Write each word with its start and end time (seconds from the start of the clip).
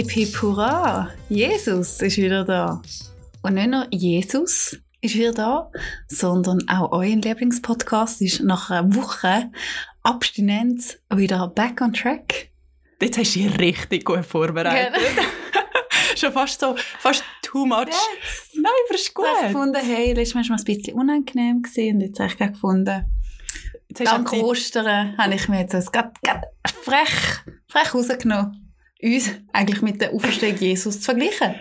Hip 0.00 0.12
hip 0.12 0.40
hurra! 0.40 1.10
Jesus 1.28 2.00
ist 2.00 2.16
wieder 2.16 2.42
da. 2.42 2.80
Und 3.42 3.52
nicht 3.52 3.68
nur 3.68 3.86
Jesus 3.90 4.78
ist 5.02 5.14
wieder 5.14 5.34
da, 5.34 5.70
sondern 6.08 6.66
auch 6.70 6.92
euer 6.92 7.16
Lieblingspodcast 7.16 8.22
ist 8.22 8.40
nach 8.40 8.70
einer 8.70 8.94
Woche 8.94 9.52
Abstinenz 10.02 10.96
wieder 11.14 11.48
back 11.48 11.82
on 11.82 11.92
track. 11.92 12.48
Jetzt 13.02 13.18
hast 13.18 13.36
du 13.36 13.40
dich 13.40 13.58
richtig 13.58 14.06
gut 14.06 14.24
vorbereitet. 14.24 14.98
Schon 16.16 16.32
fast 16.32 16.58
so, 16.58 16.74
fast 16.98 17.22
too 17.42 17.66
much. 17.66 17.88
Yes. 17.88 18.52
Nein, 18.54 18.72
aber 18.88 18.94
ist 18.94 19.12
gut. 19.12 19.26
Ich 19.26 19.36
habe 19.42 19.52
gefunden, 19.52 19.80
hey, 19.84 20.14
letztes 20.14 20.34
Mal 20.34 20.48
war 20.48 20.56
es 20.56 20.62
ein 20.62 20.64
bisschen 20.64 20.94
unangenehm 20.94 21.60
gewesen, 21.60 21.96
und 21.96 22.00
jetzt 22.00 22.18
habe 22.20 22.30
ich 22.30 22.38
gefunden, 22.38 23.04
Jetzt 23.88 24.06
dank 24.06 24.32
Ostern 24.32 25.18
habe 25.18 25.34
ich 25.34 25.46
mir 25.46 25.60
jetzt 25.60 25.74
das 25.74 25.90
frech, 26.84 27.44
frech 27.68 27.94
rausgenommen, 27.94 28.69
uns 29.02 29.30
eigentlich 29.52 29.82
mit 29.82 30.00
der 30.00 30.12
Auferstehung 30.12 30.56
Jesus 30.56 31.00
zu 31.00 31.04
vergleichen. 31.04 31.54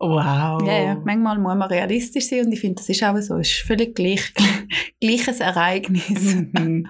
Wow. 0.00 0.62
Ja, 0.64 0.78
ja. 0.78 0.94
Manchmal 1.04 1.38
muss 1.38 1.56
man 1.56 1.68
realistisch 1.68 2.28
sein 2.28 2.46
und 2.46 2.52
ich 2.52 2.60
finde, 2.60 2.76
das 2.76 2.88
ist 2.88 3.02
auch 3.02 3.16
so. 3.20 3.36
Es 3.36 3.48
ist 3.48 3.66
völlig 3.66 3.96
gleich, 3.96 4.32
gleiches 5.00 5.40
Ereignis. 5.40 6.36
Mhm. 6.36 6.88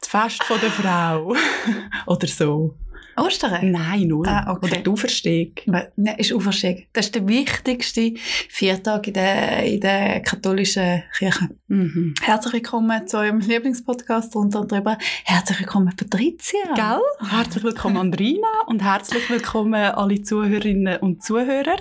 Das 0.00 0.08
Fest 0.08 0.44
von 0.44 0.60
der 0.60 0.70
Frau. 0.70 1.34
Oder 2.06 2.26
so. 2.28 2.74
Ostern? 3.18 3.70
Nein, 3.70 4.08
null. 4.08 4.26
Ah, 4.28 4.52
okay. 4.52 4.66
Oder 4.66 4.76
die 4.82 4.90
Auferstehung. 4.90 5.52
Nein, 5.66 6.16
ist 6.18 6.32
Auferstehung. 6.32 6.84
Das 6.92 7.06
ist 7.06 7.14
der 7.14 7.26
wichtigste 7.26 8.14
Viertag 8.48 9.06
in 9.08 9.14
der, 9.14 9.64
in 9.64 9.80
der 9.80 10.20
katholischen 10.20 11.02
Kirche. 11.16 11.48
Mhm. 11.66 12.14
Herzlich 12.22 12.54
willkommen 12.54 13.06
zu 13.06 13.18
eurem 13.18 13.40
Lieblingspodcast 13.40 14.34
runter 14.36 14.60
und 14.60 14.72
drüber. 14.72 14.98
Herzlich 15.24 15.60
willkommen, 15.60 15.94
Patricia. 15.96 16.74
Gell? 16.74 17.30
Herzlich 17.30 17.64
willkommen 17.64 17.96
Andrina 17.96 18.48
und 18.66 18.82
herzlich 18.82 19.28
willkommen 19.30 19.74
alle 19.74 20.22
Zuhörerinnen 20.22 20.98
und 20.98 21.22
Zuhörer. 21.22 21.76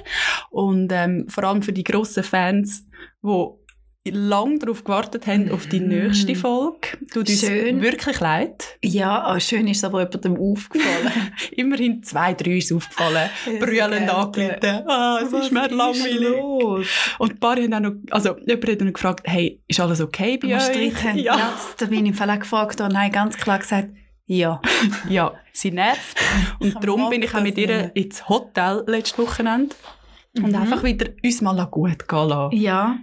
Und 0.50 0.92
ähm, 0.92 1.28
vor 1.30 1.44
allem 1.44 1.62
für 1.62 1.74
die 1.74 1.84
grossen 1.84 2.24
Fans, 2.24 2.86
die 3.24 3.67
lange 4.11 4.59
darauf 4.59 4.83
gewartet 4.83 5.27
haben, 5.27 5.52
auf 5.52 5.67
die 5.67 5.80
nächste 5.80 6.36
Folge. 6.36 6.89
Tut 7.13 7.30
uns 7.30 7.39
Schön. 7.39 7.81
wirklich 7.81 8.19
leid. 8.19 8.77
Ja, 8.83 9.23
ah, 9.25 9.39
schön 9.39 9.67
ist 9.67 9.77
es 9.77 9.83
aber 9.83 10.00
jemandem 10.02 10.38
aufgefallen. 10.38 11.11
Immerhin 11.52 12.03
zwei, 12.03 12.33
drei 12.33 12.58
ist 12.58 12.72
aufgefallen. 12.72 13.30
Brüllend 13.59 14.08
sehr 14.08 14.17
angerufen. 14.17 14.88
Ah, 14.88 15.19
es 15.23 15.33
ist 15.33 15.52
mir 15.52 15.67
langweilig. 15.69 16.19
los? 16.30 16.88
Und 17.19 17.31
ein 17.33 17.39
paar 17.39 17.55
haben 17.55 17.73
auch 17.73 17.80
noch, 17.80 17.94
also 18.11 18.38
jemand 18.45 18.69
hat 18.69 18.81
dann 18.81 18.94
gefragt, 18.94 19.23
hey, 19.25 19.61
ist 19.67 19.80
alles 19.80 20.02
okay 20.02 20.38
bei 20.38 20.55
euch? 20.55 20.63
Streit 20.63 21.03
haben. 21.03 21.19
Ja. 21.19 21.38
Ja. 21.38 21.53
da 21.78 21.85
bin 21.85 22.05
ich 22.05 22.19
im 22.19 22.30
auch 22.30 22.39
gefragt 22.39 22.81
und 22.81 22.97
habe 22.97 23.11
ganz 23.11 23.38
klar 23.38 23.59
gesagt, 23.59 23.89
ja. 24.25 24.61
ja, 25.09 25.33
sie 25.53 25.72
nervt. 25.72 26.17
Und 26.59 26.75
darum 26.83 27.09
bin 27.09 27.22
ich 27.23 27.33
auch 27.33 27.41
mit 27.41 27.58
ihr 27.58 27.91
ins 27.95 28.28
Hotel 28.28 28.83
letztes 28.88 29.17
Wochenende 29.17 29.75
und 30.35 30.50
Mhm. 30.50 30.55
einfach 30.55 30.83
wieder 30.83 31.08
uns 31.23 31.41
mal 31.41 31.66
gut 31.66 32.08
gehen 32.08 32.28
lassen. 32.30 32.55
Ja, 32.55 32.97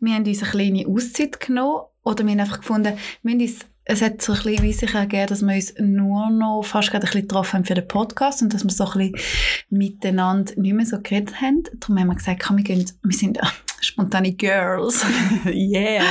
wir 0.00 0.14
haben 0.14 0.26
uns 0.26 0.42
eine 0.42 0.50
kleine 0.50 0.86
Auszeit 0.86 1.40
genommen 1.40 1.82
oder 2.02 2.24
wir 2.24 2.32
haben 2.32 2.40
einfach 2.40 2.60
gefunden, 2.60 2.96
wir 3.22 3.32
haben 3.32 3.40
uns, 3.40 3.60
es 3.84 4.02
hat 4.02 4.22
so 4.22 4.32
ein 4.32 4.42
bisschen 4.42 4.62
wie 4.62 4.72
sich 4.72 4.94
ergeben, 4.94 5.26
dass 5.26 5.42
wir 5.42 5.54
uns 5.54 5.74
nur 5.78 6.30
noch 6.30 6.62
fast 6.62 6.90
gerade 6.90 7.06
ein 7.06 7.06
bisschen 7.06 7.22
getroffen 7.22 7.52
haben 7.58 7.64
für 7.64 7.74
den 7.74 7.88
Podcast 7.88 8.42
und 8.42 8.54
dass 8.54 8.64
wir 8.64 8.70
so 8.70 8.84
ein 8.84 9.12
bisschen 9.12 9.66
miteinander 9.68 10.52
nicht 10.56 10.74
mehr 10.74 10.86
so 10.86 10.98
geredet 11.00 11.40
haben. 11.40 11.64
Darum 11.78 11.98
haben 11.98 12.08
wir 12.08 12.14
gesagt, 12.14 12.42
komm, 12.42 12.56
wir, 12.56 12.64
gehen, 12.64 12.90
wir 13.02 13.16
sind 13.16 13.38
äh, 13.38 13.46
spontane 13.80 14.32
Girls. 14.32 15.04
yeah. 15.46 16.04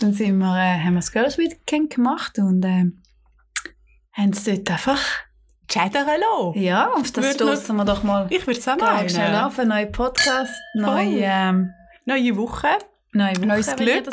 Dann 0.00 0.12
sind 0.12 0.38
wir, 0.38 0.56
äh, 0.56 0.78
haben 0.82 0.94
wir 0.94 1.00
das 1.00 1.12
Girls 1.12 1.38
Weekend 1.38 1.94
gemacht 1.94 2.38
und 2.38 2.64
äh, 2.64 2.86
haben 4.12 4.30
es 4.30 4.44
dort 4.44 4.70
einfach, 4.70 5.00
Chattern 5.68 6.06
lassen. 6.06 6.60
ja, 6.60 6.92
auf 6.92 7.10
das 7.10 7.34
stoßen 7.34 7.74
wir 7.74 7.84
doch 7.84 8.04
mal 8.04 8.28
Ich 8.30 8.46
würde 8.46 8.60
es 8.60 8.68
auch 8.68 8.76
gleich 8.76 9.10
schnell 9.10 9.34
auf, 9.34 9.58
einen 9.58 9.70
neuen 9.70 9.90
Podcast, 9.90 10.54
neue, 10.74 11.18
ähm, 11.22 11.72
Neue 12.04 12.36
Woche. 12.36 12.68
Neue 13.16 13.36
Woche, 13.36 13.46
Neues 13.46 13.76
Glück. 13.76 14.08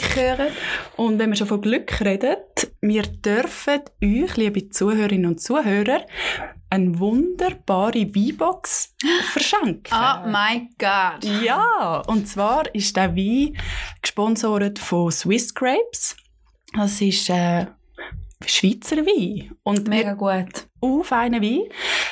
Und 0.96 1.20
wenn 1.20 1.30
wir 1.30 1.36
schon 1.36 1.48
von 1.48 1.62
Glück 1.62 2.00
reden, 2.02 2.36
wir 2.82 3.04
dürfen 3.04 3.82
euch, 4.04 4.38
liebe 4.38 4.70
Zuhörerinnen 4.70 5.32
und 5.32 5.42
Zuhörer, 5.42 6.06
eine 6.70 6.98
wunderbare 6.98 8.16
Weinbox 8.16 8.96
verschenken. 9.32 9.94
Oh 9.94 10.28
my 10.28 10.70
God. 10.80 11.24
Ja, 11.44 12.02
und 12.08 12.28
zwar 12.28 12.74
ist 12.74 12.96
der 12.96 13.16
Wein 13.16 13.58
gesponsert 14.02 14.80
von 14.80 15.12
Swiss 15.12 15.54
Grapes. 15.54 16.18
Das 16.76 17.00
ist 17.00 17.30
äh, 17.30 17.68
Schweizer 18.48 18.98
Wein. 18.98 19.52
Und 19.64 19.88
Mega 19.88 20.14
gut. 20.14 20.68
auf 20.82 21.12
einen 21.12 21.42
Wein. 21.42 21.62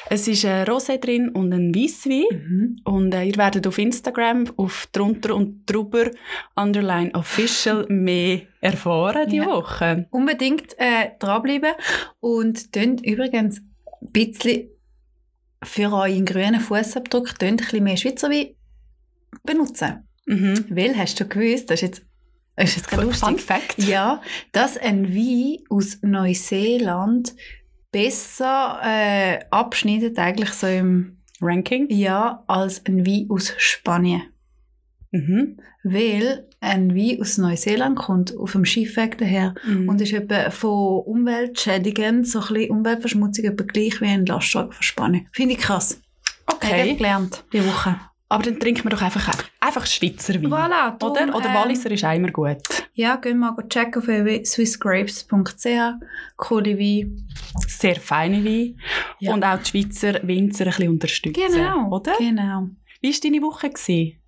Es 0.10 0.28
ist 0.28 0.46
ein 0.46 0.66
Rosé 0.66 0.98
drin 1.00 1.30
und 1.30 1.54
ein 1.54 1.74
Weisswein. 1.76 2.24
Mhm. 2.32 2.82
Und 2.84 3.14
äh, 3.14 3.24
ihr 3.24 3.36
werdet 3.38 3.68
auf 3.68 3.78
Instagram 3.78 4.46
auf 4.58 4.88
drunter 4.92 5.36
und 5.36 5.66
drüber 5.66 6.12
underline 6.56 7.14
official 7.14 7.86
mehr 7.90 8.42
erfahren 8.60 9.30
die 9.30 9.38
Ja. 9.38 9.46
Woche. 9.48 10.08
Unbedingt 10.12 10.74
äh, 10.78 11.12
dranbleiben 11.20 11.74
und 12.20 12.72
könnt 12.74 13.06
übrigens 13.06 13.60
ein 14.02 14.12
bisschen 14.12 14.70
für 15.64 15.92
euren 15.94 16.26
grünen 16.26 16.60
Fußabdruck 16.60 17.36
ein 17.42 17.58
bisschen 17.58 17.84
mehr 17.84 17.98
Schweizer 17.98 18.30
Wein 18.30 18.56
benutzen. 19.44 20.08
Mhm. 20.26 20.66
Weil, 20.70 20.96
hast 20.98 21.20
du 21.20 21.26
gewusst, 21.28 21.70
das 21.70 21.82
ist 21.82 21.82
jetzt, 21.82 22.06
ist 22.64 22.76
jetzt 22.78 22.90
gerade 22.90 23.12
Fun 23.12 23.30
lustig, 23.36 23.42
Fact. 23.46 23.78
ja, 23.80 24.22
dass 24.52 24.78
ein 24.78 25.14
Wein 25.14 25.58
aus 25.70 26.00
Neuseeland 26.02 27.34
besser 27.92 28.80
äh, 28.84 29.40
abschneidet 29.52 30.18
eigentlich 30.18 30.52
so 30.52 30.68
im 30.68 31.18
Ranking. 31.42 31.88
ja 31.90 32.44
als 32.48 32.86
ein 32.86 33.06
Wein 33.06 33.28
aus 33.30 33.54
Spanien. 33.58 34.24
Mhm. 35.12 35.58
Weil 35.84 36.48
ein 36.62 36.96
Wein 36.96 37.20
aus 37.20 37.38
Neuseeland 37.38 37.98
kommt 37.98 38.38
auf 38.38 38.54
dem 38.54 38.64
Schiffweg 38.66 39.18
daher 39.18 39.56
Mhm. 39.66 39.90
und 39.90 40.00
ist 40.00 40.14
etwa 40.14 40.50
von 40.52 41.02
Umweltschädigungen, 41.04 42.24
so 42.24 42.40
ein 42.40 42.48
bisschen 42.54 42.72
Umweltverschmutzung 42.72 43.46
etwa 43.46 43.64
gleich 43.66 44.00
wie 44.00 44.06
ein 44.06 44.26
Lastwagen 44.26 44.72
von 44.72 44.84
Spanien. 44.84 45.28
Finde 45.34 45.56
ich 45.56 45.60
krass. 45.60 46.00
okay. 46.48 46.92
Ich 46.92 46.98
gelernt 46.98 47.44
die 47.52 47.66
Woche. 47.66 48.00
Aber 48.32 48.44
dann 48.44 48.62
trinken 48.62 48.86
wir 48.86 48.92
doch 48.92 49.02
einfach, 49.02 49.44
einfach 49.60 49.86
Schweizer 49.86 50.36
Wein. 50.36 50.48
Voilà, 50.54 50.98
drum, 50.98 51.12
Oder? 51.12 51.36
Oder 51.36 51.50
ähm, 51.50 51.54
Walliser 51.54 51.92
ist 51.92 52.04
immer 52.04 52.32
gut. 52.32 52.62
Ja, 52.94 53.18
gehen 53.18 53.40
wir 53.40 53.52
mal 53.52 53.68
checken 53.68 54.02
auf 54.02 54.46
swissgrapes.ch. 54.48 55.66
Coole 56.38 56.80
Wein. 56.80 57.28
Sehr 57.68 57.98
feine 57.98 58.46
Wein. 58.46 58.80
Ja. 59.20 59.34
Und 59.34 59.44
auch 59.44 59.58
die 59.58 59.70
Schweizer 59.70 60.26
Winzer 60.26 60.64
ein 60.64 60.72
bisschen 60.72 60.90
unterstützen. 60.90 61.44
Genau. 61.52 61.90
Oder? 61.90 62.14
Genau. 62.18 62.70
Wie 63.02 63.12
war 63.12 63.20
deine 63.22 63.42
Woche? 63.42 63.70
Gewesen? 63.70 64.21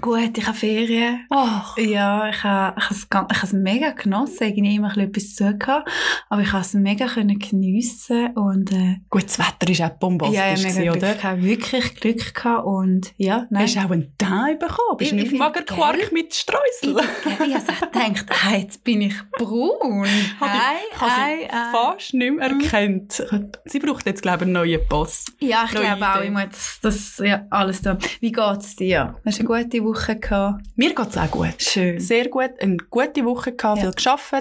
Gut, 0.00 0.36
ich 0.36 0.46
habe 0.46 0.56
Ferien. 0.56 1.26
Ach. 1.30 1.76
Ja, 1.78 2.28
ich 2.28 2.44
habe, 2.44 2.76
ich 2.78 2.84
habe, 2.84 2.94
es, 2.94 3.06
ich 3.36 3.42
habe 3.42 3.56
mega 3.56 3.90
genossen. 3.92 4.44
Irgendwie 4.48 4.76
immer 4.76 4.96
ein 4.96 5.10
bisschen 5.10 5.48
etwas 5.48 5.58
zu 5.58 5.58
tun. 5.58 5.82
Aber 6.28 6.42
ich 6.42 6.52
habe 6.52 6.60
es 6.60 6.74
mega 6.74 7.06
können 7.06 7.38
geniessen 7.38 8.28
und 8.36 8.70
äh, 8.70 8.96
Gut, 9.10 9.24
das 9.24 9.38
Wetter 9.38 9.66
war 9.78 9.90
auch 9.90 9.98
bombastisch, 9.98 10.36
ja, 10.38 10.52
ich 10.52 10.64
habe 10.66 10.74
mega 10.78 10.92
oder? 10.92 11.14
gehabt. 11.14 11.42
Wirklich 11.42 11.94
Glück 11.96 12.34
gehabt 12.34 12.66
und 12.66 13.12
ja, 13.16 13.46
nein. 13.50 13.62
Hast 13.64 13.76
du 13.76 13.80
auch 13.80 13.90
einen 13.90 14.12
Teil 14.18 14.56
bekommen? 14.56 14.98
Bist 14.98 15.12
Ich- 15.12 15.18
du 15.18 15.24
ich 15.24 15.32
nicht 15.32 15.38
Magerquark 15.40 16.12
mit 16.12 16.34
Streusel? 16.34 17.00
Ich 17.24 17.54
habe 17.54 17.60
so 17.60 17.86
gedacht, 17.86 18.26
ah, 18.46 18.56
jetzt 18.56 18.84
bin 18.84 19.00
ich 19.02 19.14
braun. 19.38 20.04
Hi, 20.40 20.76
Ich 20.92 21.00
habe 21.00 21.10
hi, 21.10 21.32
sie 21.40 21.48
hi. 21.50 21.72
fast 21.72 22.14
nicht 22.14 22.36
mehr 22.36 22.50
erkannt. 22.50 23.22
Sie 23.64 23.78
braucht 23.80 24.06
jetzt, 24.06 24.22
glaube 24.22 24.38
ich, 24.38 24.42
einen 24.42 24.52
neuen 24.52 24.80
Boss. 24.88 25.24
Ja, 25.40 25.64
ich 25.66 25.72
Neue 25.72 25.84
glaube 25.84 26.06
auch, 26.08 26.16
Idee. 26.18 26.26
ich 26.26 26.30
muss 26.32 26.78
das, 26.82 27.16
das 27.16 27.26
ja, 27.26 27.46
alles 27.50 27.80
da. 27.80 27.96
Wie 28.20 28.30
geht's 28.32 28.76
dir? 28.76 29.16
Hast 29.24 29.38
du 29.42 29.50
eine 29.50 29.64
gute 29.64 29.77
Woche 29.84 30.16
gehabt? 30.16 30.62
Mir 30.76 30.94
geht 30.94 31.08
es 31.08 31.16
auch 31.16 31.30
gut. 31.30 31.54
Schön. 31.58 31.98
Sehr 32.00 32.28
gut. 32.28 32.50
Eine 32.60 32.76
gute 32.90 33.24
Woche 33.24 33.52
gehabt, 33.52 33.78
Ja. 33.78 33.84
viel 33.84 33.92
geschafft, 33.94 34.34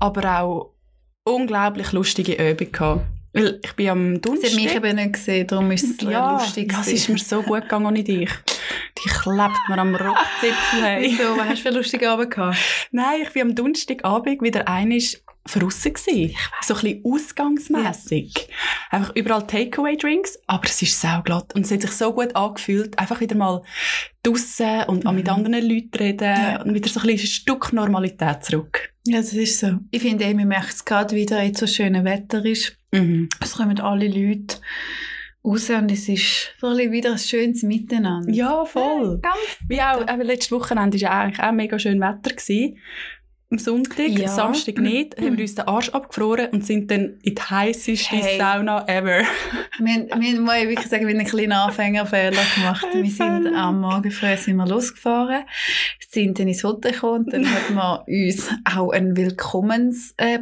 aber 0.00 0.40
auch 0.40 0.72
unglaublich 1.24 1.92
lustige 1.92 2.34
Übung 2.34 2.72
gehabt. 2.72 3.00
Weil 3.34 3.60
ich 3.64 3.72
bin 3.72 3.88
am 3.88 4.14
Sie 4.16 4.20
Donnerstag... 4.20 4.50
hat 4.50 4.56
mich 4.56 4.74
eben 4.74 4.96
nicht 4.96 5.12
gesehen, 5.14 5.46
darum 5.46 5.70
ist 5.70 5.84
es 5.84 6.06
ja, 6.06 6.32
lustig. 6.32 6.70
ja, 6.70 6.80
es 6.82 6.88
ist 6.88 7.08
mir 7.08 7.16
so 7.18 7.40
gut 7.42 7.62
gegangen 7.62 7.86
ohne 7.86 8.04
dich. 8.04 8.28
Die 8.98 9.08
klebt 9.08 9.68
mir 9.70 9.78
am 9.78 9.94
Rockzipfel. 9.94 10.98
Wieso? 11.00 11.36
Was 11.38 11.48
hast 11.48 11.64
du 11.64 11.68
für 11.70 11.74
lustige 11.74 12.10
Abend 12.10 12.30
gehabt? 12.30 12.58
Nein, 12.90 13.22
ich 13.22 13.34
war 13.34 13.42
am 13.42 13.54
Donnerstagabend 13.54 14.42
wieder 14.42 14.68
einisch 14.68 15.16
draussen 15.44 15.92
gsi. 15.94 16.36
So 16.62 16.74
ein 16.74 16.80
bisschen 16.80 17.02
ausgangsmässig. 17.04 18.48
Einfach 18.90 19.14
überall 19.16 19.46
Takeaway-Drinks, 19.46 20.38
aber 20.46 20.64
es 20.66 20.80
ist 20.82 21.00
sauglatt. 21.00 21.54
Und 21.54 21.64
es 21.64 21.70
hat 21.72 21.82
sich 21.82 21.90
so 21.92 22.12
gut 22.12 22.34
angefühlt, 22.36 22.98
einfach 22.98 23.20
wieder 23.20 23.34
mal 23.36 23.62
draussen 24.22 24.84
und 24.86 25.06
auch 25.06 25.12
mit 25.12 25.26
Mhm. 25.26 25.32
anderen 25.32 25.68
Leuten 25.68 25.96
reden 25.98 26.22
Ja. 26.36 26.62
und 26.62 26.74
wieder 26.74 26.88
so 26.88 27.00
ein, 27.00 27.06
bisschen 27.06 27.26
ein 27.26 27.32
Stück 27.32 27.72
Normalität 27.72 28.44
zurück. 28.44 28.92
Ja, 29.06 29.18
das 29.18 29.32
ist 29.32 29.58
so. 29.58 29.78
Ich 29.90 30.02
finde, 30.02 30.24
eben, 30.24 30.38
man 30.38 30.48
merkt 30.48 30.74
es 30.74 30.84
gerade 30.84 31.14
wieder, 31.16 31.42
jetzt 31.42 31.58
so 31.58 31.66
schönes 31.66 32.04
Wetter 32.04 32.44
ist. 32.44 32.76
Mhm. 32.92 33.28
Es 33.40 33.54
kommen 33.54 33.80
alle 33.80 34.06
Leute 34.06 34.58
raus 35.44 35.68
und 35.70 35.90
es 35.90 36.08
ist 36.08 36.54
so 36.60 36.68
ein 36.68 36.92
wieder 36.92 37.10
ein 37.12 37.18
schönes 37.18 37.64
Miteinander. 37.64 38.30
Ja, 38.32 38.64
voll. 38.64 39.18
Ganz 39.20 39.36
Wie 39.66 39.82
auch, 39.82 40.02
eben 40.02 40.22
letztes 40.22 40.52
Wochenende 40.52 41.00
war 41.00 41.00
ja 41.00 41.10
eigentlich 41.20 41.40
auch 41.40 41.50
mega 41.52 41.78
schön 41.80 41.98
Wetter. 42.00 42.30
Gewesen. 42.30 42.78
Am 43.52 43.58
Sonntag, 43.58 44.08
Ja. 44.08 44.28
Samstag 44.28 44.78
nicht, 44.78 45.16
haben 45.20 45.36
wir 45.36 45.42
uns 45.44 45.54
den 45.54 45.68
Arsch 45.68 45.90
abgefroren 45.90 46.48
und 46.52 46.64
sind 46.66 46.90
dann 46.90 47.18
in 47.22 47.34
die 47.34 47.40
heisseste 47.42 48.16
Hey. 48.16 48.38
Sauna 48.38 48.86
ever. 48.88 49.22
Wir, 49.78 50.06
wir 50.06 50.40
muss 50.40 50.54
ich 50.62 50.68
wirklich 50.68 50.88
sagen, 50.88 51.06
wir 51.06 51.14
haben 51.14 51.20
einen 51.20 51.28
kleinen 51.28 51.52
Anfängerfehler 51.52 52.42
gemacht. 52.54 52.86
Wir 52.92 53.10
sind 53.10 53.54
am 53.54 53.80
Morgen 53.80 54.10
früh 54.10 54.36
sind 54.36 54.56
wir 54.56 54.66
losgefahren, 54.66 55.44
sind 56.10 56.38
dann 56.38 56.48
ins 56.48 56.62
Hotel 56.62 56.92
gekommen 56.92 57.24
und 57.24 57.32
dann 57.32 57.50
hat 57.52 57.70
man 57.70 58.00
uns 58.06 58.50
auch 58.76 58.90
ein 58.90 59.16
Willkommens 59.16 60.14
äh, 60.18 60.38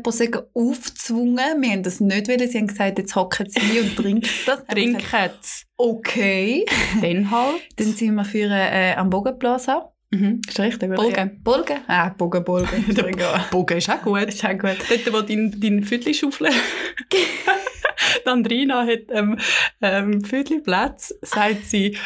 aufgezwungen. 0.53 1.63
Wir 1.63 1.71
haben 1.71 1.83
das 1.85 2.01
nicht 2.01 2.29
wollen. 2.29 2.49
Sie 2.49 2.59
haben 2.59 2.67
gesagt, 2.67 2.99
jetzt 2.99 3.15
hocken 3.15 3.49
sie 3.49 3.81
und 3.81 3.97
trinken 3.97 4.29
das. 4.47 4.65
Trinken's. 4.67 5.67
Okay. 5.77 6.67
Dann 7.01 7.31
halt. 7.31 7.63
Dann 7.77 7.93
sind 7.95 8.15
wir 8.15 8.25
für, 8.25 8.51
äh, 8.51 8.95
am 8.97 9.11
Bogenplaza. 9.11 9.93
Mhm. 10.11 10.41
Ist 10.47 10.59
richtig? 10.59 10.95
Bolgen. 10.95 11.15
Ja. 11.17 11.31
Bolgen? 11.45 11.79
Ah, 11.87 12.09
Bogen, 12.09 12.43
Bolgen. 12.45 12.85
Egal. 12.89 13.47
Bogen 13.51 13.79
ist 13.79 13.89
auch 13.89 14.03
gut. 14.03 14.23
Ist 14.25 14.45
auch 14.45 14.51
gut. 14.59 14.79
Dort, 14.89 15.13
wo 15.13 15.21
dein, 15.23 15.61
dein 15.61 15.85
Viertel 15.85 16.15
schaufeln. 16.15 16.53
Andrina 18.25 18.87
hat 18.87 19.11
ähm, 19.11 19.39
ähm, 19.83 20.25
Viertelplatz, 20.25 21.15
sagt 21.23 21.65
sie, 21.67 21.97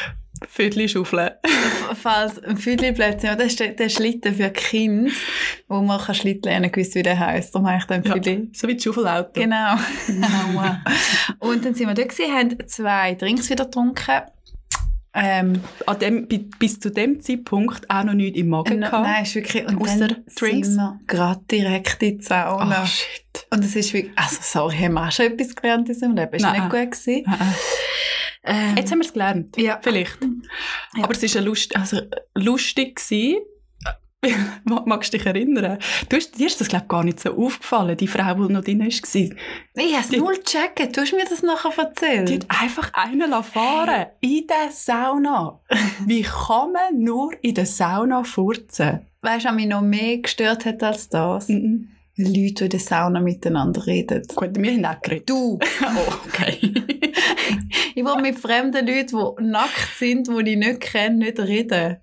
Viertel 0.48 0.88
schaufeln. 0.88 1.30
Falls 1.94 2.42
ein 2.42 2.56
Füdli-Plätzchen, 2.56 3.38
das 3.38 3.46
ist 3.46 3.60
der, 3.60 3.68
der 3.68 3.88
Schlitten 3.88 4.34
für 4.34 4.50
Kinder, 4.50 5.12
wo 5.68 5.80
man 5.80 6.00
kann 6.00 6.14
Schlitten 6.14 6.50
lernen 6.50 6.70
kann, 6.72 6.84
wie 6.84 7.02
der 7.02 7.18
heisst. 7.18 7.54
Darum 7.54 7.68
habe 7.68 7.78
ich 7.78 7.84
dann 7.84 8.02
Ja. 8.02 8.12
Füdli. 8.12 8.50
So 8.52 8.68
wie 8.68 8.74
das 8.74 8.84
Schaufelauto. 8.84 9.40
Genau. 9.40 9.76
Und 11.38 11.64
dann 11.64 11.74
sind 11.74 11.86
wir 11.86 11.94
dort 11.94 12.08
gewesen, 12.10 12.34
haben 12.34 12.68
zwei 12.68 13.14
Drinks 13.14 13.48
wieder 13.48 13.64
getrunken. 13.64 14.22
Ähm, 15.16 15.60
An 15.86 15.98
dem, 16.00 16.26
bi- 16.26 16.50
bis 16.58 16.80
zu 16.80 16.90
dem 16.90 17.20
Zeitpunkt 17.20 17.88
auch 17.88 18.02
noch 18.02 18.14
nichts 18.14 18.36
im 18.38 18.48
Magen 18.48 18.80
no, 18.80 18.86
gehabt. 18.86 19.06
nein, 19.06 19.22
ist 19.22 19.34
wirklich, 19.36 19.64
und 19.66 19.80
Ausser 19.80 20.08
dann 20.08 20.24
Drinks? 20.36 20.68
sind 20.68 20.76
wir 20.76 21.00
gerade 21.06 21.40
direkt 21.50 22.02
in 22.02 22.18
die 22.18 22.24
Sauna. 22.24 22.82
Ah, 22.82 22.86
shit. 22.86 23.46
und 23.50 23.64
es 23.64 23.76
ist 23.76 23.92
wirklich, 23.94 24.12
also 24.18 24.36
sorry, 24.40 24.76
haben 24.76 24.94
wir 24.94 25.06
auch 25.06 25.12
schon 25.12 25.26
etwas 25.26 25.54
gelernt 25.54 25.88
in 25.88 25.94
unserem 25.94 26.16
Leben. 26.16 26.34
Ist 26.34 26.42
Nein. 26.42 26.62
nicht 26.62 26.70
gut 26.70 26.90
gewesen. 26.90 27.24
Ähm, 28.46 28.76
Jetzt 28.76 28.90
haben 28.90 28.98
wir 28.98 29.06
es 29.06 29.12
gelernt. 29.12 29.56
Ja. 29.56 29.78
Vielleicht. 29.82 30.18
Ja. 30.96 31.04
Aber 31.04 31.12
es 31.14 31.34
war 31.34 31.42
Lust, 31.42 31.74
also, 31.76 32.00
lustig. 32.34 32.96
Gewesen. 32.96 33.38
Magst 34.86 35.12
du 35.12 35.18
dich 35.18 35.26
erinnern? 35.26 35.78
Du 36.08 36.16
hast, 36.16 36.38
dir 36.38 36.46
ist 36.46 36.60
das, 36.60 36.68
glaube 36.68 36.84
ich, 36.84 36.88
gar 36.88 37.04
nicht 37.04 37.20
so 37.20 37.30
aufgefallen, 37.36 37.96
die 37.96 38.06
Frau, 38.08 38.34
die 38.34 38.52
noch 38.52 38.64
drin 38.64 38.80
war. 38.80 38.86
Die 38.88 39.34
ich 39.76 39.92
habe 39.92 40.00
es 40.02 40.08
Die- 40.08 40.16
null 40.18 40.38
checken. 40.42 40.92
Du 40.92 41.00
hast 41.00 41.12
mir 41.12 41.24
das 41.28 41.42
nachher 41.42 41.76
erzählt. 41.78 42.30
hat 42.50 42.62
einfach 42.62 42.92
einen 42.94 43.42
fahren 43.42 44.06
in 44.20 44.46
der 44.46 44.70
Sauna. 44.70 45.60
Wie 46.06 46.22
kann 46.22 46.72
man 46.72 46.98
nur 47.02 47.32
in 47.42 47.54
der 47.54 47.66
Sauna 47.66 48.24
furzen? 48.24 49.00
Weißt 49.22 49.44
du, 49.44 49.48
was 49.48 49.54
mich 49.56 49.66
noch 49.66 49.80
mehr 49.82 50.18
gestört 50.18 50.64
hat 50.66 50.82
als 50.82 51.08
das? 51.08 51.48
Mhm. 51.48 51.88
Leute, 52.16 52.32
die 52.34 52.64
in 52.64 52.70
der 52.70 52.80
Sauna 52.80 53.18
miteinander 53.20 53.86
reden. 53.86 54.22
Gut, 54.36 54.50
wir 54.56 54.70
haben 54.70 54.84
auch 54.84 55.02
geredet. 55.02 55.28
Du! 55.28 55.58
Oh, 55.82 56.12
okay. 56.28 56.72
Ich 57.96 58.04
will 58.04 58.20
mit 58.22 58.38
fremden 58.38 58.86
Leuten, 58.86 59.16
die 59.38 59.44
nackt 59.44 59.90
sind, 59.98 60.28
die 60.28 60.50
ich 60.52 60.56
nicht 60.56 60.80
kenne, 60.80 61.16
nicht 61.16 61.38
reden. 61.40 61.96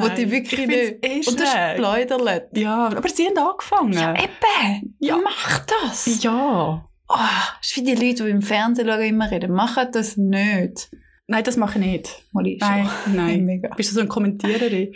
Wo 0.00 0.08
die 0.08 0.30
wirklich 0.30 0.66
nicht. 0.66 1.04
Eh 1.04 1.16
Und 1.26 1.40
das 1.40 1.48
ist 1.48 1.76
pläudert. 1.76 2.56
Ja, 2.56 2.86
aber 2.86 3.08
sie 3.08 3.26
haben 3.26 3.38
angefangen. 3.38 3.92
Ja, 3.92 4.14
eben! 4.14 4.96
Ja. 5.00 5.18
Mach 5.22 5.66
das! 5.66 6.22
Ja. 6.22 6.88
Oh, 7.08 7.16
das 7.58 7.70
ist 7.70 7.76
wie 7.76 7.82
die 7.82 7.94
Leute, 7.94 8.24
die 8.24 8.30
im 8.30 8.42
Fernsehen 8.42 8.88
schauen, 8.88 9.02
immer 9.02 9.30
reden. 9.30 9.52
Machen 9.52 9.88
das 9.92 10.16
nicht. 10.16 10.90
Nein, 11.26 11.44
das 11.44 11.56
mache 11.56 11.78
ich 11.78 11.84
nicht. 11.84 12.22
Mal 12.32 12.44
Nein, 12.58 12.88
schon. 13.04 13.16
nein. 13.16 13.44
Mega. 13.44 13.74
Bist 13.74 13.90
du 13.90 13.94
so 13.94 14.00
eine 14.00 14.08
Kommentiererin? 14.08 14.94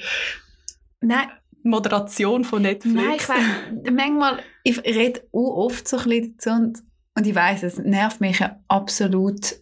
Nein, 1.00 1.28
Moderation 1.62 2.44
von 2.44 2.62
Netflix? 2.62 2.94
nein, 2.94 3.14
ich 3.16 3.28
weiss, 3.28 3.92
manchmal, 3.92 4.38
ich 4.62 4.82
rede 4.84 5.20
auch 5.32 5.66
oft 5.66 5.86
so 5.86 5.98
ein 5.98 6.04
bisschen 6.04 6.36
dazu 6.36 6.50
und, 6.50 6.82
und 7.16 7.26
ich 7.26 7.34
weiss, 7.34 7.62
es 7.62 7.78
nervt 7.78 8.20
mich 8.20 8.38
ja 8.38 8.60
absolut, 8.68 9.56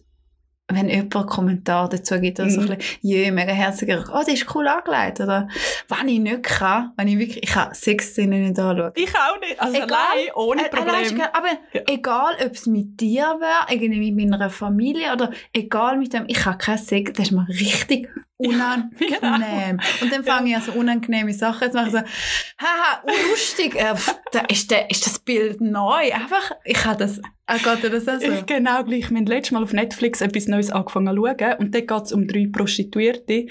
wenn 0.67 0.89
jemand 0.89 1.15
einen 1.15 1.25
Kommentar 1.27 1.87
dazu 1.89 2.19
gibt, 2.19 2.39
oder 2.39 2.49
so 2.49 2.61
Mhm. 2.61 2.71
ein 2.71 2.77
bisschen, 2.79 2.97
jö, 3.01 3.31
mega 3.31 3.51
herziger, 3.51 4.03
oh, 4.11 4.17
das 4.19 4.29
ist 4.29 4.53
cool 4.55 4.67
angelegt, 4.67 5.19
oder, 5.19 5.47
wenn 5.89 6.07
ich 6.09 6.19
nicht 6.19 6.43
kann, 6.43 6.91
wenn 6.97 7.07
ich 7.07 7.19
wirklich, 7.19 7.43
ich 7.43 7.49
kann 7.51 7.71
Sexszenen 7.73 8.41
nicht 8.47 8.59
anschauen. 8.59 8.91
Ich 8.95 9.13
auch 9.15 9.39
nicht. 9.39 9.59
Also 9.61 9.75
Egal. 9.75 9.89
allein, 9.91 10.33
ohne 10.35 10.61
Äh, 10.65 10.69
allein 10.71 10.85
Problem. 10.85 11.15
egal, 11.17 11.29
Aber 11.33 11.47
Ja. 11.73 11.81
egal, 11.87 12.33
ob 12.45 12.51
es 12.53 12.65
mit 12.65 12.99
dir 12.99 13.23
wäre, 13.39 13.71
irgendwie 13.71 14.11
mit 14.11 14.29
meiner 14.29 14.49
Familie 14.49 15.13
oder 15.13 15.31
egal 15.53 15.97
mit 15.97 16.13
dem, 16.13 16.25
ich 16.27 16.43
habe 16.45 16.57
keinen 16.57 16.77
Sex, 16.79 17.13
das 17.13 17.27
ist 17.27 17.31
mir 17.31 17.47
richtig 17.47 18.09
unangenehm. 18.37 18.91
Genau. 19.79 19.83
Und 20.01 20.11
dann 20.11 20.23
fange 20.23 20.49
ich 20.49 20.55
an 20.55 20.61
so 20.61 20.71
unangenehme 20.73 21.33
Sachen 21.33 21.71
zu 21.71 21.77
machen, 21.77 21.91
so, 21.91 21.99
haha, 21.99 23.03
lustig, 23.29 23.75
äh, 23.75 23.95
da 24.31 24.39
ist, 24.49 24.71
der, 24.71 24.89
ist 24.89 25.05
das 25.05 25.19
Bild 25.19 25.61
neu, 25.61 26.11
einfach, 26.13 26.51
ich 26.63 26.83
habe 26.85 26.97
das, 26.97 27.19
äh, 27.47 27.57
geht 27.59 27.83
dir 27.83 27.89
das 27.89 28.07
auch 28.07 28.19
so? 28.19 28.31
Ich 28.31 28.45
genau 28.45 28.83
gleich. 28.83 29.09
Wir 29.09 29.17
haben 29.17 29.25
letztes 29.25 29.51
Mal 29.51 29.63
auf 29.63 29.73
Netflix 29.73 30.21
etwas 30.21 30.47
Neues 30.47 30.71
angefangen 30.71 31.15
zu 31.15 31.15
schauen 31.15 31.53
und 31.59 31.75
dort 31.75 31.87
geht 31.87 32.03
es 32.03 32.11
um 32.11 32.27
drei 32.27 32.47
Prostituierte. 32.51 33.45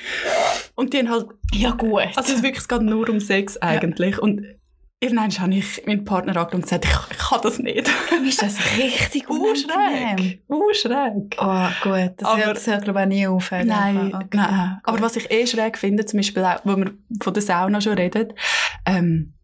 Und 0.75 0.93
die 0.93 0.99
haben 0.99 1.11
halt, 1.11 1.27
Ja 1.53 1.71
gut. 1.71 2.03
also 2.17 2.35
es 2.35 2.43
wirklich, 2.43 2.63
es 2.63 2.69
geht 2.69 2.83
nur 2.83 3.09
um 3.09 3.21
Sex 3.21 3.57
eigentlich. 3.59 4.19
Und 4.19 4.45
irgendwann 5.05 5.31
habe 5.39 5.55
ich 5.55 5.83
meinen 5.87 6.05
Partner 6.05 6.31
angeschaut 6.37 6.55
und 6.55 6.63
gesagt, 6.63 6.85
ich, 6.87 6.91
ich 7.13 7.19
kann 7.19 7.41
das 7.43 7.59
nicht. 7.59 7.91
ist 8.27 8.43
das 8.43 8.57
richtig 8.79 9.29
unangenehm. 9.31 10.39
Urschräg. 10.49 11.37
Urschräg. 11.37 11.37
Oh 11.39 11.69
gut, 11.83 12.13
das 12.17 12.29
Aber- 12.29 12.45
hört, 12.45 12.57
das 12.57 12.67
hört 12.67 12.85
glaube 12.85 13.01
ich 13.01 13.05
auch 13.05 13.09
nie 13.09 13.27
auf. 13.27 13.51
Nein, 13.51 14.15
Okay. 14.15 14.27
nein. 14.33 14.81
Aber 14.83 15.01
was 15.01 15.17
ich 15.17 15.31
eh 15.31 15.47
schräg 15.47 15.79
finde, 15.79 16.05
zum 16.07 16.19
Beispiel 16.19 16.45
auch, 16.45 16.61
wo 16.65 16.77
wir 16.77 16.93
von 17.23 17.35
der 17.35 17.43
Sauna 17.43 17.81
schon 17.81 17.95
reden, 17.95 18.33
ähm, 18.87 19.35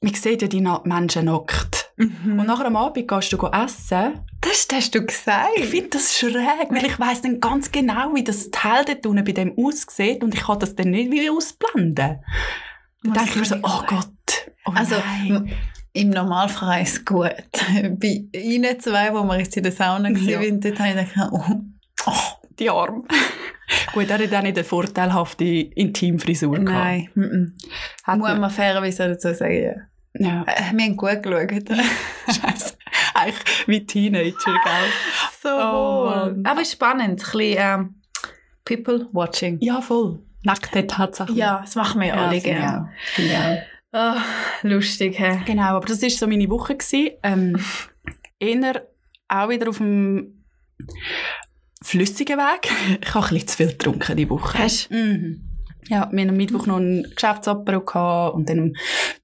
man 0.00 0.12
sieht 0.14 0.42
ja 0.42 0.48
die 0.48 0.60
Menschen 0.60 1.24
nackt. 1.24 1.90
Mhm. 1.96 2.38
Und 2.40 2.46
nachher 2.46 2.66
am 2.66 2.76
Abend 2.76 3.08
gehst 3.08 3.32
du 3.32 3.38
essen. 3.46 4.20
das 4.40 4.66
hast 4.72 4.94
du 4.94 5.04
gesagt. 5.06 5.48
Ich 5.56 5.66
finde 5.66 5.90
das 5.90 6.18
schräg, 6.18 6.66
weil 6.70 6.84
ich 6.84 6.98
weiss 7.00 7.22
dann 7.22 7.40
ganz 7.40 7.72
genau, 7.72 8.14
wie 8.14 8.22
das 8.24 8.50
Teil 8.50 8.84
dort 8.84 9.06
unten 9.06 9.24
bei 9.24 9.32
dem 9.32 9.54
aussieht 9.56 10.22
und 10.22 10.34
ich 10.34 10.42
kann 10.42 10.58
das 10.58 10.74
dann 10.74 10.90
nicht 10.90 11.30
ausblenden. 11.30 12.18
Dann 13.02 13.12
denke 13.12 13.30
ich 13.30 13.36
mir 13.36 13.44
so, 13.44 13.56
oh? 13.62 13.82
Gott, 13.86 14.08
oh 14.66 14.72
Also 14.74 14.96
nein. 14.96 15.52
im 15.92 16.10
Normalfall 16.10 16.82
ist 16.82 16.92
es 16.98 17.04
gut. 17.04 17.30
Bei 18.00 18.24
Ihnen 18.32 18.78
zwei, 18.80 19.12
wo 19.12 19.22
wir 19.24 19.38
jetzt 19.38 19.56
in 19.56 19.62
der 19.62 19.72
Sauna 19.72 20.10
Ja. 20.10 20.40
waren, 20.40 20.60
dort 20.60 20.78
habe 20.78 20.88
ich 21.00 21.12
gedacht, 21.14 21.30
oh, 21.32 21.44
oh 22.06 22.46
die 22.58 22.70
Arm. 22.70 23.06
Gut, 23.94 24.10
er 24.10 24.18
hat 24.18 24.34
auch 24.34 24.42
nicht 24.42 24.58
eine 24.58 24.64
vorteilhafte 24.64 25.44
Intimfrisur 25.44 26.58
gehabt. 26.58 26.68
nein. 26.84 27.08
Mm. 27.14 27.54
Hat 28.04 28.18
Muss 28.18 28.28
man- 28.36 28.50
fairerweise 28.50 29.08
dazu 29.08 29.32
sagen. 29.32 29.88
Ja, 30.16 30.42
Äh, 30.46 30.72
Wir 30.76 30.84
haben 30.84 30.96
gut 30.96 31.22
geschaut. 31.22 31.68
scheiße. 32.28 32.74
Eigentlich 33.14 33.66
wie 33.68 33.86
Teenager, 33.86 34.32
gell? 34.44 34.90
so 35.42 35.48
Oh. 35.48 36.04
Mann. 36.10 36.44
Aber 36.46 36.64
spannend. 36.64 37.08
Ein 37.10 37.16
bisschen 37.16 37.56
ähm, 37.58 37.94
People 38.64 39.08
watching. 39.12 39.58
Ja, 39.60 39.80
voll. 39.80 40.20
Nacktheit 40.42 40.90
tatsächlich. 40.90 41.38
Ja, 41.38 41.60
das 41.64 41.74
machen 41.74 42.00
wir 42.02 42.08
ja 42.08 42.14
alle 42.26 42.36
ich 42.36 42.44
gerne. 42.44 42.82
auch. 42.82 43.18
Oh, 43.96 44.16
lustig, 44.62 45.18
hä? 45.20 45.40
Genau, 45.46 45.62
aber 45.76 45.86
das 45.86 46.02
war 46.02 46.10
so 46.10 46.26
meine 46.26 46.50
Woche. 46.50 46.74
Gewesen. 46.74 47.10
Ähm, 47.22 47.56
eher 48.40 48.82
auch 49.28 49.48
wieder 49.48 49.68
auf 49.68 49.78
dem 49.78 50.44
flüssigen 51.82 52.38
Weg. 52.38 52.70
Ich 53.00 53.14
habe 53.14 53.24
ein 53.26 53.30
bisschen 53.34 53.48
zu 53.48 53.56
viel 53.56 53.66
getrunken 53.68 54.16
diese 54.16 54.30
Woche. 54.30 54.58
Hast 54.58 54.90
Mhm. 54.90 55.42
Ja, 55.88 56.08
wir 56.10 56.22
hatten 56.22 56.30
am 56.30 56.36
Mittwoch 56.36 56.66
noch 56.66 56.78
einen 56.78 57.02
Geschäftsapero 57.14 57.82
gehabt 57.82 58.34
und 58.34 58.48
dann 58.48 58.58
am 58.58 58.72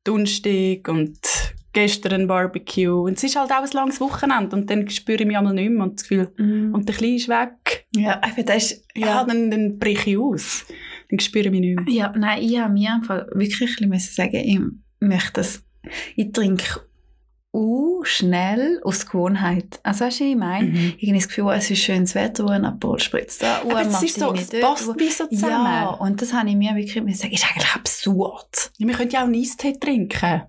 Donnerstag 0.05 0.87
und 0.89 1.19
gestern 1.73 2.13
ein 2.13 2.27
Barbecue. 2.29 3.03
Und 3.07 3.17
es 3.17 3.25
ist 3.25 3.37
halt 3.37 3.51
auch 3.51 3.63
ein 3.63 3.71
langes 3.73 3.99
Wochenende 4.01 4.55
und 4.55 4.69
dann 4.69 4.89
spüre 4.91 5.21
ich 5.23 5.27
mich 5.27 5.39
einmal 5.39 5.55
nicht 5.55 5.71
mehr 5.71 5.83
und 5.85 5.95
das 5.99 6.03
Gefühl, 6.09 6.31
Mhm. 6.37 6.75
und 6.75 6.87
der 6.87 6.95
Kleine 6.95 7.17
ist 7.17 7.29
weg. 7.31 7.87
Ja, 7.97 8.21
aber 8.23 8.43
das 8.43 8.73
ist, 8.73 8.85
Ja, 8.95 9.07
ja, 9.07 9.25
dann, 9.25 9.51
dann 9.51 9.79
breche 9.79 10.11
ich 10.11 10.19
aus. 10.19 10.67
Dann 11.11 11.19
spüre 11.19 11.47
ich 11.47 11.51
mich 11.51 11.61
nicht 11.61 11.77
mehr. 11.77 11.95
ja, 11.95 12.13
nein, 12.17 12.43
ich 12.43 12.59
habe 12.59 12.73
mir 12.73 12.93
einfach 12.95 13.27
wirklich 13.33 13.81
ein 13.81 13.91
bisschen 13.91 14.15
sagen, 14.15 14.37
ich 14.37 14.61
möchte 15.01 15.33
das, 15.35 15.63
ich 16.17 16.31
trinke 16.33 16.81
uh, 17.53 18.05
schnell 18.05 18.81
aus 18.85 19.07
Gewohnheit. 19.07 19.81
Also 19.83 20.05
weißt 20.05 20.21
du, 20.21 20.25
ich 20.25 20.37
meine? 20.37 20.69
Mhm. 20.69 20.93
Ich 20.99 21.09
habe 21.09 21.19
das 21.19 21.29
Gefühl, 21.29 21.51
es 21.53 21.71
ist 21.71 21.81
schönes 21.83 22.15
Wetter, 22.15 22.45
wo 22.45 22.49
ein 22.51 22.65
Aperol 22.65 23.01
spritzt 23.01 23.43
da, 23.43 23.61
Aber 23.63 23.77
ein 23.79 23.89
es 23.89 24.03
ist 24.03 24.21
so, 24.21 24.33
es 24.35 24.49
dort, 24.51 24.63
passt 24.63 24.87
wo- 24.87 24.95
wie 24.99 25.09
so 25.11 25.27
zusammen. 25.27 25.53
Ja, 25.65 25.89
und 25.91 26.23
das 26.23 26.33
habe 26.33 26.49
ich 26.49 26.55
mir 26.57 26.75
wirklich 26.77 26.95
sagen, 27.19 27.33
ist 27.33 27.45
eigentlich 27.51 27.75
absurd. 27.75 28.71
Ja, 28.79 28.87
wir 28.87 28.95
können 28.95 29.11
ja 29.11 29.21
auch 29.21 29.25
einen 29.25 29.35
Eistee 29.35 29.73
trinken. 29.73 30.43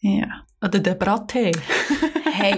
Ja. 0.00 0.44
Oder 0.62 0.78
den 0.80 0.98
Brattee. 0.98 1.52
Hey, 2.40 2.54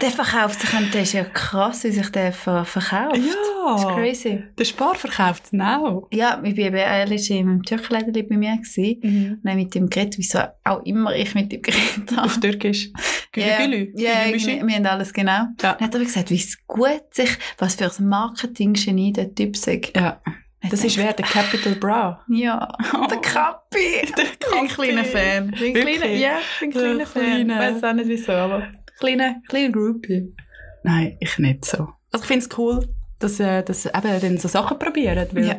der 0.00 0.10
verkauft 0.10 0.58
sich 0.58 0.72
und 0.72 0.94
der 0.94 1.02
ist 1.02 1.12
ja 1.12 1.22
krass, 1.22 1.84
wie 1.84 1.90
sich 1.90 2.08
der 2.08 2.32
ver 2.32 2.64
verkauft. 2.64 3.14
Das 3.14 3.18
ist 3.26 3.36
Ja, 3.84 3.94
crazy. 3.94 4.42
der 4.58 4.64
Spar 4.64 4.94
verkauft 4.94 5.42
es 5.52 5.60
auch. 5.60 6.08
Ja, 6.10 6.40
ich 6.42 6.56
war 6.56 6.64
eben 6.64 6.76
ehrlich 6.76 7.30
im 7.30 7.62
Türkenläden 7.62 8.26
bei 8.26 8.36
mir 8.38 8.56
gewesen. 8.56 9.00
Mhm. 9.02 9.32
Und 9.32 9.40
dann 9.44 9.56
mit 9.56 9.74
dem 9.74 9.90
geredet, 9.90 10.16
wieso 10.16 10.38
auch 10.64 10.82
immer 10.86 11.14
ich 11.14 11.34
mit 11.34 11.52
ihm 11.52 11.60
geredet 11.60 12.10
habe. 12.16 12.22
Auf 12.22 12.40
Türkisch. 12.40 12.90
Gülü 13.32 13.46
Ja, 13.46 13.58
Gülü. 13.66 13.92
ja, 13.96 14.10
Mischi. 14.30 14.46
wir, 14.46 14.66
wir 14.66 14.74
haben 14.76 14.86
alles 14.86 15.12
genau. 15.12 15.32
Ja. 15.32 15.48
Dann 15.58 15.72
hat 15.80 15.94
er 15.94 15.96
aber 15.96 16.04
gesagt, 16.04 16.30
wie 16.30 16.36
es 16.36 16.56
gut 16.66 17.02
sich, 17.12 17.36
was 17.58 17.74
für 17.74 17.84
ein 17.84 18.08
Marketing-Genie 18.08 19.12
der 19.12 19.34
Typ 19.34 19.58
sagt. 19.58 19.94
Ja. 19.94 20.22
Das 20.70 20.84
ist 20.84 20.96
wer? 20.96 21.12
Der 21.12 21.24
Capital 21.24 21.74
Bra. 21.76 22.24
Ja, 22.28 22.68
der 23.10 23.18
Kappi. 23.18 24.02
Der 24.16 24.24
Ich 24.24 24.38
bin 24.38 24.58
ein 24.58 24.68
kleiner 24.68 25.04
Fan. 25.04 25.52
Ich 25.54 25.60
bin 25.60 25.76
ein 25.76 25.82
kleiner, 25.96 26.06
ja, 26.06 26.38
ich 26.38 26.60
bin 26.60 26.68
ein 26.68 26.72
kleiner 26.72 27.06
Fan. 27.06 27.22
kleine. 27.22 27.52
Ich 27.52 27.58
weiß 27.74 27.84
auch 27.84 27.92
nicht 27.94 28.08
wieso, 28.08 28.32
aber 28.32 28.68
kleiner, 28.98 29.36
kleiner 29.48 29.70
Groupie. 29.70 30.34
Nein, 30.82 31.16
ich 31.20 31.38
nicht 31.38 31.64
so. 31.64 31.88
Also 32.10 32.22
ich 32.24 32.28
finde 32.28 32.44
es 32.46 32.58
cool, 32.58 32.88
dass, 33.18 33.40
äh, 33.40 33.62
dass 33.62 33.86
eben 33.86 34.20
dann 34.20 34.38
so 34.38 34.48
Sachen 34.48 34.78
probieren, 34.78 35.26
weil, 35.32 35.46
Ja. 35.46 35.58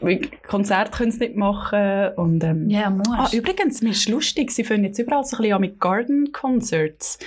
weil 0.00 0.20
Konzerte 0.46 0.90
können 0.92 1.10
sie 1.10 1.18
nicht 1.20 1.36
machen 1.36 2.10
und 2.16 2.44
ähm, 2.44 2.68
Ja, 2.70 2.88
muss. 2.90 3.08
Ah, 3.10 3.28
übrigens, 3.32 3.82
mir 3.82 3.90
ist 3.90 4.08
lustig, 4.08 4.50
sie 4.52 4.62
fangen 4.64 4.84
jetzt 4.84 4.98
überall 4.98 5.24
so 5.24 5.36
ein 5.36 5.42
bisschen 5.42 5.54
an 5.54 5.60
mit 5.60 5.80
Garden 5.80 6.30
Concerts. 6.32 7.18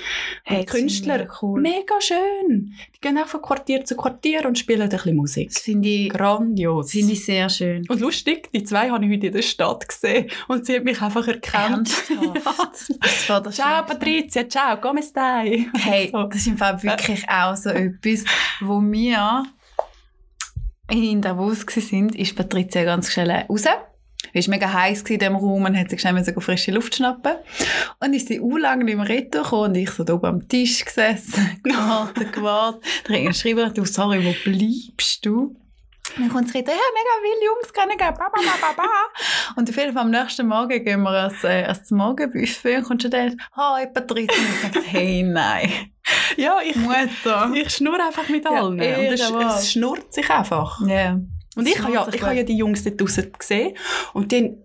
Hey, 0.43 0.59
und 0.59 0.67
Künstler, 0.67 1.23
ich 1.23 1.41
cool. 1.41 1.59
mega 1.61 1.99
schön. 1.99 2.73
Die 2.95 3.01
gehen 3.01 3.17
auch 3.17 3.27
von 3.27 3.41
Quartier 3.41 3.83
zu 3.83 3.95
Quartier 3.97 4.45
und 4.45 4.57
spielen 4.57 4.81
ein 4.83 4.89
bisschen 4.89 5.15
Musik. 5.15 5.49
Das 5.49 5.59
finde 5.61 5.87
ich, 5.89 6.09
Grandios. 6.09 6.91
finde 6.91 7.13
ich 7.13 7.25
sehr 7.25 7.49
schön. 7.49 7.83
und 7.89 7.99
lustig, 7.99 8.49
die 8.53 8.63
zwei 8.63 8.89
habe 8.89 9.03
ich 9.05 9.11
heute 9.11 9.27
in 9.27 9.33
der 9.33 9.41
Stadt 9.41 9.87
gesehen 9.87 10.27
und 10.47 10.65
sie 10.65 10.75
hat 10.77 10.83
mich 10.85 11.01
einfach 11.01 11.27
erkannt. 11.27 11.91
Ernsthaft? 12.09 12.93
Das 13.27 13.55
Ciao. 13.55 13.83
Patricia, 13.85 14.47
ciao, 14.47 14.77
come 14.79 15.01
stai? 15.03 15.67
Hey, 15.77 16.09
So. 16.11 16.23
das 16.23 16.37
ist 16.37 16.47
im 16.47 16.57
Fall 16.57 16.81
wirklich 16.81 17.27
auch 17.29 17.55
so 17.55 17.69
etwas, 17.69 18.23
wo 18.61 18.79
wir 18.81 19.43
in 20.89 21.21
Davos 21.21 21.65
waren, 21.65 22.09
ist 22.09 22.35
Patricia 22.35 22.83
ganz 22.83 23.11
schnell 23.11 23.31
raus. 23.31 23.65
Es 24.33 24.47
war 24.47 24.55
mega 24.55 24.71
heiß 24.71 25.01
in 25.03 25.19
diesem 25.19 25.35
Raum 25.35 25.65
und 25.65 25.77
hat 25.77 25.89
sich 25.89 26.01
schnell 26.01 26.23
frische 26.39 26.71
Luft 26.71 26.95
schnappen. 26.95 27.35
Und 27.99 28.13
ist 28.13 28.27
sie 28.27 28.39
auch 28.39 28.57
lange 28.57 28.83
nicht 28.83 28.97
mehr 28.97 29.07
retour 29.07 29.43
gekommen 29.43 29.69
und 29.69 29.75
ich 29.75 29.91
so 29.91 30.03
da 30.03 30.13
oben 30.13 30.25
am 30.25 30.47
Tisch 30.47 30.83
gesessen, 30.83 31.59
gewartet, 31.63 32.33
gewartet. 32.33 32.83
Da 33.05 33.13
hat 33.13 33.25
geschrieben, 33.25 33.73
du, 33.73 33.85
sorry, 33.85 34.23
wo 34.25 34.33
bleibst 34.43 35.25
du? 35.25 35.55
Dann 36.15 36.29
kommt 36.29 36.49
sie 36.49 36.59
rein, 36.59 36.65
ja, 36.67 36.73
mega 36.73 37.13
viele 37.21 37.45
Jungs 37.45 37.73
kennengelernt, 37.73 38.17
ba, 38.17 38.29
ba, 38.31 38.73
ba. 38.75 38.83
Und 39.55 39.69
auf 39.69 39.75
jeden 39.75 39.93
Fall 39.93 40.03
am 40.03 40.11
nächsten 40.11 40.47
Morgen 40.47 40.83
gehen 40.83 41.01
wir 41.01 41.11
ans, 41.11 41.43
äh, 41.43 41.65
ans 41.65 41.91
Morgenbuffet 41.91 42.77
und 42.77 42.83
kommt 42.83 43.01
schon 43.01 43.11
dann, 43.11 43.41
hi 43.55 43.87
Patricia. 43.87 44.35
Und 44.37 44.49
ich 44.53 44.73
sage, 44.73 44.85
hey, 44.87 45.23
nein. 45.23 45.91
Ja, 46.37 46.57
ich, 46.63 46.75
Mutter. 46.75 47.51
ich 47.55 47.69
schnurre 47.69 48.03
einfach 48.05 48.27
mit 48.29 48.43
Ja, 48.43 48.51
allen. 48.51 48.73
und 48.73 48.79
es, 48.81 49.21
es 49.59 49.71
schnurrt 49.71 50.13
sich 50.13 50.29
einfach. 50.29 50.79
Ja. 50.87 51.19
Und 51.55 51.67
ich 51.67 51.79
habe 51.81 51.93
ja, 51.93 52.07
ich 52.13 52.21
habe 52.21 52.35
ja 52.35 52.43
die 52.43 52.57
Jungs 52.57 52.83
dort 52.83 52.99
draussen 53.01 53.31
gesehen 53.37 53.75
und 54.13 54.31
dann 54.31 54.57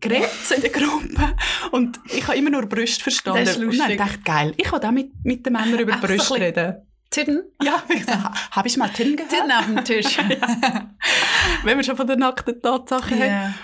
geredet 0.00 0.28
so 0.44 0.54
in 0.54 0.60
der 0.60 0.70
Gruppe 0.70 1.34
und 1.72 1.98
ich 2.12 2.26
habe 2.26 2.36
immer 2.36 2.50
nur 2.50 2.66
Brüste 2.66 3.02
verstanden. 3.02 3.44
Das 3.44 3.56
ist 3.56 3.62
Und 3.62 3.68
dann 3.68 3.76
lustig. 3.78 3.98
dachte 3.98 4.14
ich, 4.18 4.24
geil, 4.24 4.54
ich 4.56 4.70
will 4.70 4.78
auch 4.84 4.90
mit, 4.90 5.10
mit 5.24 5.46
den 5.46 5.52
Männern 5.54 5.78
über 5.78 5.94
so 5.94 6.00
Brüste 6.00 6.16
bisschen- 6.16 6.36
reden. 6.42 6.76
Titten? 7.08 7.44
Ja, 7.62 7.82
so, 8.06 8.12
habe 8.50 8.68
ich 8.68 8.76
mal 8.76 8.88
Titten 8.88 9.16
gehört? 9.16 9.30
Titten 9.30 9.52
auf 9.52 9.64
dem 9.66 9.84
Tisch. 9.84 10.18
Wenn 11.64 11.76
wir 11.78 11.84
schon 11.84 11.96
von 11.96 12.06
der 12.06 12.16
nackten 12.16 12.60
Tatsache 12.60 13.14
haben. 13.14 13.20
ja. 13.20 13.54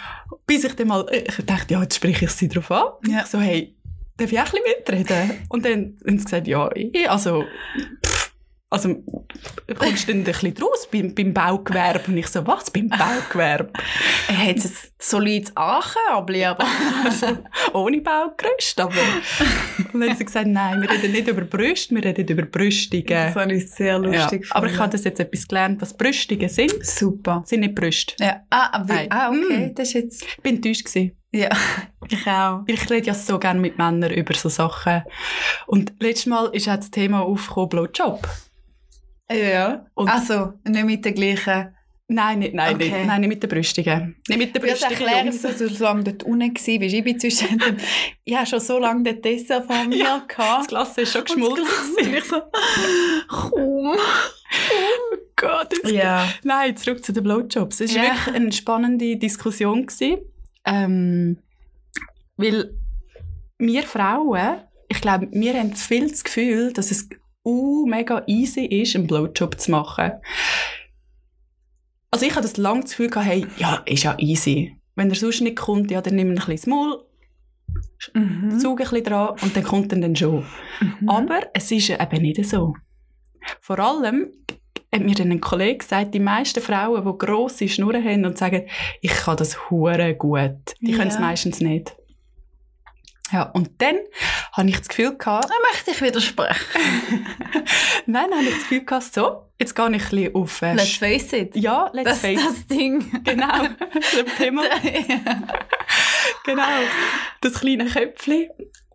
Bis 0.47 0.65
ich 0.65 0.75
dann 0.75 0.89
mal, 0.89 1.05
ich 1.13 1.45
dachte, 1.45 1.75
ja, 1.75 1.83
jetzt 1.83 1.97
spreche 1.97 2.25
ich 2.25 2.31
sie 2.31 2.49
drauf 2.49 2.71
an. 2.71 2.85
Ja. 3.07 3.21
Ich 3.21 3.27
so, 3.27 3.39
hey, 3.39 3.77
darf 4.17 4.33
ich 4.33 4.39
auch 4.39 4.45
ein 4.45 4.51
bisschen 4.51 5.05
mitreden? 5.05 5.47
Und 5.49 5.65
dann 5.65 5.97
haben 6.07 6.19
sie 6.19 6.25
gesagt, 6.25 6.47
ja, 6.47 6.71
ich, 6.75 7.11
also, 7.11 7.45
pff, 8.07 8.33
also, 8.73 9.05
kommst 9.79 10.09
du 10.09 10.13
denn 10.13 10.23
ein 10.23 10.25
bisschen 10.25 10.55
draus 10.55 10.89
beim, 10.91 11.15
beim 11.15 11.35
Baugewerbe? 11.35 12.05
Und 12.07 12.17
ich 12.17 12.27
so, 12.29 12.47
was, 12.47 12.71
beim 12.71 12.89
Baugewerbe? 12.89 13.71
Er 14.29 14.39
hat 14.39 14.57
ein 14.57 14.73
solides 14.99 15.55
Ankörbchen, 15.55 16.45
aber... 16.45 16.65
Ohne 17.75 18.01
Baugerüst, 18.01 18.81
aber... 18.81 18.95
Und 19.93 20.01
dann 20.01 20.09
haben 20.09 20.17
sie 20.17 20.25
gesagt, 20.25 20.47
nein, 20.47 20.81
wir 20.81 20.91
reden 20.91 21.13
nicht 21.13 21.29
über 21.29 21.43
Brüste, 21.43 21.95
wir 21.95 22.03
reden 22.03 22.27
über 22.27 22.47
Brüstungen. 22.47 23.05
Das 23.07 23.37
habe 23.37 23.53
ich 23.53 23.71
sehr 23.71 23.93
Ja. 23.93 23.97
lustig 23.99 24.47
Aber 24.49 24.67
ich 24.67 24.79
habe 24.79 24.91
das 24.91 25.05
jetzt 25.05 25.21
etwas 25.21 25.47
gelernt, 25.47 25.83
was 25.83 25.95
Brüstungen 25.95 26.49
sind. 26.49 26.87
Super. 26.87 27.43
Sind 27.45 27.61
nicht 27.61 27.75
Brüste. 27.75 28.15
Ja. 28.21 28.41
Ah, 28.49 28.71
aber, 28.73 29.05
ah, 29.11 29.29
okay. 29.29 29.67
Mm. 29.67 29.75
Das 29.75 29.89
ist 29.89 29.95
jetzt... 29.95 30.23
Ich 30.23 30.43
bin 30.43 30.57
enttäuscht 30.57 30.87
gewesen. 30.87 31.13
Ja. 31.33 31.49
Ich 32.09 32.27
auch. 32.27 32.63
Ich 32.67 32.91
rede 32.91 33.07
ja 33.07 33.15
so 33.15 33.39
gerne 33.39 33.61
mit 33.61 33.79
Männern 33.79 34.11
über 34.13 34.35
so 34.35 34.49
Sachen. 34.49 35.03
Und 35.67 35.93
letztes 36.01 36.27
Mal 36.27 36.47
ist 36.53 36.69
auch 36.69 36.77
das 36.77 36.91
Thema 36.91 37.21
aufgekommen, 37.23 37.69
Blowjob. 37.71 38.27
Ja. 39.31 39.87
Und- 39.95 40.09
also, 40.11 40.55
nicht 40.65 40.85
mit 40.85 41.05
der 41.05 41.13
gleichen... 41.13 41.75
Nein, 42.09 42.41
nicht, 42.41 42.53
nein, 42.55 42.75
Okay. 42.75 42.91
nicht, 42.91 43.07
nein, 43.07 43.21
nicht 43.23 43.29
mit 43.31 43.43
den 43.43 43.49
Brüstigen. 43.49 44.17
Nicht 44.29 44.37
mit 44.39 44.55
den 44.55 44.61
Das 44.61 44.71
Brüstigen. 44.81 44.93
erkläre 45.01 45.25
Jungs. 45.27 45.45
ich 45.45 45.57
so, 45.57 45.69
so 45.69 45.85
lange 45.85 46.05
dort 46.05 46.23
unten 46.25 46.41
war. 46.55 46.81
Weisst, 46.81 46.95
ich 46.95 47.05
bin 47.05 47.19
zwischen 47.21 47.59
dem... 47.59 47.77
Ich 48.25 48.35
habe 48.37 48.47
schon 48.47 48.61
so 48.61 48.79
lange 48.79 49.03
den 49.05 49.23
Dessert 49.23 49.65
vor 49.65 49.85
mir 49.85 49.97
Ja, 49.97 50.27
Das. 50.37 50.67
Glas 50.67 50.99
ist 50.99 51.13
schon 51.13 51.25
das 51.25 51.35
geschmolzen. 51.35 52.15
Ich 52.15 52.25
so... 52.25 52.43
Komm. 53.29 53.97
Oh 53.97 55.17
Gott, 55.37 55.73
Ja. 55.91 56.29
Nein, 56.43 56.77
zurück 56.77 57.03
zu 57.03 57.13
den 57.13 57.23
Blowjobs. 57.23 57.81
Es 57.81 57.95
war 57.97 58.05
Ja. 58.05 58.11
wirklich 58.11 58.35
eine 58.35 58.53
spannende 58.53 59.17
Diskussion. 59.17 59.87
Gewesen, 59.87 60.19
ähm, 60.65 61.39
weil 62.37 62.75
wir 63.59 63.83
Frauen, 63.85 64.63
ich 64.89 65.01
glaube, 65.01 65.29
wir 65.31 65.55
haben 65.55 65.75
viel 65.75 66.09
das 66.11 66.25
Gefühl, 66.25 66.73
dass 66.73 66.91
es 66.91 67.09
uh, 67.45 67.87
mega 67.87 68.23
easy 68.27 68.65
ist, 68.65 68.95
einen 68.95 69.07
Blowjob 69.07 69.59
zu 69.59 69.71
machen. 69.71 70.13
Also 72.11 72.27
ich 72.27 72.33
hatte 72.33 72.43
das 72.43 72.57
lange 72.57 72.83
das 72.83 72.91
Gefühl, 72.91 73.09
gehabt, 73.09 73.27
hey, 73.27 73.47
ja, 73.57 73.83
ist 73.87 74.03
ja 74.03 74.19
easy. 74.19 74.77
Wenn 74.95 75.09
er 75.09 75.17
sonst 75.17 75.41
nicht 75.41 75.57
kommt, 75.57 75.91
ja, 75.91 76.03
dann 76.03 76.17
nimm 76.17 76.31
ein 76.31 76.35
bisschen 76.35 76.71
Maul, 76.71 77.05
Mhm. 78.15 78.59
zug 78.59 78.81
ein 78.81 78.89
bisschen 78.89 79.05
dran 79.05 79.37
und 79.41 79.57
dann 79.57 79.63
kommt 79.63 79.93
er 79.93 80.01
dann 80.01 80.17
schon. 80.17 80.45
Mhm. 80.81 81.09
Aber 81.09 81.41
es 81.55 81.71
ist 81.71 81.91
eben 81.91 82.23
nicht 82.23 82.45
so. 82.45 82.75
Vor 83.61 83.79
allem 83.79 84.33
hat 84.95 85.03
mir 85.03 85.15
dann 85.15 85.31
ein 85.31 85.41
Kollege 85.41 85.79
gesagt, 85.79 86.13
die 86.15 86.21
meisten 86.21 86.61
Frauen, 86.63 87.05
die 87.05 87.19
grosse 87.27 87.69
Schnurren 87.69 88.05
haben 88.05 88.25
und 88.27 88.37
sagen, 88.39 88.67
ich 89.01 89.13
kann 89.13 89.37
das 89.37 89.71
hure 89.71 90.15
gut, 90.15 90.75
die 90.81 90.91
Ja. 90.93 90.99
können 90.99 91.11
es 91.11 91.19
meistens 91.19 91.61
nicht. 91.61 91.97
Ja, 93.33 93.45
und 93.45 93.71
dann 93.81 93.97
habe 94.53 94.69
ich 94.69 94.77
das 94.77 94.89
Gefühl 94.89 95.17
gehabt, 95.17 95.49
Da 95.49 95.55
möchte 95.71 95.91
ich 95.93 96.03
widersprechen. 96.03 97.25
nein, 98.07 98.27
dann 98.29 98.41
habe 98.41 98.45
ich 98.49 98.55
das 98.55 98.63
Gefühl 98.65 98.85
gehabt, 98.85 99.15
so, 99.15 99.47
jetzt 99.59 99.75
gehe 99.75 99.87
ich 99.87 99.91
ein 100.05 100.11
bisschen 100.11 100.35
auf, 100.35 100.61
äh, 100.61 100.75
Let's 100.75 100.97
face 100.97 101.33
it. 101.33 101.57
ja, 101.57 101.89
let's 101.95 102.11
Das, 102.11 102.19
face 102.19 102.45
das 102.45 102.67
Ding. 102.67 103.11
Genau, 103.25 103.69
das 103.91 104.37
Thema. 104.37 104.65
genau, 106.45 106.63
das 107.41 107.55
kleine 107.55 107.87
Köpfchen. 107.87 108.49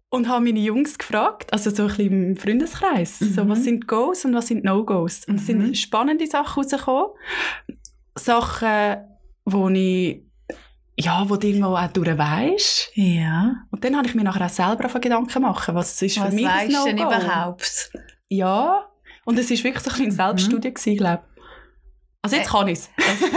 Und 0.09 0.29
habe 0.29 0.45
meine 0.45 0.59
Jungs 0.59 0.97
gefragt, 0.97 1.51
also 1.51 1.69
so 1.69 1.83
ein 1.83 1.87
bisschen 1.89 2.29
im 2.29 2.37
Freundeskreis, 2.37 3.19
so, 3.19 3.43
Mhm. 3.43 3.49
was 3.49 3.63
sind 3.65 3.87
Goes 3.87 4.23
und 4.23 4.33
was 4.33 4.47
sind 4.47 4.63
No-Goes? 4.63 5.25
Und 5.25 5.35
es 5.35 5.41
Mhm. 5.43 5.45
sind 5.63 5.77
spannende 5.77 6.25
Sachen 6.27 6.63
rausgekommen. 6.63 7.07
Sachen, 8.17 8.97
wo 9.45 9.69
ich, 9.69 10.21
ja, 10.97 11.29
wo 11.29 11.35
du 11.35 11.47
irgendwo 11.47 11.75
auch 11.75 11.87
durch 11.91 12.17
weisst. 12.17 12.89
ja. 12.95 13.55
Und 13.69 13.83
dann 13.83 13.97
habe 13.97 14.07
ich 14.07 14.15
mir 14.15 14.23
nachher 14.23 14.45
auch 14.45 14.49
selber 14.49 14.85
auf 14.85 14.93
Gedanken 14.93 15.41
machen, 15.41 15.75
was 15.75 16.01
ist 16.01 16.17
für 16.17 16.25
Was 16.25 16.33
mich 16.33 16.47
ein 16.47 16.69
weißt 16.69 16.75
du 16.79 16.85
denn 16.85 16.97
überhaupt? 16.97 17.91
Ja, 18.29 18.87
und 19.25 19.37
es 19.37 19.49
war 19.51 19.57
wirklich 19.63 19.83
so 19.83 19.89
ein 19.91 19.93
bisschen 19.97 20.05
Mhm. 20.07 20.11
Selbststudie, 20.11 20.73
gewesen, 20.73 20.97
glaube 20.97 21.23
ich. 21.35 21.36
Also 22.21 22.35
jetzt 22.35 22.49
kann 22.49 22.67
ich 22.67 22.79
es. 22.79 22.89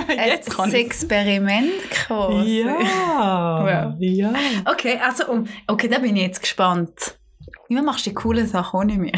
jetzt 0.27 0.51
kann 0.57 0.71
Ein 0.71 0.75
ich 0.77 0.87
Experiment 0.87 1.91
quasi. 1.91 2.61
Ja, 2.63 3.95
ja. 4.01 4.33
Okay, 4.65 4.99
also 5.03 5.29
um, 5.29 5.45
okay, 5.67 5.89
da 5.89 5.99
bin 5.99 6.17
ich 6.17 6.23
jetzt 6.23 6.41
gespannt. 6.41 7.17
Immer 7.69 7.83
machst 7.83 8.05
du 8.05 8.11
die 8.11 8.15
coolen 8.15 8.49
Sachen 8.49 8.81
ohne 8.81 8.95
mich. 8.97 9.13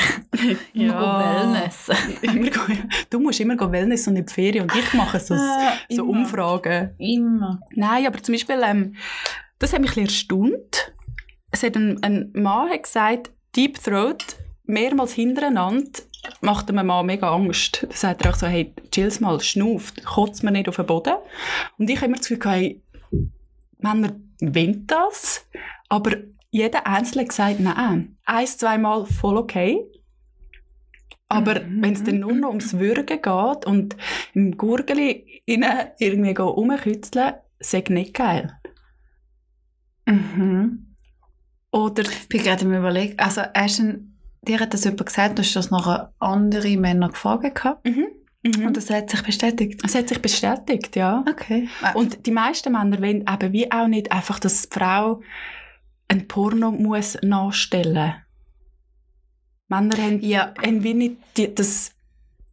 Immer 0.74 0.92
go 0.94 1.24
Wellness. 1.24 1.88
Immer 2.20 2.50
go- 2.50 2.60
du 3.08 3.18
musst 3.20 3.40
immer 3.40 3.56
go 3.56 3.70
Wellness 3.72 4.06
und 4.08 4.16
in 4.16 4.26
die 4.26 4.32
Ferien 4.32 4.64
und 4.64 4.76
ich 4.76 4.92
mache 4.92 5.18
so, 5.20 5.34
Ah, 5.34 5.72
so 5.88 6.02
immer. 6.02 6.18
Umfragen. 6.18 6.90
Immer. 6.98 7.60
Nein, 7.74 8.06
aber 8.06 8.22
zum 8.22 8.34
Beispiel, 8.34 8.60
ähm, 8.62 8.94
das 9.58 9.72
hat 9.72 9.80
mich 9.80 9.96
ein 9.96 10.04
erstaunt. 10.04 10.92
Es 11.50 11.62
hat 11.62 11.76
ein, 11.76 12.02
ein 12.02 12.30
Mann 12.34 12.68
hat 12.70 12.82
gesagt, 12.82 13.30
Deep 13.56 13.82
Throat 13.82 14.22
mehrmals 14.64 15.12
hintereinander 15.14 15.90
macht 16.40 16.68
einem 16.68 16.86
Mann 16.86 17.06
mega 17.06 17.32
Angst. 17.32 17.86
Da 17.88 17.96
sagt 17.96 18.24
er 18.24 18.30
auch 18.30 18.36
so, 18.36 18.46
hey, 18.46 18.74
chill's 18.90 19.20
mal, 19.20 19.40
schnuft, 19.40 20.04
kotzt 20.04 20.42
mir 20.42 20.50
nicht 20.52 20.68
auf 20.68 20.76
den 20.76 20.86
Boden. 20.86 21.14
Und 21.78 21.90
ich 21.90 21.96
habe 21.96 22.06
immer 22.06 22.16
das 22.16 22.28
Gefühl, 22.28 22.50
hey, 22.50 22.82
Männer 23.78 24.14
wollen 24.40 24.86
das, 24.86 25.46
aber 25.88 26.12
jeder 26.50 26.86
Einzelne 26.86 27.26
gesagt, 27.26 27.60
nein, 27.60 28.16
ein, 28.24 28.46
zweimal 28.46 29.06
voll 29.06 29.36
okay. 29.36 29.84
Aber 31.28 31.60
Mhm. 31.60 31.82
wenn 31.82 31.92
es 31.94 32.04
dann 32.04 32.18
nur 32.20 32.32
noch 32.34 32.48
ums 32.50 32.74
Würgen 32.78 33.06
geht 33.06 33.66
und 33.66 33.96
im 34.34 34.56
Gurgeli 34.56 35.42
innen 35.46 35.88
irgendwie 35.98 36.34
rumkützeln, 36.40 37.34
sei 37.58 37.82
nicht 37.88 38.14
geil. 38.14 38.52
Mhm. 40.06 40.94
Oder 41.70 42.02
Ich 42.02 42.28
bin 42.28 42.42
gerade 42.42 42.66
am 42.66 42.74
überlegen, 42.74 43.18
also 43.18 43.42
hast 43.54 43.78
du, 43.78 44.04
dir 44.46 44.60
hat 44.60 44.74
das 44.74 44.84
jemand 44.84 45.06
gesagt, 45.06 45.38
du 45.38 45.42
hast 45.42 45.54
das 45.56 45.70
nachher 45.70 46.12
andere 46.18 46.76
Männer 46.76 47.08
gefragt 47.08 47.54
gehabt 47.54 47.84
mhm. 47.86 48.06
Mhm. 48.42 48.66
und 48.66 48.76
das 48.76 48.90
hat 48.90 49.10
sich 49.10 49.22
bestätigt. 49.22 49.80
es 49.84 49.94
hat 49.94 50.08
sich 50.08 50.20
bestätigt, 50.20 50.96
ja. 50.96 51.24
Okay. 51.28 51.68
Und 51.94 52.26
die 52.26 52.32
meisten 52.32 52.72
Männer 52.72 53.00
wollen 53.00 53.24
eben 53.28 53.52
wie 53.52 53.70
auch 53.70 53.86
nicht 53.86 54.10
einfach, 54.10 54.40
dass 54.40 54.68
die 54.68 54.78
Frau 54.78 55.20
ein 56.08 56.26
Porno 56.26 56.72
muss 56.72 57.16
nachstellen. 57.22 58.14
Männer 59.68 59.96
haben, 59.96 60.20
ja, 60.20 60.52
haben 60.60 60.82
wie 60.82 60.94
nicht 60.94 61.16
die, 61.36 61.54
das, 61.54 61.92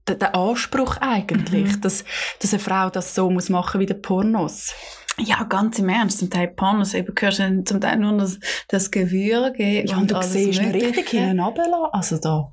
der 0.08 0.36
Anspruch 0.36 0.98
eigentlich, 0.98 1.75
Mhm. 1.75 1.81
dass, 1.81 2.05
dass 2.39 2.53
eine 2.53 2.62
Frau 2.62 2.89
das 2.89 3.15
so 3.15 3.29
muss 3.29 3.50
machen 3.50 3.81
wie 3.81 3.86
der 3.88 3.96
Pornos. 3.96 4.74
Ja, 5.19 5.43
ganz 5.43 5.79
im 5.79 5.89
Ernst. 5.89 6.19
Zum 6.19 6.29
Teil 6.29 6.47
Pornos, 6.49 6.93
eben 6.93 7.13
hörst 7.19 7.39
du 7.39 7.63
zum 7.63 7.81
Teil 7.81 7.97
nur 7.97 8.17
das, 8.17 8.39
das 8.67 8.91
Gewürge 8.91 9.85
Ja, 9.85 9.97
und 9.97 10.11
du 10.11 10.15
alles 10.15 10.33
siehst 10.33 10.61
ihn 10.61 10.71
richtig 10.71 11.09
hinten 11.09 11.39
runterlassen. 11.39 11.89
Also 11.91 12.17
da, 12.19 12.51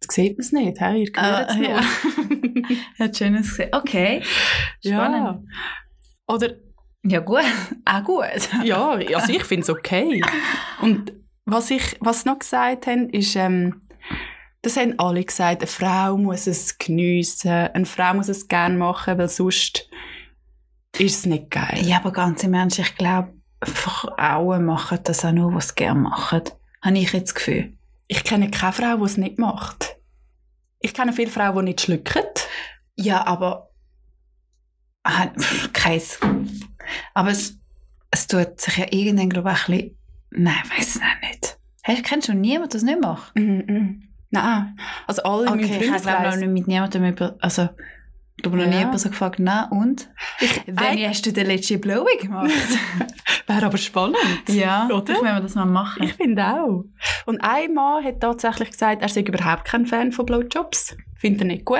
jetzt 0.00 0.12
sieht 0.12 0.36
man 0.38 0.44
es 0.44 0.52
nicht, 0.52 0.78
he? 0.80 1.02
ihr 1.02 1.10
Ah, 1.16 1.38
hört 1.38 1.50
es 1.50 1.56
nur. 1.56 1.68
ja. 2.68 2.78
Hat 2.98 3.16
schönes 3.16 3.48
gesehen. 3.50 3.70
Okay. 3.72 4.22
Spannend. 4.84 5.46
Ja. 5.48 6.34
Oder, 6.34 6.54
Ja, 7.04 7.20
gut. 7.20 7.42
Auch 7.84 8.04
gut. 8.04 8.48
ja, 8.64 8.90
also 8.90 9.32
ich 9.32 9.44
finde 9.44 9.62
es 9.62 9.70
okay. 9.70 10.22
Und 10.80 11.12
was, 11.44 11.70
ich, 11.70 11.96
was 12.00 12.22
sie 12.22 12.28
noch 12.28 12.38
gesagt 12.38 12.86
haben, 12.86 13.08
ist, 13.10 13.36
ähm, 13.36 13.82
das 14.62 14.76
haben 14.76 14.98
alle 14.98 15.22
gesagt, 15.24 15.62
eine 15.62 15.68
Frau 15.68 16.16
muss 16.16 16.48
es 16.48 16.76
geniessen, 16.76 17.50
eine 17.50 17.86
Frau 17.86 18.14
muss 18.14 18.28
es 18.28 18.48
gerne 18.48 18.76
machen, 18.76 19.16
weil 19.16 19.28
sonst 19.28 19.85
ist 20.98 21.18
es 21.20 21.26
nicht 21.26 21.50
geil. 21.50 21.80
Ja, 21.82 21.96
aber 21.98 22.12
ganz 22.12 22.42
im 22.44 22.54
Ernst, 22.54 22.78
ich 22.78 22.94
glaube, 22.96 23.32
Frauen 23.62 24.64
machen 24.64 24.98
das 25.04 25.24
auch 25.24 25.32
nur, 25.32 25.54
was 25.54 25.68
sie 25.68 25.74
gerne 25.74 26.00
machen. 26.00 26.42
Habe 26.82 26.98
ich 26.98 27.12
jetzt 27.12 27.28
das 27.28 27.34
Gefühl. 27.34 27.72
Ich 28.08 28.22
kenne 28.24 28.50
keine 28.50 28.72
Frau, 28.72 28.96
die 28.96 29.04
es 29.04 29.16
nicht 29.16 29.38
macht. 29.38 29.96
Ich 30.80 30.94
kenne 30.94 31.12
viele 31.12 31.30
Frauen, 31.30 31.56
die 31.66 31.70
nicht 31.70 31.80
schlucken. 31.80 32.22
Ja, 32.96 33.26
aber. 33.26 33.70
Ah, 35.02 35.28
Keins. 35.72 36.18
Aber 37.14 37.30
es, 37.30 37.58
es 38.10 38.26
tut 38.26 38.60
sich 38.60 38.76
ja 38.76 38.86
irgendwann, 38.90 39.30
glaube 39.30 39.52
ich, 39.52 39.68
ein 39.68 39.72
bisschen. 39.76 39.98
Nein, 40.30 40.54
ich 40.64 40.78
weiß 40.78 40.96
es 40.96 41.00
auch 41.02 41.28
nicht. 41.28 41.58
Hey, 41.82 42.02
kennst 42.02 42.28
du 42.28 42.34
niemanden, 42.34 42.68
der 42.70 42.80
das 42.80 42.82
nicht 42.82 43.00
macht? 43.00 43.36
Mhm, 43.36 43.64
mhm. 43.66 44.02
Nein, 44.30 44.78
also 45.06 45.22
alle 45.22 45.44
in 45.46 45.50
meinem 45.50 45.64
Okay, 45.64 45.78
ich 45.84 45.90
habe 45.90 45.94
noch 45.94 46.02
Freundeskreis. 46.02 46.36
nicht 46.38 46.48
mit 46.50 46.66
niemandem 46.66 47.04
über. 47.04 47.36
Also, 47.40 47.68
ich 48.38 48.44
habe 48.44 48.56
noch 48.56 48.66
nie 48.66 48.72
Ja. 48.72 48.78
jemanden 48.80 48.98
so 48.98 49.08
gefragt, 49.08 49.36
na 49.38 49.68
und? 49.70 50.08
Wann 50.66 50.98
hast 51.08 51.24
du 51.26 51.32
den 51.32 51.46
letzten 51.46 51.80
Blowy 51.80 52.16
gemacht? 52.20 52.50
Wäre 53.46 53.66
aber 53.66 53.78
spannend. 53.78 54.16
ja, 54.48 54.86
Oder? 54.92 55.14
Ich 55.14 55.20
will 55.20 55.24
wir 55.34 55.40
das 55.40 55.54
mal 55.54 55.64
machen. 55.64 56.02
Ich 56.02 56.14
finde 56.14 56.44
auch. 56.44 56.84
Und 57.26 57.40
ein 57.42 57.72
Mann 57.74 58.04
hat 58.04 58.20
tatsächlich 58.20 58.70
gesagt, 58.72 59.02
er 59.02 59.08
sei 59.08 59.20
überhaupt 59.22 59.64
kein 59.64 59.86
Fan 59.86 60.12
von 60.12 60.26
Blowjobs. 60.26 60.96
Findet 61.16 61.42
er 61.42 61.46
nicht 61.46 61.64
gut. 61.64 61.78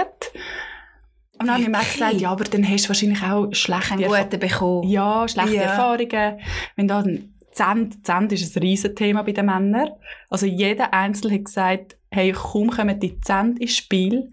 Und 1.39 1.49
dann 1.49 1.51
habe 1.57 1.63
ich 1.63 1.69
mir 1.69 1.79
gesagt, 1.81 2.15
ja, 2.21 2.31
aber 2.31 2.45
dann 2.45 2.67
hast 2.67 2.85
du 2.85 2.89
wahrscheinlich 2.89 3.23
auch 3.23 3.49
schlechte 3.53 3.93
Einen 3.95 4.05
Erfa- 4.05 4.23
guten 4.25 4.41
bekommen. 4.41 4.89
Ja, 4.89 5.29
schlechte 5.29 5.57
Ja. 5.57 5.63
Erfahrungen. 5.63 6.41
Wenn 6.77 6.89
da 6.89 7.01
ein 7.01 7.35
Zend, 7.53 8.07
Zend 8.07 8.33
ist 8.33 8.57
ein 8.57 8.63
Riesenthema 8.63 9.23
bei 9.23 9.33
den 9.33 9.47
Männern. 9.47 9.91
Also 10.31 10.47
jeder 10.47 10.95
Einzelne 10.95 11.35
hat 11.35 11.45
gesagt, 11.47 11.97
hey, 12.11 12.33
kaum 12.33 12.71
kommen 12.71 12.99
die 13.01 13.21
Zend 13.21 13.59
ins 13.61 13.77
Spiel, 13.77 14.31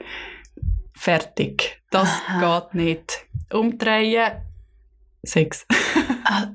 fertig. 0.96 1.82
Das 1.90 2.10
Aha. 2.28 2.60
geht 2.62 2.74
nicht. 2.76 3.26
Umdrehen, 3.52 4.34
Sex. 5.26 5.66
Ah, 6.26 6.48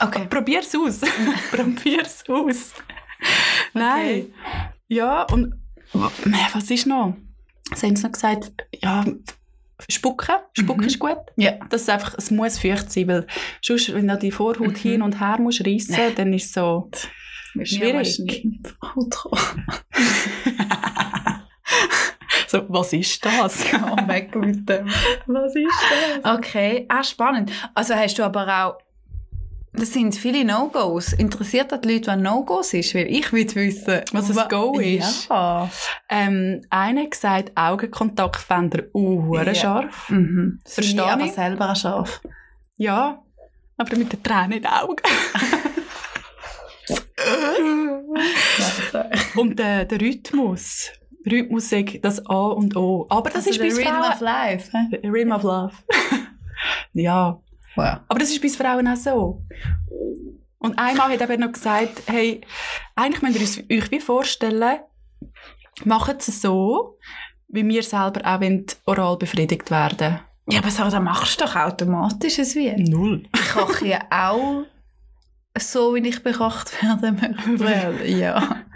okay. 0.00 0.26
Probier's 0.28 0.74
aus. 0.74 1.00
Probier's 1.50 2.24
aus. 2.28 2.72
Nein. 3.74 4.32
Ja, 4.88 5.22
und 5.24 5.54
wa- 5.92 6.10
was 6.52 6.70
ist 6.70 6.86
noch? 6.86 7.16
Sie 7.74 7.86
haben 7.86 7.94
noch 7.94 8.12
gesagt, 8.12 8.52
ja, 8.82 9.04
spucken. 9.88 10.34
Spucken 10.52 10.82
Mhm. 10.82 10.86
ist 10.88 10.98
gut. 10.98 11.18
Ja. 11.36 11.52
Das 11.70 11.82
ist 11.82 11.90
einfach, 11.90 12.14
es 12.18 12.30
muss 12.30 12.58
feucht 12.58 12.92
sein, 12.92 13.08
weil 13.08 13.26
sonst, 13.62 13.92
wenn 13.94 14.08
du 14.08 14.18
die 14.18 14.30
Vorhaut 14.30 14.68
Mhm. 14.68 14.74
hin 14.76 15.02
und 15.02 15.18
her 15.20 15.38
musst 15.40 15.66
reissen, 15.66 15.92
Nein. 15.96 16.14
dann 16.14 16.32
ist 16.34 16.46
es 16.46 16.52
so 16.52 16.90
schwierig. 17.64 18.20
so, 22.52 22.64
was 22.68 22.92
ist 22.92 23.24
das? 23.24 23.64
Oh, 23.74 24.08
weg 24.08 24.34
mit 24.36 24.68
dem. 24.68 24.86
was 25.26 25.56
ist 25.56 25.66
das? 26.22 26.36
Okay, 26.36 26.84
ah, 26.88 27.02
spannend. 27.02 27.50
Also 27.74 27.94
hast 27.94 28.18
du 28.18 28.22
aber 28.22 28.46
auch, 28.46 28.78
das 29.72 29.94
sind 29.94 30.14
viele 30.14 30.44
No-Gos. 30.44 31.14
Interessiert 31.14 31.72
das 31.72 31.80
die 31.80 31.94
Leute, 31.94 32.08
was 32.08 32.18
No-Gos 32.18 32.74
ist? 32.74 32.94
Weil 32.94 33.06
ich 33.06 33.32
will 33.32 33.52
wissen, 33.54 34.02
Was 34.12 34.36
ein 34.36 34.48
Go 34.48 34.78
ist? 34.78 35.30
Ja. 35.30 35.70
Ähm, 36.10 36.62
einer 36.68 37.04
hat 37.04 37.12
gesagt, 37.12 37.52
Augenkontakt 37.54 38.36
fände 38.42 38.90
er 38.92 38.94
uh, 38.94 39.36
Ja. 39.38 39.54
scharf. 39.54 40.10
Mhm. 40.10 40.60
Verstehe 40.66 41.02
ich 41.02 41.10
aber 41.10 41.28
selber 41.28 41.72
auch 41.72 41.76
scharf. 41.76 42.20
Ja, 42.76 43.22
aber 43.78 43.96
mit 43.96 44.12
den 44.12 44.22
Tränen 44.22 44.52
in 44.52 44.62
den 44.62 44.70
Augen. 44.70 44.96
Und 49.36 49.58
der, 49.58 49.84
der 49.86 50.00
Rhythmus. 50.00 50.90
Rhythmus 51.30 51.68
sagt 51.70 52.04
das 52.04 52.24
A 52.26 52.46
und 52.48 52.76
O. 52.76 53.06
Aber 53.08 53.30
das 53.30 53.46
ist 53.46 53.58
bei 53.58 53.66
Also 53.66 53.78
Rhythm 53.78 53.88
of 54.00 54.06
Frauen... 54.18 54.20
Life. 54.20 54.70
hä? 54.72 55.08
Rhythm 55.08 55.32
of 55.32 55.42
Love. 55.42 55.72
ja. 56.94 57.38
Wow. 57.76 57.96
Aber 58.08 58.18
das 58.18 58.30
ist 58.30 58.42
bei 58.42 58.48
Frauen 58.48 58.86
auch 58.88 58.96
so. 58.96 59.42
Und 60.58 60.78
einmal 60.78 61.10
hat 61.10 61.22
eben 61.22 61.40
noch 61.40 61.52
gesagt, 61.52 62.02
hey, 62.06 62.40
eigentlich 62.94 63.22
müsst 63.22 63.64
ihr 63.68 63.82
euch 63.82 63.90
wie 63.90 64.00
vorstellen, 64.00 64.80
macht 65.84 66.20
es 66.28 66.40
so, 66.42 66.98
wie 67.48 67.66
wir 67.66 67.82
selber 67.82 68.20
auch 68.24 68.40
wollen, 68.40 68.66
oral 68.86 69.16
befriedigt 69.16 69.70
werden. 69.70 70.20
Ja, 70.48 70.58
aber 70.60 70.70
Sarah, 70.70 70.90
da 70.90 71.00
machst 71.00 71.40
du 71.40 71.44
doch 71.44 71.56
automatisch 71.56 72.38
ein 72.38 72.46
wie. 72.54 72.90
Null. 72.90 73.22
Ich 73.34 73.50
koche 73.50 73.86
ja 73.86 74.00
auch 74.10 74.64
so, 75.58 75.94
wie 75.94 76.06
ich 76.08 76.22
bekocht 76.22 76.82
werden 76.82 77.16
möchte. 77.58 78.06
ja. 78.06 78.62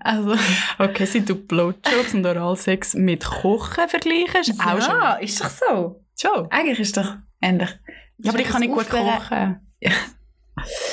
Also, 0.00 0.34
Okay, 0.78 1.04
sind 1.06 1.28
du 1.28 1.34
Blowjobs 1.34 2.14
und 2.14 2.24
Oralsex 2.24 2.94
mit 2.94 3.24
Kochen 3.24 3.88
vergleichst? 3.88 4.54
Auch 4.60 4.80
schon. 4.80 4.94
ja, 5.00 5.14
ist 5.14 5.40
doch 5.42 5.50
so. 5.50 6.04
Schon. 6.20 6.46
Eigentlich 6.50 6.80
ist 6.80 6.96
doch 6.96 7.16
ähnlich. 7.40 7.70
Ja, 8.18 8.32
aber 8.32 8.40
ich 8.40 8.48
kann 8.48 8.60
nicht 8.60 8.72
gut 8.72 8.88
kochen. 8.88 9.60
Ja. 9.80 9.90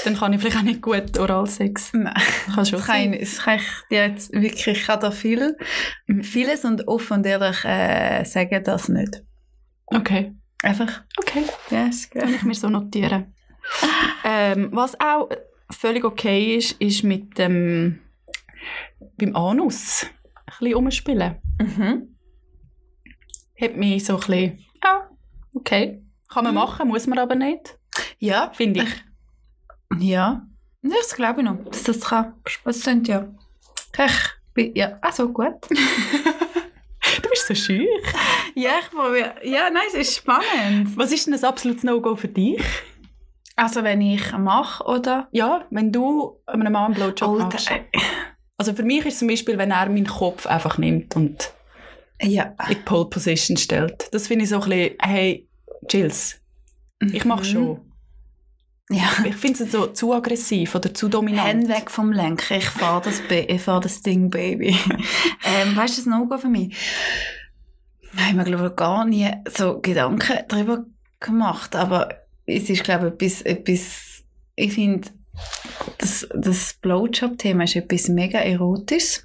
Dann 0.06 0.16
kann 0.16 0.32
ich 0.32 0.40
vielleicht 0.40 0.58
auch 0.58 0.62
nicht 0.62 0.82
gut 0.82 1.18
Oralsex. 1.20 1.92
Nein, 1.94 2.14
Kann 2.56 2.66
schon 2.66 2.80
das 2.80 2.88
kann, 2.88 3.14
ich, 3.14 3.20
das 3.20 3.40
kann 3.44 3.58
ich 3.60 3.64
dir 3.90 4.08
jetzt 4.08 4.32
wirklich, 4.32 4.66
ich 4.68 4.86
kann 4.86 5.00
da 5.02 5.12
viel, 5.12 5.58
vieles 6.22 6.64
und 6.64 6.88
offen 6.88 7.18
und 7.18 7.26
ehrlich 7.26 7.66
äh, 7.66 8.24
sagen 8.24 8.64
das 8.64 8.88
nicht. 8.88 9.24
Okay. 9.88 10.34
Einfach, 10.64 11.04
Okay. 11.20 11.44
yes, 11.70 12.10
Kann 12.10 12.34
ich 12.34 12.44
mir 12.44 12.56
so 12.56 12.70
notieren. 12.70 13.34
ähm, 14.24 14.70
was 14.72 14.98
auch 15.00 15.30
völlig 15.70 16.04
okay 16.06 16.56
ist, 16.56 16.72
ist 16.82 17.04
mit 17.04 17.38
dem 17.38 18.00
beim 19.18 19.36
Anus 19.36 20.06
ein 20.06 20.54
bisschen 20.60 20.76
umspielen. 20.76 21.36
Mhm. 21.60 22.16
Hat 23.60 23.76
mich 23.76 24.06
so 24.06 24.14
ein 24.14 24.20
bisschen, 24.20 24.66
ja, 24.84 25.10
okay. 25.54 26.04
Kann 26.30 26.44
man 26.44 26.54
Mhm. 26.54 26.60
machen, 26.60 26.88
muss 26.90 27.08
man 27.08 27.18
aber 27.20 27.36
nicht, 27.36 27.78
Ja, 28.20 28.52
finde 28.54 28.84
ich. 28.84 29.04
ja. 30.00 30.46
Das 30.84 31.16
glaube 31.16 31.42
ich 31.42 31.46
noch, 31.46 31.64
dass 31.66 31.84
das 31.84 32.02
kann. 32.02 32.34
Das 32.64 32.82
sind 32.82 33.08
ja. 33.08 33.28
Ich 33.98 34.14
bin, 34.54 34.76
ja, 34.76 34.98
also 35.02 35.32
gut. 35.32 35.56
Du 37.24 37.30
bist 37.30 37.48
so 37.48 37.56
schüch. 37.56 37.88
Ja, 38.54 38.72
ich 38.82 38.90
probiere. 38.92 39.36
Ja, 39.44 39.70
nein, 39.72 39.84
es 39.88 39.94
ist 39.96 40.16
spannend. 40.18 40.96
Was 40.98 41.12
ist 41.12 41.26
denn 41.26 41.34
ein 41.34 41.44
absolutes 41.44 41.84
No-Go 41.84 42.16
für 42.16 42.28
dich? 42.28 42.62
Also 43.56 43.84
wenn 43.84 44.02
ich 44.02 44.32
mache, 44.34 44.84
oder? 44.84 45.28
Ja, 45.32 45.66
wenn 45.72 45.92
du 45.92 46.40
einem 46.46 46.72
Mann 46.74 46.86
einen 46.86 46.94
Blowjob 46.94 47.30
Oh, 47.30 47.40
machst. 47.40 47.70
da, 47.72 47.76
Also 48.58 48.74
für 48.74 48.84
mich 48.84 49.06
ist 49.06 49.14
es 49.14 49.20
zum 49.20 49.28
Beispiel, 49.28 49.58
wenn 49.58 49.72
er 49.72 49.88
meinen 49.88 50.08
Kopf 50.08 50.48
einfach 50.48 50.78
nimmt 50.78 51.16
und 51.16 51.54
ja. 52.22 52.56
in 52.68 52.70
die 52.70 52.76
Pole 52.76 53.06
Position 53.06 53.56
stellt. 53.58 54.10
Das 54.12 54.28
finde 54.28 54.44
ich 54.44 54.50
so 54.50 54.60
ein 54.62 54.70
bisschen, 54.70 54.96
hey, 55.00 55.48
chills. 55.88 56.40
Ich 57.00 57.26
mache 57.26 57.42
Mhm. 57.42 57.46
schon. 57.46 57.82
Ja. 58.90 59.10
Ich 59.26 59.36
finde 59.36 59.64
es 59.64 59.72
so 59.72 59.88
zu 59.88 60.14
aggressiv 60.14 60.74
oder 60.74 60.94
zu 60.94 61.10
dominant. 61.10 61.48
Hände 61.48 61.70
weg 61.70 61.92
vom 61.92 62.12
Lenker. 62.12 62.56
Ich 62.56 62.70
fahre 62.70 63.02
das, 63.02 63.22
ich 63.30 63.62
fahr 63.62 63.82
das 63.82 64.02
Ding, 64.02 64.30
Baby. 64.30 64.70
ähm, 65.44 65.76
weißt 65.76 65.98
du, 65.98 66.02
das 66.02 66.06
No-Go 66.06 66.38
für 66.38 66.48
mich? 66.48 66.74
Ich 68.14 68.20
habe 68.20 68.38
mir, 68.38 68.44
glaube 68.46 68.68
ich, 68.68 68.76
gar 68.76 69.06
nie 69.06 69.30
so 69.56 69.80
Gedanken 69.82 70.40
darüber 70.48 70.86
gemacht. 71.20 71.76
Aber 71.76 72.10
es 72.46 72.70
ist, 72.70 72.84
glaube 72.84 73.08
ich, 73.08 73.14
etwas, 73.14 73.42
etwas 73.42 74.24
ich 74.56 74.74
finde, 74.74 75.10
das, 75.98 76.28
das 76.36 76.74
Blowjob-Thema 76.82 77.64
ist 77.64 77.76
etwas 77.76 78.08
mega 78.10 78.40
Erotisches. 78.40 79.24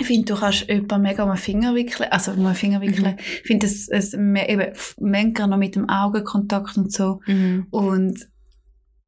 Ich 0.00 0.06
finde, 0.06 0.32
du 0.34 0.40
kannst 0.40 0.68
jemanden 0.68 1.02
mega 1.02 1.22
um 1.22 1.30
den 1.30 1.36
Finger 1.38 1.74
wickeln, 1.74 2.10
also 2.10 2.32
um 2.32 2.42
den 2.44 2.54
Finger 2.56 2.80
wickeln. 2.80 3.16
Ich 3.18 3.42
finde, 3.46 3.66
es, 3.66 3.88
es, 3.88 4.12
eben, 4.12 4.72
manchmal 4.98 5.48
noch 5.48 5.56
mit 5.56 5.76
dem 5.76 5.88
Augenkontakt 5.88 6.76
und 6.76 6.92
so. 6.92 7.20
Mhm. 7.26 7.68
Und 7.70 8.28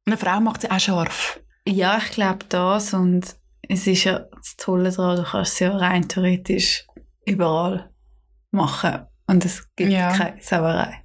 Eine 0.05 0.15
Frau 0.17 0.39
macht 0.39 0.61
sie 0.61 0.71
auch 0.71 0.79
scharf. 0.79 1.41
ja, 1.67 1.97
ich 1.97 2.11
glaube 2.11 2.45
das 2.47 2.93
und 2.93 3.35
es 3.67 3.85
ist 3.85 4.05
ja 4.05 4.19
das 4.33 4.55
Tolle 4.55 4.89
daran, 4.91 5.17
du 5.17 5.23
kannst 5.23 5.53
es 5.53 5.59
ja 5.59 5.75
rein 5.75 6.07
theoretisch 6.07 6.85
überall 7.25 7.89
machen 8.51 8.99
und 9.27 9.43
es 9.43 9.67
gibt 9.75 9.91
Ja. 9.91 10.13
keine 10.15 10.41
Sauerei. 10.41 11.03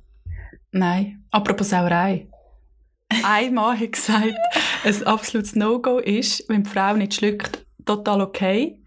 Nein. 0.70 1.24
Apropos 1.32 1.70
Sauerei. 1.70 2.28
Ein 3.24 3.52
Mann 3.54 3.78
hat 3.80 3.90
gesagt, 3.92 4.32
ein 4.84 5.06
absolutes 5.06 5.54
No-Go 5.54 5.98
ist, 5.98 6.44
wenn 6.48 6.64
die 6.64 6.70
Frau 6.70 6.94
nicht 6.94 7.14
schluckt, 7.14 7.64
total 7.84 8.20
okay. 8.20 8.78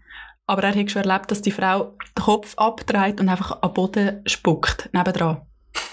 Aber 0.46 0.62
er 0.62 0.74
hat 0.74 0.90
schon 0.90 1.02
erlebt, 1.02 1.30
dass 1.30 1.42
die 1.42 1.50
Frau 1.50 1.96
den 2.16 2.22
Kopf 2.24 2.54
abdreht 2.56 3.20
und 3.20 3.28
einfach 3.28 3.58
am 3.62 3.72
Boden 3.74 4.22
spuckt, 4.26 4.88
nebendran. 4.92 5.42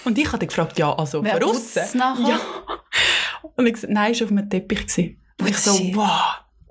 Und 0.04 0.16
ich 0.18 0.30
hatte 0.32 0.46
gefragt, 0.46 0.78
ja, 0.78 0.92
also 0.94 1.24
Wer 1.24 1.44
aussen? 1.44 1.98
nachher? 1.98 2.28
Ja. 2.28 2.40
Und 3.56 3.66
ich 3.66 3.74
gesagt, 3.74 3.92
nein, 3.92 4.12
es 4.12 4.20
war 4.20 4.26
auf 4.26 4.32
einem 4.32 4.48
Teppich. 4.48 4.86
Gewesen. 4.86 5.20
Und 5.40 5.48
ich 5.48 5.58
so, 5.58 5.74
Shit. 5.74 5.96
wow, 5.96 6.20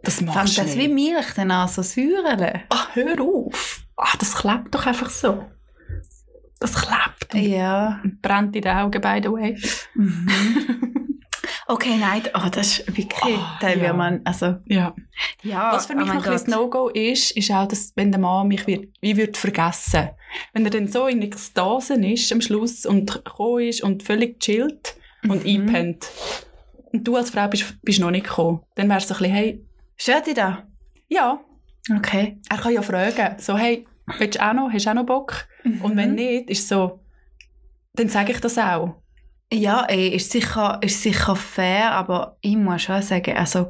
das 0.03 0.21
machst 0.21 0.57
du 0.57 0.61
das 0.61 0.75
nicht. 0.75 0.89
wie 0.89 0.93
Milch 0.93 1.33
dann 1.35 1.51
an, 1.51 1.67
so 1.67 1.81
säuerle? 1.81 2.61
Ach, 2.69 2.89
hör 2.95 3.19
auf. 3.21 3.81
Ach, 3.97 4.15
das 4.15 4.35
klebt 4.35 4.73
doch 4.73 4.85
einfach 4.85 5.09
so. 5.09 5.45
Das 6.59 6.73
klebt 6.75 7.33
und 7.33 7.41
Ja. 7.41 8.01
brennt 8.21 8.55
in 8.55 8.61
den 8.61 8.75
Augen, 8.77 9.01
by 9.01 9.19
the 9.21 9.29
way. 9.31 9.57
Mhm. 9.95 10.27
okay, 11.67 11.97
nein, 11.99 12.23
oh, 12.35 12.49
das 12.51 12.79
ist 12.79 12.87
wirklich, 12.87 13.13
Oh, 13.23 13.39
da 13.61 13.69
ja. 13.73 13.93
man, 13.93 14.21
also, 14.25 14.55
Ja. 14.65 14.93
ja. 15.43 15.71
Was 15.73 15.85
für 15.87 15.95
mich 15.95 16.09
oh 16.09 16.13
noch 16.13 16.25
ein. 16.25 16.41
No-Go 16.47 16.89
ist, 16.89 17.31
ist 17.31 17.51
auch, 17.51 17.67
dass, 17.67 17.91
wenn 17.95 18.11
der 18.11 18.19
Mann 18.19 18.47
mich 18.47 18.65
wird, 18.67 18.87
wie 19.01 19.15
wird 19.17 19.37
vergessen. 19.37 20.09
Wenn 20.53 20.65
er 20.65 20.71
dann 20.71 20.87
so 20.87 21.07
in 21.07 21.21
Ekstase 21.21 21.93
ist 21.95 22.31
am 22.31 22.41
Schluss 22.41 22.85
und 22.85 23.11
gekommen 23.23 23.67
ist 23.67 23.81
und 23.83 24.03
völlig 24.03 24.39
chillt 24.39 24.95
und 25.23 25.43
Mhm. 25.45 25.61
einpennt. 25.67 26.07
Und 26.91 27.07
du 27.07 27.15
als 27.15 27.29
Frau 27.31 27.47
bist, 27.47 27.75
bist 27.81 27.99
noch 27.99 28.11
nicht 28.11 28.27
gekommen. 28.27 28.61
Dann 28.75 28.89
wärst 28.89 29.09
du 29.09 29.13
so 29.13 29.17
ein 29.23 29.31
bisschen, 29.31 29.35
hey, 29.35 29.65
Stört 29.95 30.27
dich 30.27 30.33
da? 30.35 30.67
ja, 31.07 31.39
Okay. 31.97 32.39
er 32.49 32.57
kann 32.57 32.73
ja 32.73 32.81
fragen. 32.81 33.35
So, 33.39 33.57
hey, 33.57 33.85
willst 34.17 34.39
du 34.39 34.45
auch 34.45 34.53
noch, 34.53 34.71
hast 34.71 34.85
du 34.85 34.89
auch 34.89 34.93
noch 34.95 35.05
Bock? 35.05 35.47
Und 35.81 35.95
wenn 35.97 36.09
Mhm. 36.11 36.15
nicht, 36.15 36.49
ist 36.49 36.67
so, 36.67 36.99
dann 37.93 38.09
sage 38.09 38.31
ich 38.33 38.39
das 38.41 38.57
auch. 38.57 38.95
Ja, 39.53 39.85
ey, 39.87 40.07
ist 40.09 40.31
sicher, 40.31 40.79
ist 40.81 41.03
sicher 41.03 41.35
fair, 41.35 41.91
aber 41.91 42.37
ich 42.41 42.57
muss 42.57 42.81
schon 42.81 43.03
sagen, 43.03 43.37
also, 43.37 43.69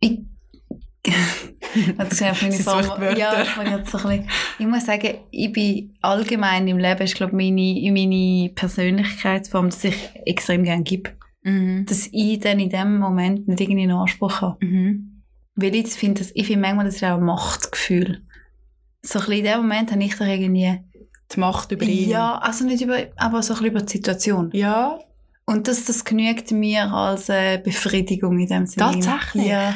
ich, 0.00 0.20
gesehen, 2.08 2.30
auf 2.30 2.42
meine 2.42 2.52
Form-. 2.58 3.16
Ja, 3.16 3.42
ich, 3.42 3.54
bin 3.54 3.70
jetzt 3.70 3.90
so 3.90 3.98
ein 3.98 4.18
bisschen, 4.18 4.28
ich 4.58 4.66
muss 4.66 4.84
sagen, 4.84 5.14
ich 5.30 5.52
bin 5.52 5.96
allgemein 6.02 6.68
im 6.68 6.78
Leben, 6.78 7.02
ist 7.02 7.14
glaube 7.14 7.34
meine, 7.34 7.90
meine 7.90 8.50
Persönlichkeitsform, 8.54 9.70
dass 9.70 9.84
ich 9.84 10.10
extrem 10.26 10.64
gerne 10.64 10.82
gebe. 10.82 11.10
Mhm. 11.42 11.86
Dass 11.86 12.08
ich 12.12 12.38
dann 12.40 12.60
in 12.60 12.68
dem 12.68 12.98
Moment 12.98 13.48
nicht 13.48 13.60
irgendwie 13.60 13.84
einen 13.84 13.96
Anspruch 13.96 14.42
habe. 14.42 14.64
Mhm. 14.64 15.22
Weil 15.54 15.74
ich 15.74 15.88
finde, 15.88 16.22
ich 16.34 16.46
finde 16.46 16.60
manchmal, 16.60 16.84
das 16.84 16.96
ist 16.96 17.04
auch 17.04 17.18
ein 17.18 17.24
Machtgefühl. 17.24 18.22
So 19.02 19.20
ein 19.20 19.26
bisschen 19.26 19.38
in 19.38 19.44
dem 19.44 19.58
Moment 19.58 19.90
habe 19.90 20.04
ich 20.04 20.16
da 20.16 20.26
irgendwie... 20.26 20.80
Die 21.34 21.40
Macht 21.40 21.72
über 21.72 21.84
ihn. 21.84 22.08
Ja, 22.10 22.38
also 22.38 22.64
nicht 22.64 22.82
über, 22.82 22.96
aber 23.16 23.42
so 23.42 23.54
ein 23.54 23.58
bisschen 23.58 23.66
über 23.66 23.80
die 23.82 23.92
Situation. 23.92 24.50
Ja, 24.52 24.98
Und 25.46 25.68
das, 25.68 25.84
das 25.84 26.04
genügt 26.04 26.50
mir 26.52 26.90
als 26.92 27.28
äh, 27.28 27.58
Befriedigung 27.62 28.38
in 28.38 28.46
dem 28.48 28.66
Sinne. 28.66 28.90
Tatsächlich? 28.92 29.46
Ja. 29.46 29.74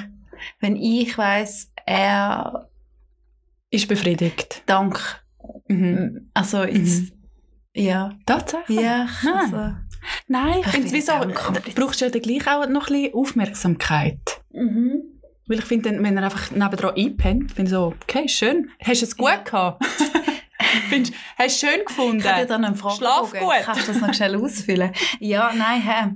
Wenn 0.60 0.76
ich 0.76 1.16
weiss, 1.18 1.70
er 1.84 2.68
ist 3.70 3.88
befriedigt. 3.88 4.62
dank, 4.66 5.22
Mhm. 5.68 6.30
also 6.34 6.64
jetzt, 6.64 7.12
ja, 7.74 8.12
Tatsächlich? 8.26 8.80
ja, 8.80 9.06
Nein. 9.22 9.34
also, 9.34 9.56
Nein, 10.26 10.54
ich 10.60 10.66
Ich 10.66 10.72
finde 10.72 10.86
bin 10.88 10.94
wieso, 10.98 11.12
auch 11.12 11.20
kompliziert. 11.34 11.66
du 11.78 11.80
brauchst 11.82 12.00
ja 12.00 12.08
dann 12.08 12.22
gleich 12.22 12.46
auch 12.46 12.66
noch 12.68 12.88
ein 12.88 12.94
bisschen 12.94 13.14
Aufmerksamkeit. 13.14 14.40
mhm. 14.52 15.02
Weil 15.50 15.60
ich 15.60 15.64
finde, 15.64 15.90
wenn 16.02 16.16
er 16.18 16.24
einfach 16.24 16.50
nebendran 16.50 16.94
einpennt, 16.94 17.52
finde 17.52 17.70
ich 17.70 17.74
so, 17.74 17.94
okay, 18.02 18.28
schön. 18.28 18.68
Hast 18.84 19.00
du 19.00 19.06
es 19.06 19.16
gut 19.16 19.44
gehabt? 19.46 19.82
Findest, 20.88 21.14
hast 21.36 21.62
du 21.62 21.66
es 21.66 21.72
schön 21.74 21.84
gefunden? 21.84 22.18
Ich 22.20 22.26
habe 22.26 22.40
dir 22.42 22.46
dann 22.46 22.64
einen 22.64 22.76
Schlaf 22.76 23.32
gut. 23.32 23.40
Kannst 23.64 23.88
du 23.88 23.92
das 23.92 24.00
noch 24.00 24.14
schnell 24.14 24.36
ausfüllen? 24.36 24.92
Ja, 25.20 25.52
nein, 25.56 25.82
hä. 25.82 26.10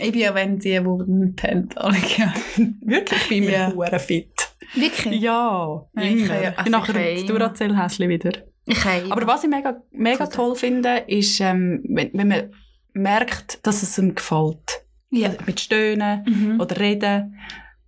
Ich 0.00 0.12
bin 0.12 0.20
ja, 0.20 0.34
wenn 0.34 0.58
die, 0.58 0.78
die 0.80 1.32
pennt, 1.34 1.76
alle. 1.78 1.96
Wirklich, 1.96 3.22
ich 3.22 3.28
bin 3.28 3.44
mir 3.46 3.50
Ja. 3.52 3.72
hure 3.74 3.98
fit. 3.98 4.30
Wirklich? 4.74 5.20
Ja, 5.20 5.86
Ja, 5.96 6.02
ich 6.02 6.10
immer. 6.12 6.26
kann 6.28 6.42
ja- 6.42 6.52
also 6.56 6.70
nachher 6.70 7.12
ich 7.12 7.20
immer. 7.28 7.38
Duracell-Häschen 7.38 8.08
wieder. 8.08 8.32
Ich 8.66 8.84
Aber 8.84 9.26
was 9.26 9.42
ich 9.44 9.50
mega, 9.50 9.82
mega 9.92 10.26
toll 10.26 10.54
finde, 10.54 11.04
ist, 11.06 11.40
ähm, 11.40 11.82
wenn, 11.88 12.10
wenn 12.12 12.28
man 12.28 12.54
merkt, 12.92 13.66
dass 13.66 13.82
es 13.82 13.96
ihm 13.98 14.14
gefällt. 14.14 14.84
ja. 15.10 15.30
Mit 15.46 15.58
Stöhnen 15.58 16.22
Mhm. 16.26 16.60
oder 16.60 16.78
Reden. 16.78 17.38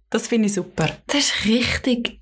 Das 0.09 0.27
finde 0.27 0.47
ich 0.47 0.55
super. 0.55 0.89
Das 1.07 1.17
ist 1.17 1.45
richtig 1.45 2.21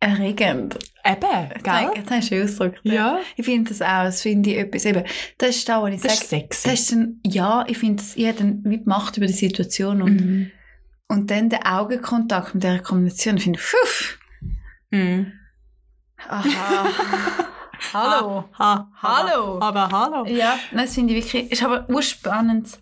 erregend. 0.00 0.78
Eben, 1.12 1.62
gell? 1.62 2.02
Das 2.04 2.10
hast 2.10 2.30
du 2.30 2.42
ausgedrückt. 2.44 2.80
Ja, 2.84 3.18
Ich 3.36 3.44
finde 3.44 3.68
das 3.70 3.80
auch, 3.82 4.04
das 4.04 4.22
finde 4.22 4.50
ich 4.50 4.58
etwas, 4.58 4.84
eben, 4.84 5.04
das 5.38 5.50
ist 5.56 5.68
da, 5.68 5.82
was 5.82 5.94
ich 5.94 6.00
das 6.00 6.12
sage, 6.12 6.22
ist 6.24 6.30
sexy. 6.30 6.68
das 6.70 6.80
ist 6.80 6.92
dann, 6.92 7.20
ja, 7.24 7.64
ich 7.68 7.78
finde, 7.78 8.02
ich 8.14 8.26
habe 8.26 8.38
dann 8.38 8.60
wie 8.64 8.80
Macht 8.84 9.16
über 9.16 9.26
die 9.26 9.32
Situation 9.32 10.02
und, 10.02 10.20
Mhm. 10.20 10.50
und 11.08 11.30
dann 11.30 11.48
der 11.50 11.72
Augenkontakt 11.78 12.54
mit 12.54 12.64
dieser 12.64 12.78
Kombination, 12.80 13.38
finde 13.38 13.58
ich, 13.58 13.64
pfuff, 13.64 14.18
Mhm. 14.90 15.32
aha, 16.28 16.86
hallo, 17.92 18.44
Ha, 18.58 18.90
Hallo. 19.02 19.60
Aber 19.60 19.88
hallo. 19.90 20.26
ja, 20.26 20.58
das 20.72 20.94
finde 20.94 21.14
ich 21.14 21.24
wirklich, 21.24 21.52
ist 21.52 21.62
aber 21.62 21.86
ein 21.88 22.02
spannendes 22.02 22.80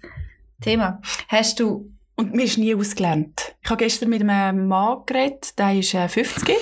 Thema. 0.60 1.00
Hast 1.28 1.60
du, 1.60 1.90
Und 2.16 2.32
mir 2.32 2.44
ist 2.44 2.58
nie 2.58 2.74
ausgelernt. 2.76 3.56
Ich 3.62 3.68
habe 3.70 3.82
gestern 3.82 4.08
mit 4.08 4.22
einem 4.22 4.68
Mann 4.68 4.98
geredet, 5.04 5.58
der 5.58 5.74
ist 5.74 5.94
äh, 5.94 6.08
50 6.08 6.56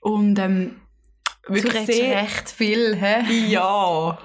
und 0.00 0.38
ähm, 0.38 0.76
du 1.46 1.54
wirklich 1.54 1.86
sehr... 1.86 2.22
recht 2.22 2.50
viel, 2.50 2.96
hä? 2.96 3.22
Ja. 3.48 4.18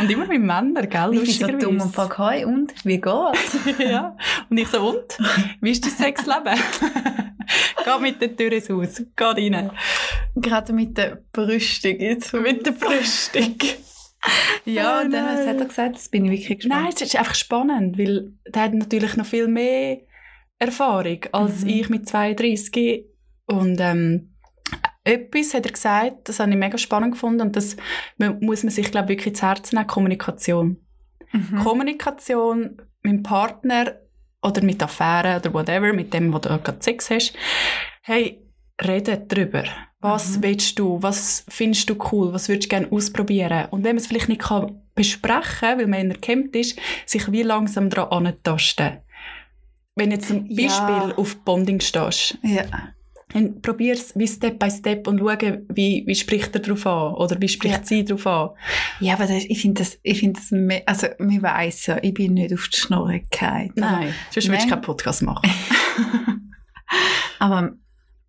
Und 0.00 0.10
immer 0.10 0.26
mit 0.26 0.40
Männern, 0.40 0.88
gell? 0.88 1.14
Ich 1.14 1.38
bin 1.38 1.60
so 1.60 1.66
dumm 1.66 1.80
und 1.80 1.94
frage, 1.94 2.18
«Hoi, 2.18 2.44
und, 2.44 2.72
wie 2.84 3.00
geht's?» 3.00 3.58
ja. 3.78 4.16
Und 4.48 4.58
ich 4.58 4.68
so, 4.68 4.88
und? 4.88 5.18
Wie 5.60 5.70
ist 5.70 5.84
dein 5.84 5.92
Sexleben? 5.92 6.58
Geh 7.84 7.98
mit 8.00 8.20
der 8.22 8.36
Tür 8.36 8.52
ins 8.52 8.70
Haus. 8.70 9.02
Geh 9.16 9.24
rein. 9.24 9.70
Gerade 10.36 10.72
mit 10.72 10.96
der 10.96 11.22
Brüstung 11.32 11.98
jetzt. 11.98 12.32
Mit 12.32 12.64
der 12.64 12.72
Brüstung. 12.72 13.56
Ja, 14.64 15.00
Oh 15.00 15.04
und 15.04 15.10
dann, 15.10 15.36
was 15.36 15.46
hat 15.48 15.58
er 15.58 15.64
gesagt? 15.66 15.96
Das 15.96 16.08
bin 16.08 16.26
ich 16.26 16.30
wirklich 16.30 16.60
gespannt. 16.60 16.82
Nein, 16.84 16.92
es 16.94 17.02
ist 17.02 17.16
einfach 17.16 17.34
spannend, 17.34 17.98
weil 17.98 18.32
der 18.46 18.62
hat 18.62 18.72
natürlich 18.72 19.16
noch 19.16 19.26
viel 19.26 19.48
mehr 19.48 19.98
Erfahrung 20.60 21.18
als 21.32 21.62
Mhm. 21.62 21.68
ich 21.68 21.88
mit 21.88 22.08
32. 22.08 23.04
Und 23.46 23.80
ähm, 23.80 24.31
etwas 25.04 25.54
hat 25.54 25.66
er 25.66 25.72
gesagt, 25.72 26.28
das 26.28 26.38
habe 26.40 26.50
ich 26.50 26.56
mega 26.56 26.78
spannend 26.78 27.12
gefunden 27.12 27.40
und 27.42 27.56
das 27.56 27.76
mu- 28.18 28.36
muss 28.40 28.62
man 28.62 28.70
sich, 28.70 28.90
glaube 28.90 29.12
ich, 29.12 29.18
wirklich 29.18 29.34
ins 29.34 29.42
Herz 29.42 29.72
nehmen, 29.72 29.86
Kommunikation. 29.86 30.76
Mhm. 31.32 31.56
Kommunikation 31.62 32.76
mit 33.02 33.12
dem 33.12 33.22
Partner 33.22 33.96
oder 34.42 34.62
mit 34.62 34.82
Affären 34.82 35.40
oder 35.40 35.52
whatever, 35.54 35.92
mit 35.92 36.12
dem, 36.14 36.32
wo 36.32 36.38
du 36.38 36.48
gerade 36.48 36.78
Sex 36.80 37.10
hast. 37.10 37.34
Hey, 38.02 38.42
rede 38.84 39.18
drüber. 39.18 39.64
Was 40.00 40.36
Mhm. 40.38 40.42
willst 40.42 40.78
du? 40.78 41.00
Was 41.02 41.44
findest 41.48 41.88
du 41.90 41.96
cool? 42.10 42.32
Was 42.32 42.48
würdest 42.48 42.66
du 42.66 42.70
gerne 42.70 42.90
ausprobieren? 42.90 43.66
Und 43.70 43.84
wenn 43.84 43.90
man 43.94 43.98
es 44.02 44.06
vielleicht 44.08 44.28
nicht 44.28 44.40
kann 44.42 44.78
besprechen 44.94 45.78
weil 45.78 45.86
man 45.86 46.10
erkennt 46.10 46.54
ist, 46.54 46.78
sich 47.06 47.30
wie 47.32 47.42
langsam 47.42 47.88
daran 47.88 48.26
antasten. 48.26 48.98
Wenn 49.94 50.10
jetzt 50.10 50.28
zum 50.28 50.46
Ja. 50.48 50.68
Beispiel 50.68 51.14
auf 51.16 51.36
Bonding 51.44 51.80
stehst, 51.80 52.36
Ja. 52.42 52.64
Dann 53.32 53.60
probier 53.62 53.94
es 53.94 54.16
wie 54.16 54.26
Step 54.28 54.58
by 54.58 54.70
Step 54.70 55.06
und 55.06 55.18
schau, 55.18 55.28
wie, 55.74 56.04
wie 56.06 56.14
spricht 56.14 56.54
er 56.54 56.60
darauf 56.60 56.86
an 56.86 57.14
oder 57.14 57.40
wie 57.40 57.48
spricht 57.48 57.78
Ja. 57.80 57.84
sie 57.84 58.04
darauf 58.04 58.26
an. 58.26 58.50
Ja, 59.00 59.14
aber 59.14 59.26
das, 59.26 59.44
ich 59.44 59.60
finde 59.60 59.82
das, 59.82 59.98
ich 60.02 60.20
finde 60.20 60.40
das, 60.40 60.52
also, 60.86 61.06
wir 61.18 61.42
weiss 61.42 61.86
ja, 61.86 61.98
ich 62.02 62.14
bin 62.14 62.34
nicht 62.34 62.52
auf 62.52 62.68
die 62.68 62.76
Schnurre 62.76 63.20
gefallen. 63.30 63.72
Nein, 63.76 64.14
sonst 64.30 64.48
würdest 64.48 64.66
du 64.66 64.70
keinen 64.70 64.82
Podcast 64.82 65.22
machen. 65.22 65.48
Aber 67.38 67.72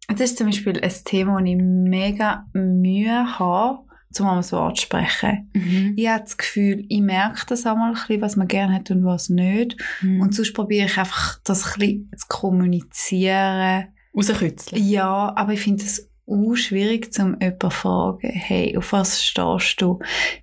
das 0.07 0.21
ist 0.21 0.37
zum 0.37 0.47
Beispiel 0.47 0.79
ein 0.81 0.91
Thema, 1.05 1.39
das 1.39 1.49
ich 1.49 1.57
mega 1.57 2.45
Mühe 2.53 3.39
habe, 3.39 3.79
um 4.19 4.25
einmal 4.27 4.43
so 4.43 4.59
anzusprechen. 4.59 5.49
Mhm. 5.53 5.93
Ich 5.97 6.07
habe 6.07 6.23
das 6.23 6.37
Gefühl, 6.37 6.85
ich 6.87 7.01
merke 7.01 7.45
das 7.47 7.65
einmal 7.65 7.89
ein 7.89 7.93
bisschen, 7.93 8.21
was 8.21 8.35
man 8.35 8.47
gerne 8.47 8.75
hat 8.75 8.91
und 8.91 9.05
was 9.05 9.29
nicht. 9.29 9.75
Mhm. 10.01 10.21
Und 10.21 10.35
sonst 10.35 10.53
probiere 10.53 10.85
ich 10.85 10.97
einfach, 10.97 11.39
das 11.43 11.65
ein 11.73 11.79
bisschen 11.79 12.11
zu 12.15 12.27
kommunizieren. 12.27 13.87
Rauskützeln. 14.15 14.83
Ja, 14.87 15.33
aber 15.35 15.53
ich 15.53 15.61
finde 15.61 15.83
es 15.83 16.09
auch 16.27 16.55
schwierig, 16.55 17.09
um 17.19 17.37
jemanden 17.41 17.59
zu 17.59 17.69
fragen, 17.69 18.29
hey, 18.29 18.77
auf 18.77 18.93
was 18.93 19.23
stehst 19.23 19.81
du? 19.81 19.99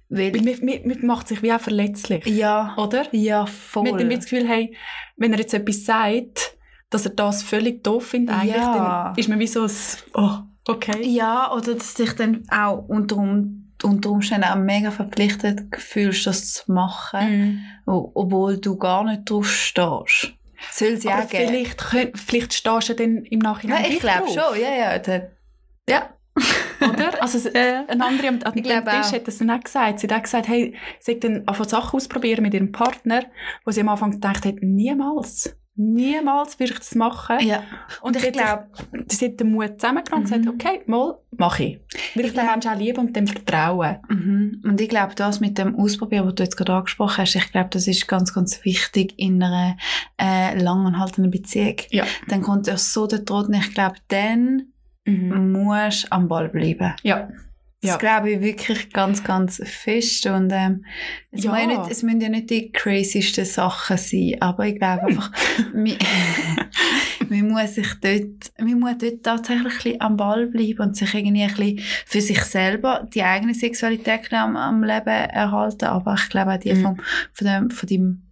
Weil, 0.09 0.35
Weil 0.35 0.42
man, 0.42 0.64
man, 0.64 0.88
man 0.88 1.06
macht 1.06 1.28
sich 1.28 1.42
wie 1.42 1.52
auch 1.52 1.61
verletzlich. 1.61 2.26
ja, 2.26 2.74
Oder? 2.76 3.06
ja, 3.14 3.40
Man 3.40 3.46
voll. 3.46 3.92
hat 3.92 4.00
dann 4.00 4.11
wie 4.11 4.16
das 4.16 4.24
Gefühl, 4.26 4.46
hey, 4.46 4.74
wenn 5.16 5.33
er 5.33 5.38
jetzt 5.38 5.54
etwas 5.54 5.85
sagt, 5.85 6.56
dass 6.90 7.06
er 7.06 7.12
das 7.12 7.42
völlig 7.42 7.83
doof 7.85 8.09
findet, 8.09 8.35
eigentlich, 8.37 8.56
Ja. 8.56 9.04
dann 9.11 9.14
ist 9.16 9.28
man 9.28 9.38
wie 9.38 9.46
so 9.46 9.62
ein, 9.62 9.70
oh, 10.14 10.38
okay. 10.68 11.02
Ja, 11.06 11.50
oder 11.52 11.74
dass 11.74 11.94
dich 11.94 12.12
dann 12.14 12.42
auch 12.50 12.85
unter, 12.88 13.16
um, 13.16 13.72
unter 13.83 14.11
Umständen 14.11 14.44
auch 14.48 14.56
mega 14.56 14.90
verpflichtet 14.90 15.62
fühlst, 15.78 16.26
das 16.26 16.52
zu 16.52 16.72
machen, 16.72 17.64
o- 17.87 18.11
obwohl 18.14 18.59
du 18.59 18.76
gar 18.76 19.04
nicht 19.04 19.30
drauf 19.30 19.48
stehst. 19.48 20.35
Soll 20.73 20.96
sie 20.96 21.09
auch 21.09 21.29
geben. 21.29 21.49
vielleicht, 21.49 21.79
könnt, 21.79 22.18
vielleicht 22.18 22.55
stehst 22.55 22.88
du 22.90 22.94
dann 22.94 23.25
im 23.25 23.38
Nachhinein 23.38 23.83
Nein, 23.83 23.92
ich 23.92 24.01
glaube 24.01 24.29
schon, 24.29 24.61
ja, 24.61 24.75
ja. 24.75 24.99
Da, 24.99 25.23
ja. 25.88 26.14
Oder? 26.81 27.20
Also, 27.23 27.38
es- 27.38 27.53
Ja. 27.55 27.85
eine 27.87 28.05
andere 28.05 28.29
am, 28.29 28.38
glaube 28.38 28.90
Tisch 28.90 29.07
auch. 29.09 29.12
hat 29.12 29.27
das 29.29 29.38
dann 29.38 29.51
auch 29.51 29.61
gesagt. 29.61 30.01
Sie 30.01 30.07
hat 30.07 30.16
auch 30.18 30.23
gesagt, 30.23 30.49
hey, 30.49 30.75
sie 31.01 31.12
hat 31.14 31.25
dann 31.25 31.46
einfach 31.49 31.68
Sachen 31.68 31.96
ausprobieren 31.96 32.42
mit 32.42 32.55
ihrem 32.55 32.73
Partner, 32.73 33.25
wo 33.64 33.70
sie 33.70 33.81
am 33.81 33.88
Anfang 33.88 34.12
gedacht 34.12 34.44
hat, 34.44 34.57
niemals. 34.61 35.57
Niemals 35.80 36.58
würde 36.60 36.72
ich 36.74 36.78
das 36.78 36.94
machen. 36.94 37.40
Ja. 37.40 37.62
Und, 38.02 38.16
ich 38.16 38.24
ich 38.24 38.32
glaube, 38.32 38.66
sie 39.08 39.26
hat 39.26 39.40
den 39.40 39.52
Mut 39.52 39.80
zusammengenommen 39.80 40.24
und 40.26 40.30
Mhm. 40.30 40.42
gesagt, 40.42 40.54
okay, 40.54 40.80
mal, 40.86 41.18
mache 41.36 41.62
ich. 41.64 41.78
Weil 42.14 42.26
ich 42.26 42.32
den 42.32 42.42
glaub- 42.42 42.50
Menschen 42.52 42.70
auch 42.72 42.78
liebe 42.78 43.00
und 43.00 43.16
dem 43.16 43.26
vertrauen. 43.26 43.96
Mhm. 44.08 44.62
Und 44.64 44.80
ich 44.80 44.88
glaube, 44.88 45.14
das 45.14 45.40
mit 45.40 45.56
dem 45.58 45.74
Ausprobieren, 45.76 46.26
was 46.26 46.34
du 46.34 46.42
jetzt 46.42 46.56
gerade 46.56 46.74
angesprochen 46.74 47.18
hast, 47.18 47.34
ich 47.34 47.50
glaube, 47.50 47.70
das 47.70 47.86
ist 47.88 48.06
ganz, 48.06 48.32
ganz 48.34 48.64
wichtig 48.64 49.14
in 49.16 49.42
einer 49.42 49.76
äh, 50.20 50.58
langanhaltenden 50.60 51.30
Beziehung. 51.30 51.76
Ja. 51.90 52.04
Dann 52.28 52.42
kommt 52.42 52.68
er 52.68 52.76
so 52.78 53.06
der 53.06 53.24
Tod 53.24 53.48
und 53.48 53.54
ich 53.54 53.72
glaube, 53.74 53.96
dann 54.08 54.64
Mhm. 55.06 55.52
musst 55.52 56.04
du 56.04 56.12
am 56.12 56.28
Ball 56.28 56.50
bleiben. 56.50 56.92
Ja. 57.02 57.30
Das 57.82 57.92
Ja. 57.92 57.96
glaube 57.96 58.30
ich 58.32 58.40
wirklich 58.42 58.92
ganz, 58.92 59.24
ganz 59.24 59.60
fest. 59.64 60.26
Und 60.26 60.50
ähm, 60.52 60.84
es, 61.30 61.44
Ja. 61.44 61.54
nicht, 61.66 61.80
es 61.90 62.02
müssen 62.02 62.20
ja 62.20 62.28
nicht 62.28 62.50
die 62.50 62.70
crazysten 62.72 63.46
Sachen 63.46 63.96
sein, 63.96 64.36
aber 64.40 64.66
ich 64.66 64.76
glaube 64.76 65.06
einfach, 65.06 65.30
man, 65.72 65.96
man 67.30 67.48
muss 67.48 67.74
sich 67.76 67.88
dort, 68.02 68.52
man 68.58 68.80
muss 68.80 68.98
dort 68.98 69.22
tatsächlich 69.22 69.64
ein 69.72 69.76
bisschen 69.76 70.00
am 70.00 70.16
Ball 70.16 70.46
bleiben 70.46 70.80
und 70.80 70.96
sich 70.96 71.14
irgendwie 71.14 71.42
ein 71.42 71.48
bisschen 71.54 71.78
für 72.06 72.20
sich 72.20 72.42
selber 72.42 73.08
die 73.14 73.22
eigene 73.22 73.54
Sexualität 73.54 74.30
am, 74.32 74.56
am 74.56 74.82
Leben 74.84 75.06
erhalten, 75.08 75.84
aber 75.86 76.14
ich 76.18 76.28
glaube 76.28 76.52
auch 76.52 76.58
die 76.58 76.74
Mhm. 76.74 76.82
vom, 76.82 76.96
von, 77.32 77.46
dem, 77.46 77.70
von 77.70 77.88
deinem 77.88 78.22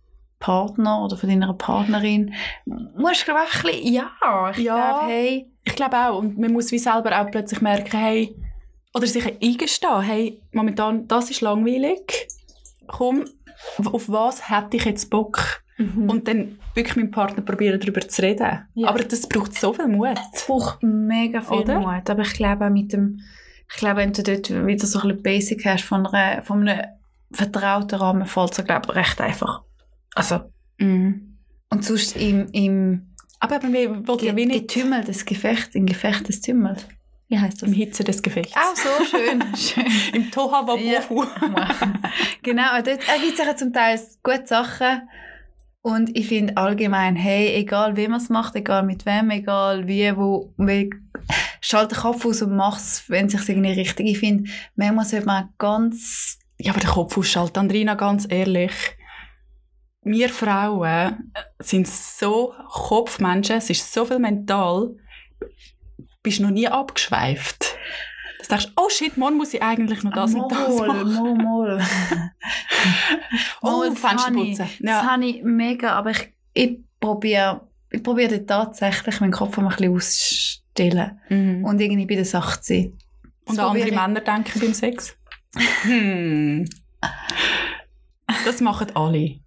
Partner 0.41 1.03
oder 1.05 1.17
von 1.17 1.29
deiner 1.29 1.53
Partnerin, 1.55 2.35
musst 2.67 3.23
du 3.23 3.25
glaube 3.33 3.41
ich 3.51 3.57
ein 3.65 3.71
bisschen, 3.73 3.93
ja, 3.95 4.51
ich 4.51 4.59
Ja. 4.59 4.75
glaube, 4.93 5.11
hey, 5.13 5.47
Ich 5.65 5.75
glaube 5.77 5.97
auch. 5.99 6.19
Und 6.19 6.39
man 6.39 6.53
muss 6.53 6.71
wie 6.73 6.79
selber 6.79 7.21
auch 7.21 7.31
plötzlich 7.31 7.61
merken, 7.61 7.99
hey, 7.99 8.35
oder 8.95 9.07
sich 9.07 9.27
eingestehen, 9.43 10.01
hey, 10.03 10.43
momentan, 10.53 11.07
das 11.09 11.31
ist 11.31 11.41
langweilig. 11.41 12.29
Komm, 12.87 13.25
auf 13.85 14.09
was 14.09 14.49
hätte 14.51 14.77
ich 14.77 14.85
jetzt 14.85 15.11
Bock? 15.11 15.63
und 15.79 16.09
Und 16.11 16.27
dann 16.29 16.59
wirklich 16.75 16.97
mit 16.97 17.07
dem 17.07 17.11
Partner 17.13 17.43
probieren, 17.43 17.79
darüber 17.79 18.01
zu 18.01 18.23
reden. 18.23 18.67
Ja. 18.75 18.89
Aber 18.89 19.05
das 19.05 19.29
braucht 19.29 19.55
so 19.55 19.73
viel 19.73 19.87
Mut. 19.89 20.19
Es 20.35 20.45
braucht 20.47 20.83
mega 20.83 21.41
viel 21.41 21.59
Oder? 21.59 21.81
Mut. 21.81 22.09
Aber 22.11 22.23
ich 22.23 22.33
glaube 22.33 22.67
auch 22.67 22.71
mit 22.71 22.93
dem, 22.93 23.21
ich 23.71 23.77
glaube, 23.77 23.99
wenn 23.99 24.13
du 24.13 24.23
dort 24.23 24.51
wieder 24.51 24.87
so 24.87 24.99
ein 25.01 25.09
bisschen 25.09 25.23
Basic 25.23 25.65
hast 25.67 25.85
von, 25.85 26.07
einer, 26.07 26.43
von 26.43 26.67
einem 26.69 26.87
vertrauten 27.31 27.99
Rahmen, 27.99 28.27
fällt 28.27 28.59
es, 28.59 28.65
glaube 28.65 28.89
ich, 28.91 28.97
recht 28.97 29.21
einfach. 29.21 29.63
Also, 30.15 30.41
Mhm. 30.81 31.39
und 31.71 31.85
sonst 31.85 32.17
im, 32.17 32.47
im 32.53 33.15
Aber 33.41 33.57
eben, 33.57 33.73
wir 33.73 34.07
wollten 34.09 34.27
ja 34.27 34.37
wie 34.37 34.47
Ge 34.47 34.55
nicht 34.55 34.69
Getümmel 34.69 35.05
des 35.05 35.25
Gefechts, 35.25 35.75
im 35.75 35.87
Gefecht 35.87 36.29
des 36.29 36.41
Tümmels. 36.41 36.87
Wie 37.29 37.39
heißt 37.39 37.61
das? 37.63 37.69
im 37.69 37.75
Hitze 37.75 38.05
des 38.05 38.23
Gefechts. 38.23 38.55
Auch 38.57 38.75
so 38.75 39.05
schön. 39.05 39.45
schön. 39.57 39.85
Im 40.15 40.31
Toha 40.31 40.67
Wabohu. 40.67 41.27
genau, 42.43 42.81
dort 42.83 43.01
gibt 43.01 43.39
es 43.39 43.57
zum 43.57 43.73
Teil 43.73 44.01
gute 44.23 44.47
Sachen. 44.47 45.03
Und 45.83 46.17
ich 46.17 46.29
finde 46.29 46.57
allgemein, 46.57 47.17
hey, 47.17 47.55
egal 47.55 47.97
wie 47.97 48.09
man 48.09 48.21
es 48.21 48.31
macht, 48.31 48.57
egal 48.57 48.83
mit 48.83 49.07
wem, 49.07 49.31
egal 49.31 49.87
wie, 49.87 50.17
wo, 50.17 50.53
wie, 50.57 50.91
schalt 51.61 51.93
den 51.93 51.99
Kopf 51.99 52.25
aus 52.25 52.43
und 52.43 52.57
mach 52.57 52.79
es, 52.79 53.05
wenn 53.09 53.27
es 53.27 53.33
sich 53.33 53.49
irgendwie 53.49 53.73
richtig 53.73 54.07
Ich 54.07 54.19
finde, 54.19 54.51
manchmal 54.75 55.05
sollte 55.05 55.27
man 55.27 55.49
ganz, 55.59 56.39
Ja, 56.59 56.73
aber 56.73 56.81
der 56.81 56.91
Kopf 56.91 57.17
ausschalten. 57.17 57.61
Andrina, 57.61 57.95
ganz 57.95 58.27
ehrlich. 58.29 58.73
Wir 60.03 60.31
Frauen 60.31 61.33
sind 61.59 61.87
so 61.87 62.55
Kopfmenschen, 62.69 63.57
es 63.57 63.71
ist 63.71 63.93
so 63.93 64.05
viel 64.05 64.19
mental. 64.19 64.97
Bist 66.29 66.41
noch 66.41 66.51
nie 66.51 66.69
abgeschweift. 66.69 67.75
Du 68.43 68.49
denkst, 68.49 68.69
oh 68.77 68.89
shit, 68.91 69.17
morgen 69.17 69.37
muss 69.39 69.55
ich 69.55 69.63
eigentlich 69.63 70.03
noch 70.03 70.13
das 70.13 70.35
und 70.35 70.51
das 70.53 70.77
machen. 70.79 71.15
mol, 71.15 71.35
mol. 71.37 71.81
Oh, 73.63 73.83
das 73.89 73.99
Fenster 73.99 74.31
putzen. 74.33 74.57
Das 74.59 74.69
Ja. 74.81 75.07
habe 75.13 75.25
ich 75.27 75.43
mega, 75.43 75.93
aber 75.93 76.11
ich, 76.11 76.33
ich 76.55 76.79
probiere 77.01 77.63
ich 77.91 78.03
probiere 78.03 78.45
tatsächlich 78.45 79.21
meinen 79.21 79.33
Kopf 79.33 79.57
mal 79.57 79.65
ein 79.65 79.77
bisschen 79.77 79.95
auszustellen 79.95 81.19
Mhm. 81.31 81.65
und 81.65 81.81
irgendwie 81.81 82.05
bei 82.07 82.15
der 82.17 82.25
Sache 82.27 82.61
zu 82.61 82.75
sein. 82.75 82.93
Und 83.47 83.57
Das 83.57 83.59
an 83.59 83.71
andere 83.71 83.89
ich. 83.89 83.95
Männer 83.95 84.21
denken 84.21 84.61
beim 84.61 84.75
Sex? 84.75 85.17
Hm. 85.83 86.69
Das 88.45 88.61
machen 88.61 88.95
alle. 88.95 89.41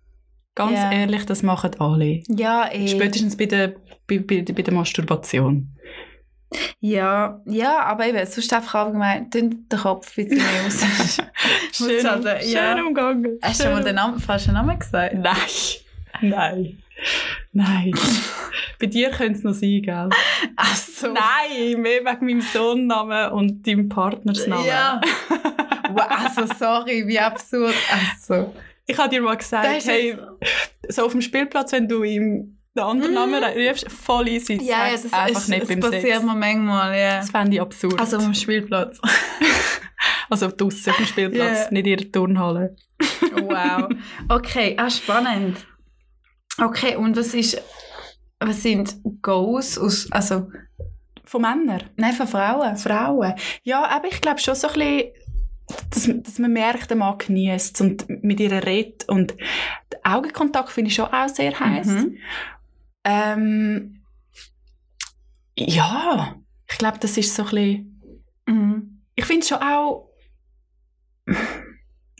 Ganz 0.56 0.74
Ja. 0.74 0.92
ehrlich, 0.92 1.26
das 1.26 1.44
machen 1.44 1.80
alle. 1.80 2.24
Ja, 2.28 2.70
eh. 2.72 2.88
Spätestens 2.88 3.38
bei 3.38 3.46
der, 3.46 3.76
bei, 4.08 4.18
bei, 4.20 4.42
bei 4.42 4.62
der 4.64 4.74
Masturbation. 4.74 5.78
Ja, 6.80 7.42
ja, 7.46 7.80
aber 7.84 8.08
eben, 8.08 8.26
sonst 8.26 8.52
einfach 8.54 8.86
allgemein, 8.86 9.30
dünn 9.30 9.68
den 9.70 9.80
Kopf 9.80 10.18
ein 10.18 10.28
bisschen 10.28 10.38
mehr 10.38 10.66
aus. 10.66 11.18
Schön, 11.72 12.02
sagen, 12.02 12.24
ja. 12.24 12.76
schön 12.76 12.86
umgegangen. 12.86 13.40
Hast 13.42 13.60
du 13.60 13.64
schon 13.66 13.74
mal 13.74 13.84
den 13.84 13.96
Namen, 13.96 14.20
falschen 14.20 14.54
Namen 14.54 14.78
gesagt? 14.78 15.16
Nein. 15.16 15.36
Nein. 16.22 16.78
Nein. 17.54 17.94
Bei 18.80 18.86
dir 18.86 19.10
könnte 19.12 19.40
es 19.40 19.44
noch 19.44 19.54
sein, 19.54 19.82
gell? 19.82 20.10
Ach 20.56 20.76
so. 20.76 21.08
Nein, 21.08 21.82
mehr 21.82 22.02
wegen 22.04 22.26
meinem 22.26 22.42
Sohnnamen 22.42 23.32
und 23.32 23.66
deinem 23.66 23.90
Partnersnamen. 23.90 24.66
Ja. 24.66 25.02
also 26.10 26.46
sorry, 26.58 27.08
wie 27.08 27.20
absurd. 27.20 27.76
Ach 27.92 28.18
so. 28.20 28.54
Ich 28.88 28.98
habe 28.98 29.10
dir 29.10 29.22
mal 29.22 29.38
gesagt, 29.38 29.86
hey, 29.86 30.18
so 30.90 31.06
auf 31.06 31.12
dem 31.12 31.22
Spielplatz, 31.22 31.72
wenn 31.72 31.88
du 31.88 32.04
ihm 32.04 32.58
den 32.76 32.84
anderen 32.84 33.12
Mhm. 33.12 33.16
Namen 33.16 33.44
rufst, 33.44 33.92
voll 33.92 34.28
easy. 34.30 34.54
Ja, 34.64 34.90
Sag's 34.92 35.04
das, 35.04 35.14
einfach 35.14 35.42
ist, 35.42 35.48
nicht 35.50 35.62
das 35.64 35.68
beim 35.70 35.80
passiert 35.82 36.02
Sex. 36.04 36.24
mir 36.24 36.36
manchmal, 36.36 36.98
ja. 36.98 37.18
Das 37.18 37.30
fände 37.30 37.56
ich 37.56 37.62
absurd. 37.62 38.00
Also 38.00 38.18
dem 38.18 38.34
Spielplatz. 38.34 39.00
Also 40.32 40.48
draussen 40.50 40.90
auf 40.92 40.96
dem 40.98 41.06
Spielplatz, 41.06 41.66
Ja. 41.66 41.72
nicht 41.72 41.86
in 41.88 41.98
der 41.98 42.12
Turnhalle. 42.12 42.76
Wow. 43.34 43.90
Okay, 44.30 44.76
ah, 44.78 44.90
spannend. 44.90 45.58
Okay, 46.60 46.96
und 46.96 47.16
was 47.18 47.34
ist, 47.34 47.62
was 48.40 48.64
sind 48.64 48.96
Goals 49.22 49.78
aus, 49.78 50.08
also, 50.12 50.48
Von 51.26 51.42
Männern? 51.42 51.84
nein, 51.98 52.14
von 52.14 52.28
Frauen? 52.28 52.78
Frauen? 52.78 53.34
Ja, 53.64 53.86
aber 53.86 54.08
ich 54.08 54.22
glaube 54.22 54.40
schon 54.40 54.56
so 54.56 54.68
ein 54.70 54.74
bisschen, 54.74 55.12
dass, 55.92 56.10
dass 56.24 56.40
man 56.40 56.52
merkt, 56.54 56.90
der 56.90 56.98
Mann 56.98 57.18
genießt 57.18 57.82
und 57.82 58.06
mit 58.24 58.40
ihr 58.40 58.52
redet. 58.66 59.08
Und 59.10 59.36
Augenkontakt 60.04 60.70
finde 60.72 60.90
ich 60.90 60.96
schon 60.96 61.06
auch 61.14 61.30
sehr 61.30 61.58
heiß. 61.60 61.88
Mhm. 61.88 62.18
Ähm, 63.04 64.04
ja, 65.58 66.36
ich 66.70 66.78
glaube, 66.78 67.00
das 67.00 67.18
ist 67.18 67.36
so 67.36 67.44
ein 67.44 67.50
bisschen, 67.50 67.88
Mhm. 68.48 69.02
ich 69.16 69.26
finde 69.26 69.42
es 69.42 69.50
schon 69.50 69.60
auch 69.60 70.10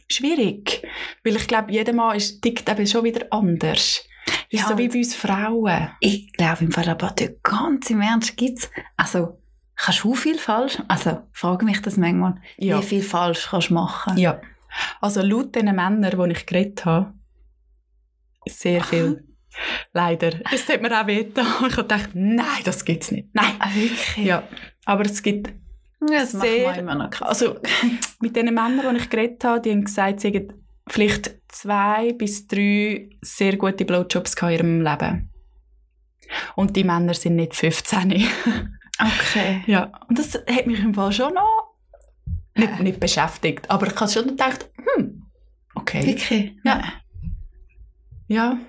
schwierig, 0.10 0.88
weil 1.24 1.36
ich 1.36 1.48
glaube, 1.48 1.72
jeder 1.72 1.94
Mann 1.94 2.16
ist, 2.18 2.42
tickt 2.42 2.70
eben 2.70 2.86
schon 2.88 3.04
wieder 3.04 3.26
anders. 3.32 4.04
Ist 4.50 4.62
Ja, 4.62 4.68
so 4.68 4.78
wie 4.78 4.88
bei 4.90 4.98
uns 4.98 5.16
Frauen. 5.16 5.90
Ich 6.00 6.32
glaube 6.34 6.66
im 6.66 6.72
Fall 6.72 6.90
aber 6.90 7.14
ganz 7.44 7.90
im 7.90 8.02
Ernst 8.02 8.36
gibt's, 8.38 8.70
also, 8.98 9.42
kannst 9.76 10.04
du 10.04 10.14
viel 10.14 10.38
falsch, 10.38 10.78
also, 10.88 11.22
frage 11.32 11.66
mich 11.66 11.82
das 11.82 11.98
manchmal, 11.98 12.36
Ja. 12.58 12.80
wie 12.80 12.84
viel 12.86 13.02
falsch 13.04 13.48
kannst 13.50 13.70
du 13.70 13.74
machen? 13.76 14.18
Ja. 14.18 14.42
Also 15.02 15.22
laut 15.22 15.56
den 15.56 15.66
Männern, 15.66 16.02
die 16.02 16.32
ich 16.32 16.46
geredet 16.46 16.86
habe, 16.86 17.14
sehr 18.48 18.84
viel. 18.84 19.26
Leider. 19.94 20.32
Es 20.54 20.68
hat 20.70 20.82
mir 20.82 21.00
auch 21.02 21.08
wehgetan. 21.08 21.46
Ich 21.68 21.78
habe 21.78 21.84
gedacht, 21.84 22.10
nein, 22.14 22.62
das 22.64 22.86
gibt's 22.86 23.12
nicht. 23.12 23.28
Nein. 23.34 23.54
Ah, 23.60 23.70
wirklich? 23.74 24.18
Ja. 24.26 24.44
Aber 24.86 25.04
es 25.06 25.22
gibt, 25.22 25.50
Ja, 26.10 26.20
das 26.20 26.32
sehr- 26.32 26.78
immer 26.78 26.96
noch 26.96 27.10
krass. 27.10 27.30
also 27.30 27.60
mit 28.22 28.36
den 28.36 28.46
Männern, 28.54 28.96
die 28.96 29.02
ich 29.02 29.10
geredet 29.10 29.44
habe, 29.44 29.62
die 29.62 29.72
haben 29.72 29.84
gesagt, 29.84 30.22
sie 30.22 30.30
hätten 30.32 30.54
vielleicht 30.88 31.32
zwei 31.50 32.14
bis 32.14 32.48
drei 32.48 33.10
sehr 33.22 33.58
gute 33.58 33.86
Blowjobs 33.86 34.34
in 34.42 34.50
ihrem 34.50 34.82
Leben. 34.82 35.30
Und 36.56 36.76
die 36.78 36.84
Männer 36.86 37.14
sind 37.14 37.36
nicht 37.36 37.56
15. 37.56 38.24
Okay. 39.00 39.64
ja. 39.66 39.92
Und 40.10 40.20
das 40.20 40.34
hat 40.36 40.68
mich 40.68 40.80
im 40.80 40.94
Fall 40.94 41.12
schon 41.12 41.34
noch 41.34 41.74
nicht, 42.56 42.80
nicht 42.82 43.00
beschäftigt. 43.00 43.68
Aber 43.72 43.88
ich 43.88 43.96
habe 44.00 44.12
schon 44.12 44.28
gedacht, 44.28 44.70
hm, 44.96 45.24
okay. 45.74 46.06
Wirklich? 46.06 46.54
Ja. 46.64 46.84
Ja, 48.28 48.60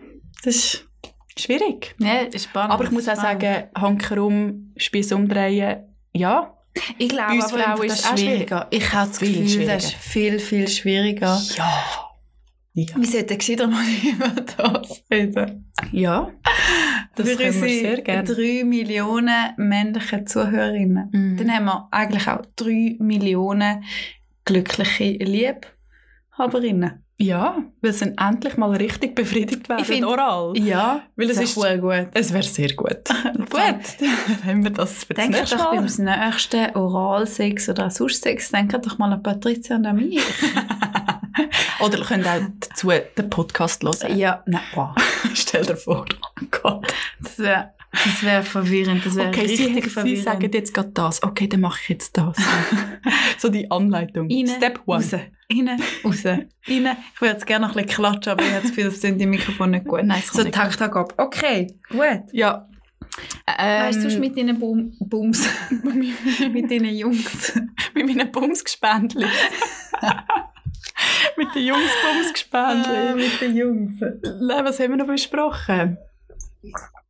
das 0.45 0.57
ist 0.57 0.89
schwierig. 1.37 1.95
Ja, 1.99 2.21
ist 2.21 2.45
spannend. 2.45 2.73
Aber 2.73 2.85
ich 2.85 2.91
muss 2.91 3.09
auch 3.09 3.17
Spannend. 3.17 3.43
sagen, 3.43 3.65
Hanker 3.75 4.25
um, 4.25 4.73
Spieß 4.77 5.13
umdrehen, 5.13 5.85
ja. 6.13 6.57
ich 6.99 7.09
glaube 7.09 7.35
uns 7.35 7.53
aber, 7.53 7.63
Frauen 7.63 7.87
ist 7.87 8.01
es 8.01 8.07
auch 8.07 8.17
schwieriger. 8.17 8.67
Ich 8.71 8.93
habe 8.93 9.09
das 9.09 9.19
Viel 9.19 9.43
Gefühl, 9.43 9.67
das 9.67 9.85
ist 9.85 9.95
viel, 9.95 10.39
viel 10.39 10.69
schwieriger. 10.69 11.41
Ja. 11.57 11.85
Ja. 12.75 12.87
Wir 12.97 13.07
sollten 13.07 13.37
gescheiter 13.37 13.67
mal 13.67 13.85
über 14.03 14.29
das 14.31 15.03
reden. 15.11 15.71
Ja, 15.91 16.31
das 17.15 17.29
Für 17.29 17.37
können 17.37 17.61
wir 17.61 17.69
sehr 17.69 18.01
gerne. 18.01 18.25
drei 18.25 18.65
Millionen 18.65 19.53
männliche 19.59 20.25
Zuhörerinnen. 20.25 21.11
Mhm. 21.13 21.37
Dann 21.37 21.53
haben 21.53 21.65
wir 21.67 21.89
eigentlich 21.91 22.27
auch 22.29 22.41
drei 22.57 22.97
Millionen 22.99 23.85
glückliche 24.47 25.05
Liebhaberinnen. 25.05 27.02
Ja, 27.23 27.63
weil 27.81 27.93
sie 27.93 28.13
endlich 28.19 28.57
mal 28.57 28.71
richtig 28.75 29.15
befriedigt 29.15 29.69
werden, 29.69 29.81
Ich 29.83 29.87
find- 29.87 30.05
oral. 30.05 30.53
Ja, 30.59 31.03
Weil 31.17 31.31
es 31.31 31.39
ist- 31.41 31.55
sehr 31.55 31.79
gut. 31.79 32.09
Es 32.15 32.33
wäre 32.33 32.43
sehr 32.43 32.73
gut. 32.75 32.89
gut, 33.51 33.81
dann 34.01 34.45
haben 34.45 34.65
wir 34.65 34.71
das 34.71 35.05
für 35.05 35.15
das 35.15 35.23
Denkt 35.25 35.39
nächste 35.39 35.57
doch 35.57 35.65
Mal. 35.67 35.75
beim 35.77 35.85
nächsten 35.85 36.77
Oralsex 36.77 37.69
oder 37.69 37.91
Sonstsex, 37.91 38.51
denkt 38.51 38.75
doch 38.85 38.99
mal 38.99 39.13
an 39.13 39.23
Patricia 39.23 39.77
und 39.77 39.87
an 39.87 39.97
mich. 39.97 40.21
Oder 41.81 41.99
ihr 41.99 42.05
könnt 42.05 42.27
auch 42.27 42.41
dazu 42.61 42.91
den 43.17 43.31
Podcast 43.31 43.83
hören. 43.83 44.17
Ja, 44.17 44.43
nein, 44.47 44.61
boah. 44.75 44.95
Stell 45.35 45.65
dir 45.65 45.77
vor. 45.77 46.05
Oh 46.41 46.45
Gott. 46.51 46.95
Das 47.21 47.39
wäre 47.39 47.71
das 47.93 48.43
verwirrend. 48.43 49.05
Das 49.05 49.17
wäre 49.17 49.29
Okay, 49.29 49.41
richtig 49.43 49.67
Sie, 49.67 49.81
Sie 49.81 49.91
verwirrend. 49.91 50.25
sagen 50.25 50.51
jetzt 50.53 50.75
gerade 50.75 50.91
das. 50.91 51.23
Okay, 51.23 51.49
dann 51.49 51.61
mache 51.61 51.79
ich 51.83 51.89
jetzt 51.89 52.17
das. 52.17 52.37
so 53.39 53.49
die 53.49 53.71
Anleitung. 53.71 54.29
Rein, 54.31 54.47
Step 54.47 54.81
one. 54.87 54.99
Raus, 55.03 55.15
rein, 55.53 55.81
raus, 56.05 56.25
rein. 56.25 56.49
Ich 56.67 56.81
würde 57.21 57.33
jetzt 57.35 57.47
gerne 57.47 57.67
noch 57.67 57.77
ein 57.77 57.85
bisschen 57.85 58.05
klatschen, 58.05 58.33
aber 58.33 58.43
ich 58.45 58.51
habe 58.53 58.63
das 58.63 58.71
Gefühl, 58.71 58.85
das 58.91 59.01
sind 59.01 59.19
die 59.19 59.27
Mikrofone 59.27 59.73
nicht 59.79 59.87
gut. 59.87 60.05
Nein, 60.05 60.23
So, 60.25 60.45
Tag 60.45 60.97
ab. 60.97 61.15
Okay, 61.19 61.67
gut. 61.91 62.23
Ja. 62.33 62.69
Ähm, 63.47 63.83
weißt 63.87 64.05
du, 64.05 64.19
mit 64.21 64.39
deinen 64.39 64.59
Bum 64.59 64.95
Bums, 65.01 65.47
mit 66.53 66.71
deinen 66.71 66.95
Jungs. 66.97 67.53
mit 67.95 68.07
meinen 68.07 68.31
Bumsgespendli. 68.33 69.27
mit 71.37 71.55
den 71.55 71.67
Jungs 71.67 71.91
Äh, 71.91 72.15
Bumsgespendli. 72.15 73.15
mit 73.15 73.41
den 73.41 73.57
Jungs. 73.57 74.01
Nein, 74.01 74.65
was 74.65 74.79
haben 74.81 74.91
wir 74.91 74.97
noch 74.97 75.07
besprochen? 75.07 75.99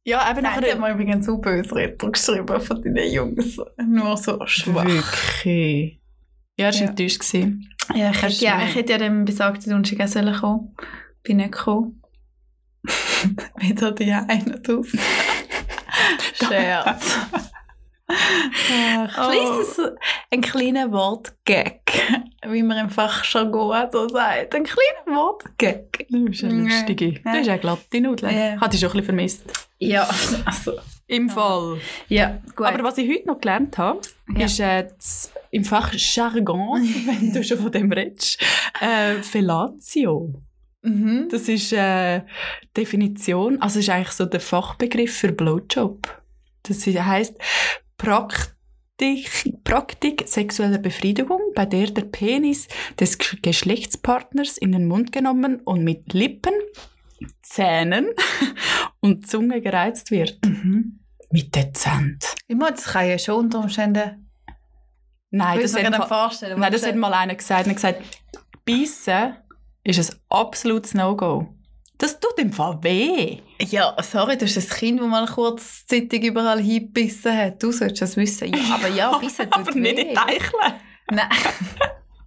Ja, 0.05 0.29
eben 0.31 0.43
Nein, 0.43 0.55
nachher... 0.61 0.73
hat 0.73 0.81
mir 0.81 0.91
übrigens 0.93 1.27
so 1.27 1.39
böse 1.39 1.75
Ritter 1.77 2.11
geschrieben 2.11 2.61
von 2.61 2.83
deinen 2.83 3.13
Jungs. 3.13 3.57
Nur 3.87 4.17
so 4.17 4.45
schwach. 4.47 4.85
Wirklich? 4.85 6.01
Ja, 6.59 6.67
er 6.67 6.73
war 6.75 6.81
Ja. 6.81 6.87
enttäuscht. 6.89 7.21
gewesen. 7.21 7.69
Ja, 7.95 8.11
ich 8.11 8.23
hätte, 8.23 8.45
ja, 8.45 8.63
ich 8.65 8.75
hätte 8.75 8.93
ja 8.93 8.99
dem 8.99 9.25
besagten 9.25 9.71
Donnerstag 9.71 10.01
auch 10.01 10.09
sollen 10.09 10.35
kommen. 10.35 10.77
Bin 11.23 11.39
nicht 11.39 11.53
gekommen. 11.53 12.03
Wieder 13.59 13.93
die 13.93 14.13
eine 14.13 14.61
draus. 14.61 14.89
Scherz. 16.35 17.19
Ach, 18.09 19.31
oh. 19.31 19.97
ein 20.31 20.41
kleiner 20.41 20.93
Wortgag, 20.93 21.81
wie 22.49 22.63
man 22.63 22.79
im 22.79 22.91
Fachjargon 22.91 23.89
so 23.93 24.09
sagt. 24.09 24.55
Ein 24.55 24.65
kleiner 24.65 25.17
Wortgag. 25.17 26.07
Du 26.11 26.25
bist 26.27 26.45
eine 26.45 26.63
lustige. 26.63 27.13
Du 27.13 27.21
Ja. 27.25 27.33
bist 27.37 27.49
eine 27.49 27.59
glatte 27.59 28.01
Nudel. 28.01 28.31
Ja. 28.33 28.61
Hatte 28.61 28.75
ich 28.77 28.81
schon 28.81 28.91
ein 28.91 28.93
bisschen 28.93 29.05
vermisst. 29.05 29.45
Ja, 29.79 30.09
also. 30.45 30.73
Im 31.07 31.29
Fall. 31.29 31.79
Ja, 32.09 32.39
gut. 32.57 32.67
Aber 32.67 32.85
was 32.85 32.97
ich 32.99 33.09
heute 33.11 33.27
noch 33.27 33.39
gelernt 33.41 33.77
habe, 33.79 34.01
Ja. 34.37 34.47
ist 34.47 34.61
äh, 34.61 34.89
das, 34.97 35.33
im 35.51 35.65
Fach 35.65 35.93
Jargon, 35.95 36.81
wenn 37.07 37.33
du 37.33 37.45
schon 37.45 37.59
von 37.59 37.71
dem 37.73 37.93
redest, 37.93 38.41
äh, 38.81 39.17
Fellatio. 39.23 40.33
mhm. 40.83 41.29
Das 41.31 41.49
ist 41.49 41.73
äh, 41.73 42.23
Definition, 42.77 43.61
also 43.61 43.79
ist 43.79 43.91
eigentlich 43.91 44.13
so 44.13 44.25
der 44.25 44.41
Fachbegriff 44.41 45.15
für 45.19 45.33
Blowjob. 45.33 46.09
Das 46.63 46.87
heißt 46.87 47.35
Praktik, 47.99 48.52
Praktik 49.65 50.25
sexueller 50.27 50.79
Befriedigung, 50.79 51.41
bei 51.55 51.67
der 51.67 51.91
der 51.91 52.03
Penis 52.03 52.69
des 52.99 53.19
Geschlechtspartners 53.19 54.59
in 54.59 54.73
den 54.73 54.87
Mund 54.87 55.13
genommen 55.13 55.61
und 55.61 55.83
mit 55.85 56.13
Lippen, 56.13 56.55
Zähnen 57.43 58.09
und 59.01 59.29
Zunge 59.29 59.61
gereizt 59.61 60.11
wird. 60.11 60.39
Mhm. 60.45 61.01
Mit 61.31 61.55
dezent. 61.55 62.35
Ich 62.47 62.57
meine, 62.57 62.77
das 62.77 62.85
kann 62.85 63.09
ja 63.09 63.19
schon 63.19 63.47
unter 63.47 63.61
Umständen. 63.61 64.31
Nein, 65.31 65.61
das 65.63 65.75
hat, 65.75 65.91
mal, 65.91 66.07
vorstellen. 66.07 66.61
nein, 66.61 66.73
das 66.73 66.87
hat 66.87 66.95
mal 66.95 67.15
einer 67.15 67.35
gesagt. 67.35 67.67
Er 67.67 67.71
hat 67.71 67.77
gesagt, 67.77 68.03
Beißen 68.67 69.35
ist 69.85 70.13
ein 70.13 70.19
absolutes 70.29 70.95
No-Go. 70.95 71.49
Das 72.03 72.19
tut 72.19 72.37
Fall 72.53 72.79
weh. 72.83 73.39
Ja, 73.61 73.95
sorry, 74.03 74.37
du 74.37 74.45
hast 74.45 74.57
ein 74.59 74.69
Kind, 74.77 75.01
das 75.01 75.07
mal 75.07 75.25
kurzzeitig 75.27 76.25
überall 76.25 76.61
hingebissen 76.61 77.37
hat. 77.37 77.63
Du 77.63 77.71
solltest 77.71 78.03
das 78.03 78.17
wissen. 78.17 78.49
Ja, 78.53 78.75
aber 78.75 78.89
ja, 78.89 79.17
bissen 79.21 79.49
tut 79.49 79.69
Aber 79.69 79.71
nicht 79.79 79.99
in 79.99 80.07
weh. 80.07 80.09
die 80.09 80.15
Teichle. 80.15 80.59
Nein. 81.13 81.29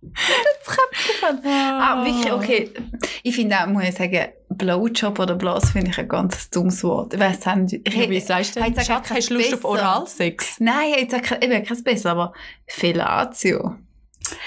das 0.01 0.75
Köpfchen 0.77 1.15
von. 1.19 1.51
Ah, 1.51 2.05
wirklich, 2.05 2.31
okay. 2.31 2.71
Ich 3.23 3.35
finde 3.35 3.59
auch, 3.59 3.67
muss 3.67 3.83
ich 3.83 3.95
sagen, 3.95 4.27
Blowjob 4.49 5.19
oder 5.19 5.35
Bloss 5.35 5.71
finde 5.71 5.91
ich 5.91 5.97
ein 5.99 6.07
ganz 6.07 6.49
dummes 6.49 6.81
Wort. 6.85 7.13
Ich 7.13 7.19
weiss 7.19 7.45
nicht. 7.57 7.81
Ich 7.85 7.93
Ja, 7.93 8.09
wie 8.09 8.19
sagst 8.21 8.55
du 8.55 8.61
ich 8.61 8.73
denn? 8.73 8.85
Schatz, 8.85 9.09
hast 9.09 9.29
du 9.29 9.33
Lust 9.33 9.53
auf 9.55 9.61
besser. 9.61 9.67
Oralsex? 9.73 10.55
Nein, 10.59 10.93
ich 11.01 11.11
sage 11.11 11.23
kein- 11.23 11.41
eben 11.41 11.65
kein 11.65 11.83
besser, 11.83 12.11
aber 12.11 12.33
Fellatio. 12.65 13.75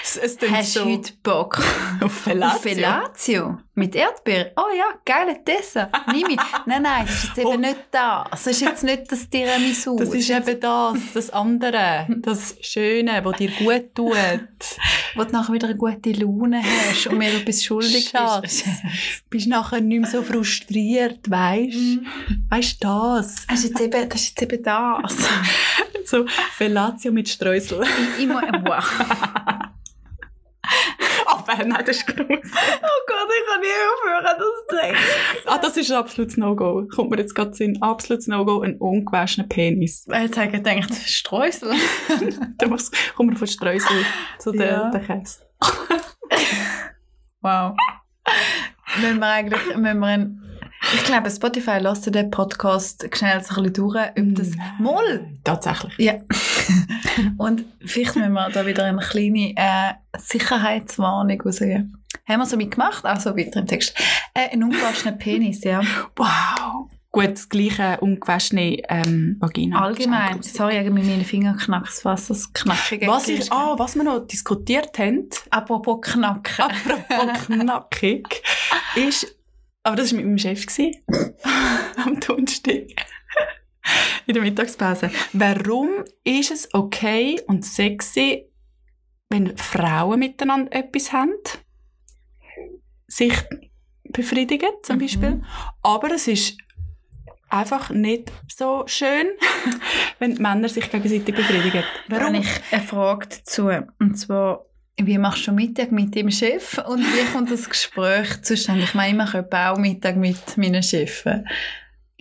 Es, 0.03 0.17
es 0.17 0.37
Hast 0.49 0.75
du 0.75 0.79
so 0.79 0.85
heute 0.85 1.13
Bock 1.23 1.61
auf 2.01 2.11
Fellatio. 2.11 3.59
Mit 3.75 3.95
Erdbeeren? 3.95 4.51
Oh 4.57 4.75
ja, 4.77 4.85
geile 5.05 5.39
Dessert. 5.45 5.89
Nimm 6.11 6.29
ich. 6.31 6.39
Nein, 6.65 6.81
nein, 6.81 7.05
das 7.05 7.15
ist 7.15 7.27
jetzt 7.27 7.37
eben 7.37 7.47
Oh. 7.53 7.57
nicht 7.57 7.79
das. 7.91 8.27
Das 8.31 8.47
ist 8.47 8.61
jetzt 8.61 8.83
nicht 8.83 9.11
das 9.11 9.29
Tiramisu. 9.29 9.97
Das 9.97 10.13
ist 10.13 10.29
eben 10.29 10.59
das, 10.59 10.97
das 11.13 11.29
andere, 11.29 12.07
das 12.09 12.55
Schöne, 12.61 13.21
das 13.21 13.37
dir 13.37 13.51
gut 13.51 13.95
tut. 13.95 14.13
wo 15.15 15.23
du 15.23 15.31
nachher 15.31 15.53
wieder 15.53 15.67
eine 15.67 15.77
gute 15.77 16.11
Laune 16.11 16.61
hast 16.61 17.07
und 17.07 17.17
mir 17.17 17.33
etwas 17.33 17.63
schuldig 17.63 18.11
bist. 18.41 18.65
Bist 19.29 19.47
nachher 19.47 19.81
nicht 19.81 20.01
mehr 20.01 20.09
so 20.09 20.21
frustriert, 20.23 21.29
weißt 21.29 21.73
du? 21.75 22.01
Weißt 22.49 22.83
du 22.83 22.87
das? 22.87 23.47
Das 23.47 23.59
ist 23.63 23.69
jetzt 23.69 23.81
eben 23.81 24.09
das. 24.09 24.21
Ist 24.21 24.39
jetzt 24.39 24.53
eben 24.53 24.63
das. 24.63 25.15
So 26.05 26.25
Fellatio 26.53 27.11
mit 27.11 27.29
Streusel. 27.29 27.83
ich 28.19 28.27
muss, 28.27 28.41
wow. 28.63 28.83
Aber 31.51 31.65
nein, 31.65 31.83
das 31.85 31.97
ist. 31.97 32.05
Oh 32.19 33.01
Gott, 33.07 33.29
ich 33.29 33.47
kann 33.47 33.61
nie 33.61 33.67
aufhören, 33.91 34.37
das 34.37 34.67
zu 34.69 34.75
denken. 34.75 34.99
Ah, 35.45 35.57
das 35.57 35.77
ist 35.77 35.91
ein 35.91 35.97
absolutes 35.97 36.37
No-Go. 36.37 36.87
Kommt 36.93 37.09
mir 37.11 37.17
jetzt 37.17 37.33
gerade 37.35 37.53
Sinn. 37.53 37.81
Absolutes 37.81 38.27
No-Go, 38.27 38.61
ein 38.61 38.77
ungewaschener 38.77 39.47
Penis. 39.47 40.05
Jetzt 40.11 40.37
habe 40.37 40.47
ich 40.47 40.53
gedacht, 40.53 40.93
Streusel. 40.93 41.73
Da 42.57 42.67
kommt 42.67 43.29
man 43.29 43.37
von 43.37 43.47
Streusel 43.47 44.05
zu 44.37 44.51
den, 44.51 44.61
Ja. 44.61 44.89
den 44.91 45.01
Käse. 45.05 45.39
Wow. 47.41 47.75
müssen 49.01 49.19
wir 49.19 49.27
eigentlich, 49.27 49.75
müssen 49.75 49.99
wir 49.99 50.29
ich 50.93 51.03
glaube, 51.03 51.29
Spotify 51.29 51.77
lässt 51.79 52.13
den 52.13 52.31
Podcast 52.31 53.07
schnell 53.13 53.43
so 53.43 53.55
ein 53.55 53.71
bisschen 53.71 53.73
durch, 53.73 53.95
ob 53.95 54.35
das 54.35 54.51
Moll. 54.79 55.27
Tatsächlich. 55.43 55.93
Ja. 55.97 56.15
Und 57.37 57.65
vielleicht 57.85 58.15
müssen 58.15 58.33
wir 58.33 58.49
da 58.49 58.65
wieder 58.65 58.85
eine 58.85 58.99
kleine 58.99 59.53
äh, 59.55 59.93
Sicherheitswarnung 60.17 61.41
rausgeben. 61.41 61.97
Haben 62.27 62.39
wir 62.39 62.45
so 62.45 62.57
mitgemacht? 62.57 63.05
Also 63.05 63.35
weiter 63.35 63.59
im 63.59 63.67
Text. 63.67 63.95
Äh, 64.33 64.49
ein 64.53 64.63
ungewaschener 64.63 65.13
Penis, 65.13 65.63
ja. 65.63 65.81
Wow. 66.15 66.89
Gut, 67.11 67.31
das 67.31 67.49
gleiche 67.49 67.97
ungewaschene 68.01 68.77
ähm, 68.87 69.37
Vagina. 69.39 69.81
Allgemein. 69.81 70.43
Sorry, 70.43 70.87
mit 70.91 71.05
meinen 71.05 71.25
Fingern 71.25 71.57
knackt, 71.57 72.05
was 72.05 72.27
das 72.27 72.53
Knackige. 72.53 73.07
Was, 73.07 73.27
ist. 73.27 73.45
ich, 73.45 73.51
ah, 73.51 73.73
was 73.77 73.95
wir 73.95 74.03
noch 74.03 74.27
diskutiert 74.27 74.97
haben, 74.99 75.27
Apropos 75.49 76.01
Knacken. 76.01 76.65
apropos 76.65 77.45
knackig, 77.47 78.43
ist, 78.95 79.38
aber 79.83 79.95
das 79.95 80.11
war 80.11 80.17
mit 80.17 80.25
meinem 80.25 80.37
Chef 80.37 80.65
am 82.05 82.19
Donnerstag, 82.19 82.87
in 84.25 84.33
der 84.33 84.43
Mittagspause. 84.43 85.09
Warum 85.33 86.03
ist 86.23 86.51
es 86.51 86.73
okay 86.73 87.39
und 87.47 87.65
sexy, 87.65 88.45
wenn 89.29 89.55
Frauen 89.57 90.19
miteinander 90.19 90.71
etwas 90.73 91.11
haben, 91.13 91.33
sich 93.07 93.33
befriedigen 94.03 94.69
zum 94.83 94.97
Mhm. 94.97 94.99
Beispiel, 95.01 95.41
aber 95.81 96.11
es 96.11 96.27
ist 96.27 96.57
einfach 97.49 97.89
nicht 97.89 98.31
so 98.47 98.83
schön, 98.87 99.27
wenn 100.19 100.33
Männer 100.35 100.69
sich 100.69 100.89
gegenseitig 100.89 101.35
befriedigen. 101.35 101.83
Da 102.07 102.17
Warum? 102.17 102.35
habe 102.35 102.37
ich 102.37 102.49
eine 102.71 102.83
Frage 102.83 103.27
dazu. 103.29 103.69
Und 103.99 104.15
zwar, 104.15 104.65
wie 105.01 105.17
machst 105.17 105.47
du 105.47 105.51
Mittag 105.51 105.91
mit 105.91 106.13
dem 106.15 106.29
Chef 106.31 106.77
und 106.87 106.99
wie 106.99 107.31
kommt 107.33 107.49
das 107.51 107.69
Gespräch 107.69 108.41
zustande? 108.41 108.83
Ich 108.83 108.93
meine, 108.93 109.11
ich 109.11 109.17
mache 109.17 109.45
auch 109.51 109.77
Mittag 109.77 110.15
mit 110.17 110.57
meinen 110.57 110.83
Chefen. 110.83 111.47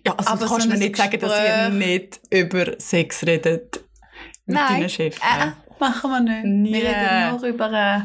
Ja, 0.06 0.14
also 0.16 0.30
Aber 0.30 0.44
du 0.44 0.48
kannst 0.50 0.62
so 0.62 0.68
mir 0.68 0.74
ein 0.74 0.80
nicht 0.80 0.96
sagen, 0.96 1.18
dass 1.20 1.30
ihr 1.32 1.70
Gespräch- 1.70 1.72
nicht 1.74 2.20
über 2.30 2.72
Sex 2.78 3.26
redet 3.26 3.80
mit 4.46 4.56
Nein. 4.56 4.68
deinen 4.80 4.88
Chefs. 4.88 5.18
Äh, 5.18 5.50
machen 5.80 6.10
wir 6.10 6.20
nicht. 6.20 6.44
Nie. 6.44 6.72
Wir 6.82 6.88
reden 6.90 7.30
nur 7.30 7.42
über 7.44 7.72
äh, 7.72 8.00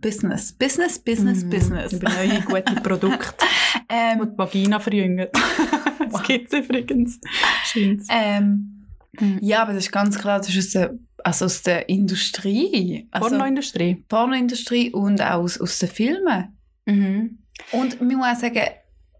Business. 0.00 0.52
Business, 0.52 0.98
Business, 0.98 1.44
Mm, 1.44 1.50
Business. 1.50 1.92
Über 1.92 2.10
neue 2.10 2.40
gute 2.42 2.74
Produkte, 2.82 3.34
Ähm, 3.88 4.20
die 4.32 4.38
Vagina 4.38 4.80
verjüngen. 4.80 5.28
das 6.10 6.22
gibt 6.24 6.52
es 6.52 6.58
übrigens. 6.60 7.20
Scheint's. 7.64 8.06
ähm, 8.10 8.72
Mhm. 9.18 9.38
ja, 9.40 9.62
aber 9.62 9.72
das 9.72 9.84
ist 9.84 9.92
ganz 9.92 10.18
klar, 10.18 10.38
das 10.40 10.54
ist 10.54 10.74
der, 10.74 10.92
also 11.26 11.46
aus 11.46 11.62
der 11.62 11.88
Industrie. 11.88 13.08
Also 13.10 13.28
Pornoindustrie. 13.30 13.96
Pornoindustrie 14.08 14.92
und 14.92 15.20
auch 15.20 15.40
aus, 15.40 15.60
aus 15.60 15.80
den 15.80 15.88
Filmen. 15.88 16.56
Mhm. 16.84 17.38
Und 17.72 18.00
man 18.00 18.16
muss 18.16 18.26
auch 18.28 18.40
sagen, 18.40 18.60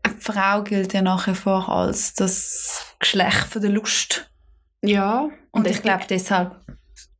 eine 0.04 0.14
Frau 0.20 0.62
gilt 0.62 0.92
ja 0.92 1.02
nach 1.02 1.26
wie 1.26 1.34
vor 1.34 1.68
als 1.68 2.14
das 2.14 2.94
Geschlecht 3.00 3.48
von 3.48 3.60
der 3.60 3.72
Lust. 3.72 4.30
Ja. 4.84 5.28
Und, 5.50 5.66
ich 5.66 5.82
glaube 5.82 6.04
deshalb. 6.08 6.54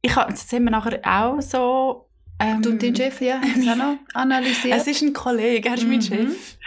ich 0.03 0.15
hab, 0.15 0.29
das 0.29 0.53
haben 0.53 0.65
wir 0.65 0.71
nachher 0.71 1.01
auch 1.05 1.41
so... 1.43 2.09
Ähm, 2.39 2.63
Du 2.63 2.71
und 2.71 2.81
dein 2.81 2.95
Chef, 2.95 3.21
ja, 3.23 3.41
haben 3.41 3.61
Sie 3.61 3.69
auch 3.71 3.77
noch 3.77 3.97
analysiert? 4.15 4.79
Es 4.79 4.87
ist 4.87 5.03
ein 5.03 5.13
Kollege, 5.13 5.69
er 5.69 5.75
ist 5.75 5.83
mein 5.89 5.99
Mhm. 5.99 6.03
Chef. 6.03 6.59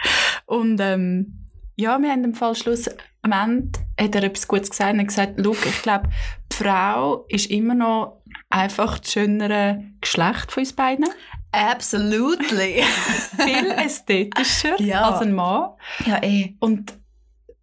Und 0.44 0.78
ähm, 0.80 1.48
ja, 1.76 1.98
wir 1.98 2.10
haben 2.10 2.24
im 2.24 2.34
Fall 2.34 2.54
Schluss, 2.54 2.90
am 3.22 3.32
Ende 3.32 3.78
hat 3.98 4.14
er 4.14 4.22
etwas 4.24 4.48
Gutes 4.48 4.70
gesagt 4.70 4.92
und 4.94 5.00
hat 5.00 5.08
gesagt, 5.08 5.40
«Schau, 5.42 5.52
ich 5.52 5.82
glaube, 5.82 6.08
die 6.52 6.56
Frau 6.56 7.24
ist 7.28 7.50
immer 7.50 7.74
noch 7.74 8.22
einfach 8.48 8.98
das 8.98 9.12
schönere 9.12 9.84
Geschlecht 10.00 10.50
von 10.52 10.62
uns 10.62 10.72
beiden. 10.72 11.06
Absolutely. 11.52 12.82
Viel 13.36 13.70
ästhetischer 13.72 14.80
Ja. 14.80 15.02
als 15.10 15.20
ein 15.22 15.34
Mann. 15.34 15.70
ja, 16.06 16.22
eh. 16.22 16.54
Und 16.60 16.94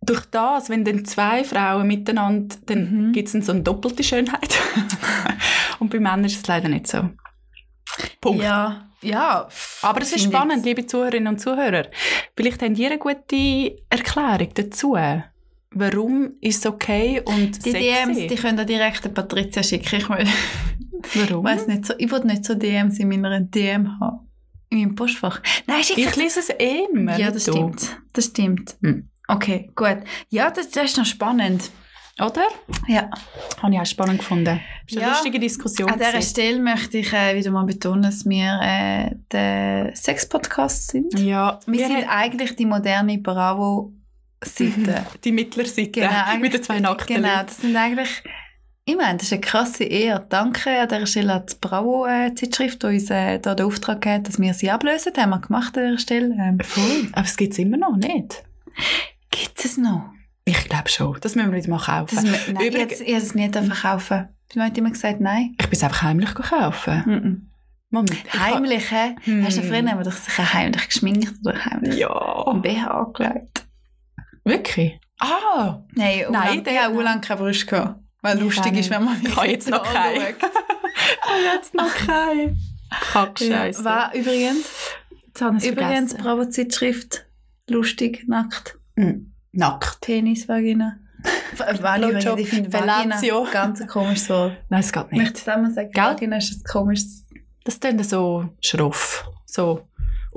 durch 0.02 0.26
das, 0.28 0.70
wenn 0.70 0.86
dann 0.86 1.04
zwei 1.06 1.44
Frauen 1.44 1.88
miteinander, 1.88 2.56
dann 2.66 3.08
Mhm. 3.08 3.12
gibt 3.14 3.34
es 3.34 3.46
so 3.46 3.52
eine 3.52 3.62
doppelte 3.62 4.04
Schönheit. 4.04 4.58
Und 5.80 5.90
bei 5.90 6.00
Männern 6.00 6.26
ist 6.26 6.38
es 6.38 6.48
leider 6.48 6.70
nicht 6.70 6.88
so. 6.88 7.10
Punkt. 8.22 8.42
Ja, 8.44 8.88
ja. 9.02 9.48
Aber 9.82 10.02
es 10.02 10.14
ist 10.14 10.24
spannend, 10.26 10.60
ich. 10.60 10.66
liebe 10.66 10.86
Zuhörerinnen 10.86 11.34
und 11.34 11.40
Zuhörer. 11.40 11.88
Vielleicht 12.36 12.62
habt 12.62 12.78
ihr 12.78 12.88
eine 12.88 12.98
gute 13.00 13.76
Erklärung 13.90 14.50
dazu. 14.54 14.96
Warum 15.72 16.32
ist 16.42 16.60
es 16.60 16.72
okay 16.72 17.22
und 17.26 17.64
Die 17.66 17.72
sexy? 17.72 17.90
DMs, 17.90 18.18
die 18.28 18.36
können 18.36 18.66
direkt 18.66 19.06
an 19.06 19.14
Patricia 19.14 19.62
schicken. 19.62 19.98
Ich, 19.98 20.10
will- 20.10 20.28
Warum? 21.16 21.44
weiss 21.46 21.68
nicht 21.68 21.86
so, 21.86 21.94
ich 21.98 22.10
will 22.12 22.24
nicht 22.24 22.46
so 22.46 22.56
DMs 22.56 23.00
in 23.00 23.10
meiner 23.10 23.42
DM 23.42 24.00
haben. 24.00 24.20
In 24.70 24.80
meinem 24.80 24.96
Postfach. 24.96 25.42
Nein, 25.66 25.84
schick 25.84 25.98
Ich 25.98 26.16
lese 26.16 26.40
es 26.42 26.50
immer. 26.50 27.18
Ja, 27.18 27.32
das 27.32 27.46
du. 27.46 27.52
stimmt. 27.52 27.98
Das 28.14 28.26
stimmt. 28.26 28.76
Hm. 28.82 29.10
Okay, 29.28 29.70
gut. 29.76 29.98
Ja, 30.30 30.50
das, 30.52 30.70
das 30.72 30.86
ist 30.86 30.98
noch 30.98 31.06
spannend. 31.06 31.70
Oder? 32.20 32.48
Ja. 32.88 33.10
Habe 33.62 33.74
ich 33.76 33.80
auch 33.80 33.86
spannend 33.86 34.20
gefunden. 34.20 34.46
Das 34.46 34.96
war 34.96 35.02
eine 35.02 35.02
Ja. 35.02 35.10
lustige 35.10 35.40
Diskussion. 35.40 35.90
An 35.90 36.00
dieser. 36.00 36.22
Stelle 36.22 36.60
möchte 36.60 36.98
ich 36.98 37.14
äh, 37.14 37.36
wieder 37.38 37.52
mal 37.52 37.66
betonen, 37.66 38.02
dass 38.02 38.26
wir 38.26 38.60
äh, 38.62 39.16
der 39.32 39.96
Sex-Podcast 39.96 40.88
sind. 40.92 41.20
Ja, 41.20 41.60
Wir 41.68 41.74
wir 41.80 41.88
sind 41.88 42.06
eigentlich 42.10 42.56
die 42.56 42.66
moderne 42.66 43.20
Bravo-Seite. 44.40 45.06
die 45.24 45.32
Mittlerseite 45.32 45.92
Genau, 45.92 46.10
mit 46.40 46.54
den 46.54 46.64
zwei 46.64 46.80
nackten 46.80 47.16
Genau, 47.18 47.44
das 47.44 47.58
sind 47.58 47.76
eigentlich... 47.76 48.24
Ich 48.90 48.96
meine, 48.96 49.18
das 49.18 49.28
ist 49.28 49.34
eine 49.34 49.42
krasse 49.42 49.84
Ehre. 49.84 50.26
Danke 50.30 50.70
an 50.80 50.88
dieser 50.88 51.06
Stelle 51.08 51.34
an 51.34 51.44
die 51.46 51.56
Bravo-Zeitschrift, 51.60 52.82
die 52.84 52.88
uns 52.88 53.10
äh, 53.10 53.38
da 53.40 53.54
den 53.54 53.66
Auftrag 53.66 54.06
hat, 54.06 54.30
dass 54.30 54.40
wir 54.40 54.54
sie 54.54 54.72
ablösen. 54.72 55.12
Das 55.14 55.22
haben 55.22 55.32
wir 55.32 55.40
gemacht 55.42 55.78
an 55.78 55.88
dieser 55.88 56.00
Stelle. 56.00 56.34
Ähm, 56.40 56.58
Voll. 56.64 57.10
Aber 57.12 57.26
es 57.26 57.36
gibt 57.36 57.52
es 57.52 57.60
immer 57.60 57.76
noch 57.76 57.98
nicht. 57.98 58.44
Gibt 59.30 59.66
es 59.66 59.76
noch? 59.78 60.10
Ich 60.46 60.64
glaube 60.70 60.88
schon. 60.88 61.18
Das 61.20 61.36
müssen 61.36 61.52
wir 61.52 61.58
wieder 61.58 61.70
mal 61.70 61.80
kaufen. 61.82 62.16
Das, 62.16 62.24
nein, 62.48 62.64
Übrig- 62.66 62.94
ich 63.02 63.14
hätte 63.14 63.26
es 63.26 63.36
nie 63.36 63.50
verkaufen 63.52 64.30
Die 64.54 64.58
Leute 64.60 64.70
haben 64.72 64.78
immer 64.78 64.92
gesagt, 64.92 65.20
nein. 65.20 65.56
ich 65.60 65.66
bin 65.68 65.74
es 65.78 65.84
einfach 65.84 66.04
heimlich 66.04 66.34
kaufen. 66.34 67.50
Moment. 67.90 68.34
Heimlich, 68.40 68.90
hä? 68.92 69.16
Hm. 69.24 69.46
Hast 69.46 69.58
du 69.58 69.64
früher 69.64 69.78
haben 69.86 69.98
wir 70.00 70.04
doch 70.06 70.14
sicher 70.14 70.54
heimlich 70.54 70.88
geschminkt 70.88 71.34
oder 71.46 71.66
heimlich 71.66 71.98
Ja. 71.98 72.54
BH 72.54 72.88
angelegt? 72.88 73.67
Wirklich? 74.48 75.00
Ah! 75.20 75.82
Nein, 75.94 76.26
Nein, 76.30 76.32
Nein 76.32 76.64
der- 76.64 76.84
hat 76.84 76.92
auch 76.92 77.02
lange 77.02 77.22
keine 77.22 77.40
Brust 77.42 77.68
gehabt. 77.68 78.00
Weil 78.22 78.38
Ja, 78.38 78.44
lustig 78.44 78.78
ist, 78.78 78.90
wenn 78.90 79.04
man 79.04 79.22
Ich 79.24 79.36
habe 79.36 79.48
jetzt 79.48 79.70
noch 79.70 79.84
keine. 79.84 80.20
Ich 81.40 81.54
jetzt 81.54 81.74
noch 81.74 81.94
keine. 81.94 82.56
Kackscheiße. 83.12 83.84
War 83.84 84.14
übrigens, 84.14 84.66
habe 85.40 85.58
ich 85.58 85.66
übrigens. 85.68 86.14
Bravo-Zeitschrift, 86.16 87.26
lustig, 87.70 88.24
nackt, 88.28 88.78
Hm. 88.96 89.34
Nackt. 89.52 90.02
Penis, 90.02 90.48
Vagina. 90.48 90.98
Blowjob, 91.58 92.12
übrigens, 92.12 92.40
ich 92.40 92.50
finde. 92.50 92.74
Vagina 92.74 93.20
ganz 93.52 93.82
ein 93.82 93.88
komisches 93.88 94.30
Wort. 94.30 94.54
Nein, 94.70 94.80
es 94.80 94.92
geht 94.92 95.04
Ich 95.06 95.12
nicht. 95.12 95.22
möchte 95.22 95.40
es 95.42 95.48
einmal 95.48 95.72
sagen, 95.72 95.92
Gell? 95.92 96.04
Vagina 96.04 96.38
ist 96.38 96.54
ein 96.54 96.64
komisches... 96.64 97.26
Das 97.64 97.80
klingt 97.80 98.06
so 98.06 98.50
schroff. 98.62 99.30
So 99.46 99.88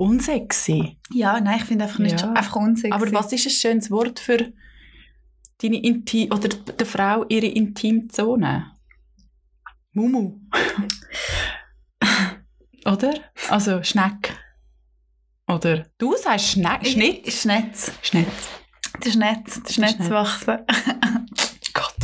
unsexy. 0.01 0.97
Ja, 1.13 1.39
nein, 1.39 1.57
ich 1.59 1.65
finde 1.65 1.85
einfach 1.85 1.99
nicht, 1.99 2.21
Ja. 2.21 2.31
einfach 2.33 2.55
unsexy. 2.55 2.91
Aber 2.93 3.11
was 3.13 3.31
ist 3.33 3.45
ein 3.45 3.51
schönes 3.51 3.91
Wort 3.91 4.19
für 4.19 4.51
deine 5.61 5.81
Inti 5.83 6.29
oder 6.31 6.49
der 6.49 6.85
Frau 6.87 7.25
ihre 7.29 7.45
Intimzone? 7.47 8.71
Mumu. 9.93 10.39
oder? 12.85 13.13
Also 13.49 13.83
Schneck. 13.83 14.35
Oder 15.47 15.85
du 15.97 16.15
sagst 16.15 16.49
Schneck, 16.49 16.85
Schnitt. 16.87 17.31
Schnetz. 17.31 17.91
Schnitt. 18.01 18.27
Der 19.03 19.11
Schnetz, 19.11 19.61
der 19.63 19.73
Schnetz 19.73 19.95
Schnetz. 19.95 20.09
wachsen. 20.09 20.57
Gott. 21.73 21.95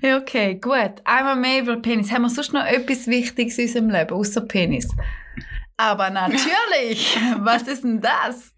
Ja, 0.00 0.18
okay, 0.18 0.56
gut. 0.56 0.94
Einmal 1.04 1.36
mehr 1.36 1.62
über 1.62 1.76
Penis. 1.76 2.12
Haben 2.12 2.22
wir 2.22 2.30
sonst 2.30 2.52
noch 2.52 2.64
etwas 2.64 3.06
Wichtiges 3.06 3.58
in 3.58 3.66
unserem 3.66 3.90
Leben, 3.90 4.12
außer 4.12 4.42
Penis? 4.42 4.88
Aber 5.76 6.10
natürlich! 6.10 7.18
Was 7.38 7.62
ist 7.62 7.84
denn 7.84 8.00
das? 8.00 8.52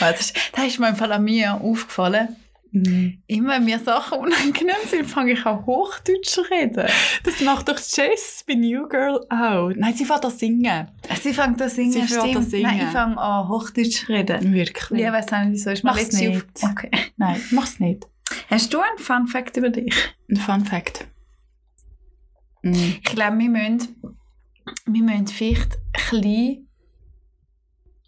Das 0.00 0.20
ist, 0.20 0.36
das 0.54 0.66
ist 0.66 0.78
mir 0.80 0.88
im 0.88 0.96
Fall 0.96 1.12
an 1.12 1.24
mir 1.24 1.54
aufgefallen. 1.54 2.36
Mhm. 2.74 3.22
Immer 3.26 3.56
wenn 3.56 3.66
mir 3.66 3.78
Sachen 3.78 4.18
unangenehm 4.18 4.74
sind, 4.88 5.04
fange 5.04 5.32
ich 5.32 5.44
an 5.44 5.66
Hochdeutsch 5.66 6.30
zu 6.30 6.40
reden. 6.40 6.88
Das 7.22 7.40
macht 7.42 7.68
doch 7.68 7.78
Jess 7.78 8.42
bei 8.48 8.54
New 8.54 8.88
Girl 8.88 9.20
auch. 9.28 9.70
Nein, 9.76 9.94
sie 9.94 10.06
fängt 10.06 10.24
an 10.24 10.30
singen. 10.30 10.88
Sie 11.20 11.34
fängt 11.34 11.60
an 11.60 11.68
singen, 11.68 11.92
Sie 11.92 12.06
stimmt. 12.08 12.36
an 12.36 12.42
singen. 12.42 12.62
Nein, 12.62 12.86
ich 12.86 12.92
fange 12.92 13.18
an 13.18 13.48
Hochdeutsch 13.48 14.06
zu 14.06 14.12
reden. 14.12 14.54
Wirklich? 14.54 14.98
Ja, 14.98 15.08
ich 15.08 15.12
weiss 15.14 15.30
nicht, 15.30 15.52
wieso. 15.52 15.70
Ist 15.70 15.84
mir 15.84 15.90
Mach's 15.90 16.12
nicht. 16.12 16.36
auf... 16.62 16.70
Okay. 16.70 16.90
Nein, 17.18 17.42
mach's 17.50 17.78
nicht. 17.78 18.06
Hast 18.48 18.72
du 18.72 18.80
einen 18.80 18.96
Fun 18.98 19.26
Fact 19.26 19.58
über 19.58 19.68
dich? 19.68 19.94
Ein 20.30 20.36
Fun 20.36 20.64
Fact. 20.64 21.06
Mhm. 22.62 22.96
Ich 23.02 23.04
glaube, 23.04 23.38
wir 23.38 23.50
müssen, 23.50 24.16
wir 24.86 25.02
müssen 25.02 25.26
vielleicht 25.26 25.76
ein 25.76 26.20
bisschen, 26.20 26.68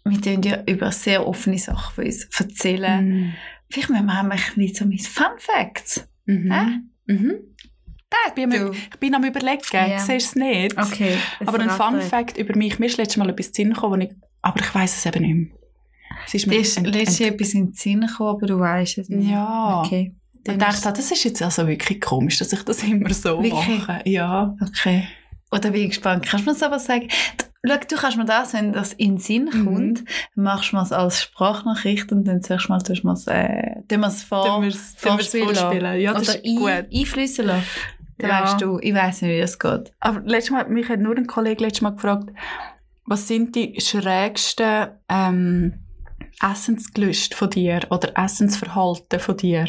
wir 0.05 0.21
tun 0.21 0.43
ja 0.43 0.63
über 0.67 0.91
sehr 0.91 1.25
offene 1.27 1.57
Sachen 1.57 1.93
von 1.95 2.05
uns 2.05 2.25
erzählen. 2.39 3.07
Mhm. 3.09 3.33
Vielleicht 3.69 3.89
müssen 3.89 4.05
wir 4.05 4.13
auch 4.13 4.23
ein 4.23 4.29
bisschen 4.29 4.73
so 4.75 4.85
mit 4.85 5.01
Fun 5.01 5.25
Facts. 5.37 6.07
Mhm. 6.25 6.51
Hä? 6.51 7.13
Mhm. 7.13 7.33
Ich 8.27 8.33
bin, 8.33 8.49
Du. 8.49 8.67
am- 8.67 8.71
ich 8.71 8.99
bin 8.99 9.13
am 9.15 9.23
überlegen, 9.25 9.61
siehst 9.97 10.07
du 10.09 10.13
es 10.15 10.35
nicht? 10.35 10.77
Okay. 10.77 11.17
Aber 11.45 11.59
ein 11.59 11.69
Fun 11.69 11.99
Fact 12.01 12.37
über 12.37 12.55
mich, 12.55 12.79
mir 12.79 12.85
ist 12.85 12.97
letztes 12.97 13.17
Mal 13.17 13.29
etwas 13.29 13.47
in 13.47 13.51
den 13.51 13.55
Sinn 13.55 13.73
gekommen, 13.73 14.01
ich, 14.01 14.11
aber 14.41 14.59
ich 14.61 14.73
weiß 14.73 14.95
es 14.97 15.05
eben 15.05 15.21
nicht 15.25 15.35
mehr. 15.51 15.59
Es 16.25 16.33
ist 16.33 16.47
mir 16.47 16.59
ist 16.59 16.77
ent- 16.77 16.95
etwas 16.95 17.19
in 17.53 17.65
den 17.67 17.73
Sinn 17.73 18.01
gekommen, 18.01 18.29
aber 18.37 18.47
du 18.47 18.57
weißt 18.59 18.99
es 18.99 19.09
nicht. 19.09 19.29
Ja. 19.29 19.81
Okay. 19.83 20.15
Ich 20.47 20.57
dachte, 20.57 20.93
das 20.93 21.11
ist 21.11 21.23
jetzt 21.23 21.41
also 21.41 21.67
wirklich 21.67 21.99
komisch, 21.99 22.37
dass 22.37 22.53
ich 22.53 22.61
das 22.63 22.83
immer 22.83 23.11
so 23.13 23.41
Wirklich? 23.43 23.79
mache. 23.79 24.01
Ja. 24.05 24.55
Okay. 24.61 25.07
Oder 25.51 25.71
bin 25.71 25.81
ich 25.83 25.89
gespannt. 25.89 26.25
Kannst 26.25 26.45
du 26.47 26.51
mir 26.51 26.65
aber 26.65 26.79
sagen? 26.79 27.07
Schau, 27.67 27.77
du 27.77 27.95
kannst 27.95 28.17
mir 28.17 28.25
das, 28.25 28.53
wenn 28.53 28.73
das 28.73 28.93
in 28.93 29.15
den 29.15 29.17
Sinn 29.17 29.49
Mhm. 29.51 29.65
kommt, 29.65 30.03
machst 30.35 30.71
du 30.73 30.77
es 30.77 30.91
als 30.91 31.21
Sprachnachricht 31.21 32.11
und 32.11 32.25
dann 32.25 32.41
sagst 32.41 32.67
du 32.67 32.73
mal, 32.73 32.79
tust 32.79 33.03
du 33.03 33.09
es 33.11 33.27
äh, 33.27 33.81
tun 33.87 34.01
wir 34.01 34.07
es 34.07 34.23
vor, 34.23 34.67
vorspielen. 34.97 35.99
Ja, 35.99 36.13
das 36.13 36.29
Oder 36.29 36.45
ist 36.45 36.57
gut. 36.57 36.69
ein, 36.69 36.87
einfließen 36.93 37.45
lassen. 37.45 37.65
Dann 38.17 38.29
Ja. 38.29 38.43
weißt 38.43 38.61
du, 38.61 38.79
ich 38.79 38.93
weiss 38.93 39.21
nicht, 39.21 39.31
wie 39.35 39.41
das 39.41 39.57
geht. 39.59 39.93
Aber 39.99 40.21
letztes 40.21 40.51
Mal, 40.51 40.67
mich 40.69 40.87
hat 40.89 40.99
nur 40.99 41.15
ein 41.17 41.27
Kollege 41.27 41.63
letztes 41.63 41.81
Mal 41.81 41.89
gefragt, 41.91 42.31
was 43.05 43.27
sind 43.27 43.55
die 43.55 43.79
schrägsten 43.81 44.87
ähm, 45.09 45.73
Essensgelüste 46.41 47.35
von 47.35 47.49
dir 47.49 47.81
oder 47.89 48.17
Essensverhalten 48.17 49.19
von 49.19 49.37
dir? 49.37 49.65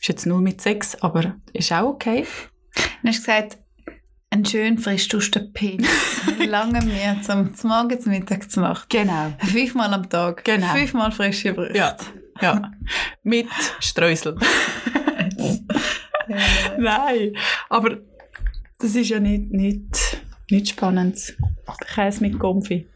Ist 0.00 0.08
jetzt 0.08 0.26
null 0.26 0.40
mit 0.42 0.60
Sex, 0.60 0.96
aber 1.02 1.36
ist 1.52 1.72
auch 1.72 1.88
okay. 1.88 2.24
Dann 3.02 3.10
hast 3.12 3.18
du 3.26 3.32
gesagt, 3.32 3.58
einen 4.30 4.44
schön 4.44 4.78
frisch 4.78 5.08
duschen 5.08 5.52
Penis. 5.52 5.88
Lange 6.46 6.84
mir 6.84 7.20
zum, 7.22 7.54
zum 7.54 7.70
Morgen, 7.70 8.00
zum 8.00 8.12
Mittag, 8.12 8.50
zum 8.50 8.62
Nacht. 8.62 8.88
Genau. 8.90 9.32
Fünfmal 9.38 9.92
am 9.92 10.08
Tag. 10.08 10.44
Genau. 10.44 10.74
Fünfmal 10.74 11.12
frische 11.12 11.52
Brüste. 11.52 11.78
Ja. 11.78 11.96
Ja. 12.40 12.70
mit 13.22 13.48
Streusel. 13.80 14.36
Nein, 16.78 17.32
aber 17.68 17.98
das 18.78 18.94
ist 18.94 19.08
ja 19.08 19.18
nicht, 19.18 19.50
nicht, 19.50 20.22
nicht 20.50 20.68
spannend. 20.68 21.36
Käse 21.94 22.20
mit 22.20 22.38
Konfi. 22.38 22.86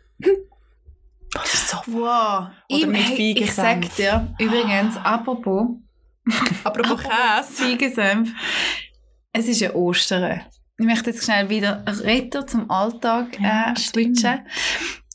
Das 1.32 1.54
ist 1.54 1.68
so 1.68 1.78
Wow. 1.86 2.48
Oder 2.70 2.86
mit 2.86 3.00
hey, 3.00 3.34
ich 3.36 3.52
sag 3.52 3.94
dir, 3.96 4.34
übrigens, 4.38 4.96
apropos, 4.98 5.68
Apropos 6.62 7.02
Käse. 7.02 7.64
Feigensenf, 7.64 8.30
es 9.32 9.48
ist 9.48 9.60
ja 9.60 9.74
Ostern. 9.74 10.42
Ich 10.78 10.86
möchte 10.86 11.10
jetzt 11.10 11.24
schnell 11.24 11.48
wieder 11.50 11.84
retten 11.86 12.48
zum 12.48 12.70
Alltag 12.70 13.38
äh, 13.40 13.78
switchen. 13.78 14.40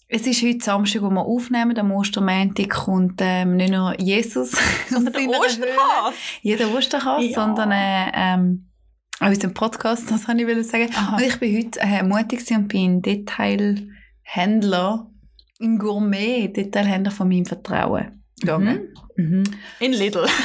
Es 0.08 0.26
ist 0.26 0.42
heute 0.44 0.64
Samstag, 0.64 1.02
wo 1.02 1.10
wir 1.10 1.22
aufnehmen. 1.26 1.78
Am 1.78 1.92
Ostermäntig 1.92 2.70
kommt 2.70 3.20
ähm, 3.22 3.58
nicht 3.58 3.72
nur 3.74 4.00
Jesus, 4.00 4.52
Sondern 4.90 5.14
der. 5.14 5.28
Osterhase. 5.28 6.16
jeder 6.42 6.74
Osterhase, 6.74 7.26
Ja. 7.28 7.34
sondern 7.36 7.72
äh, 7.72 8.12
ähm, 8.14 8.70
auch 9.20 9.28
unserem 9.28 9.54
Podcast, 9.54 10.10
das 10.12 10.28
wollte 10.28 10.44
ich 10.44 10.68
sagen. 10.68 10.90
Aha. 10.96 11.18
Und 11.18 11.24
ich 11.24 11.38
bin 11.40 11.58
heute 11.58 11.80
äh, 11.82 12.04
mutig 12.04 12.50
und 12.52 12.68
bin 12.70 12.98
ein 12.98 13.02
Detailhändler, 13.02 15.10
ein 15.60 15.78
Gourmet, 15.80 16.48
Detailhändler 16.50 17.12
von 17.12 17.28
meinem 17.28 17.46
Vertrauen 17.46 18.24
gegangen. 18.40 18.94
Mhm. 19.18 19.44
In 19.80 19.92
Lidl. 19.92 20.26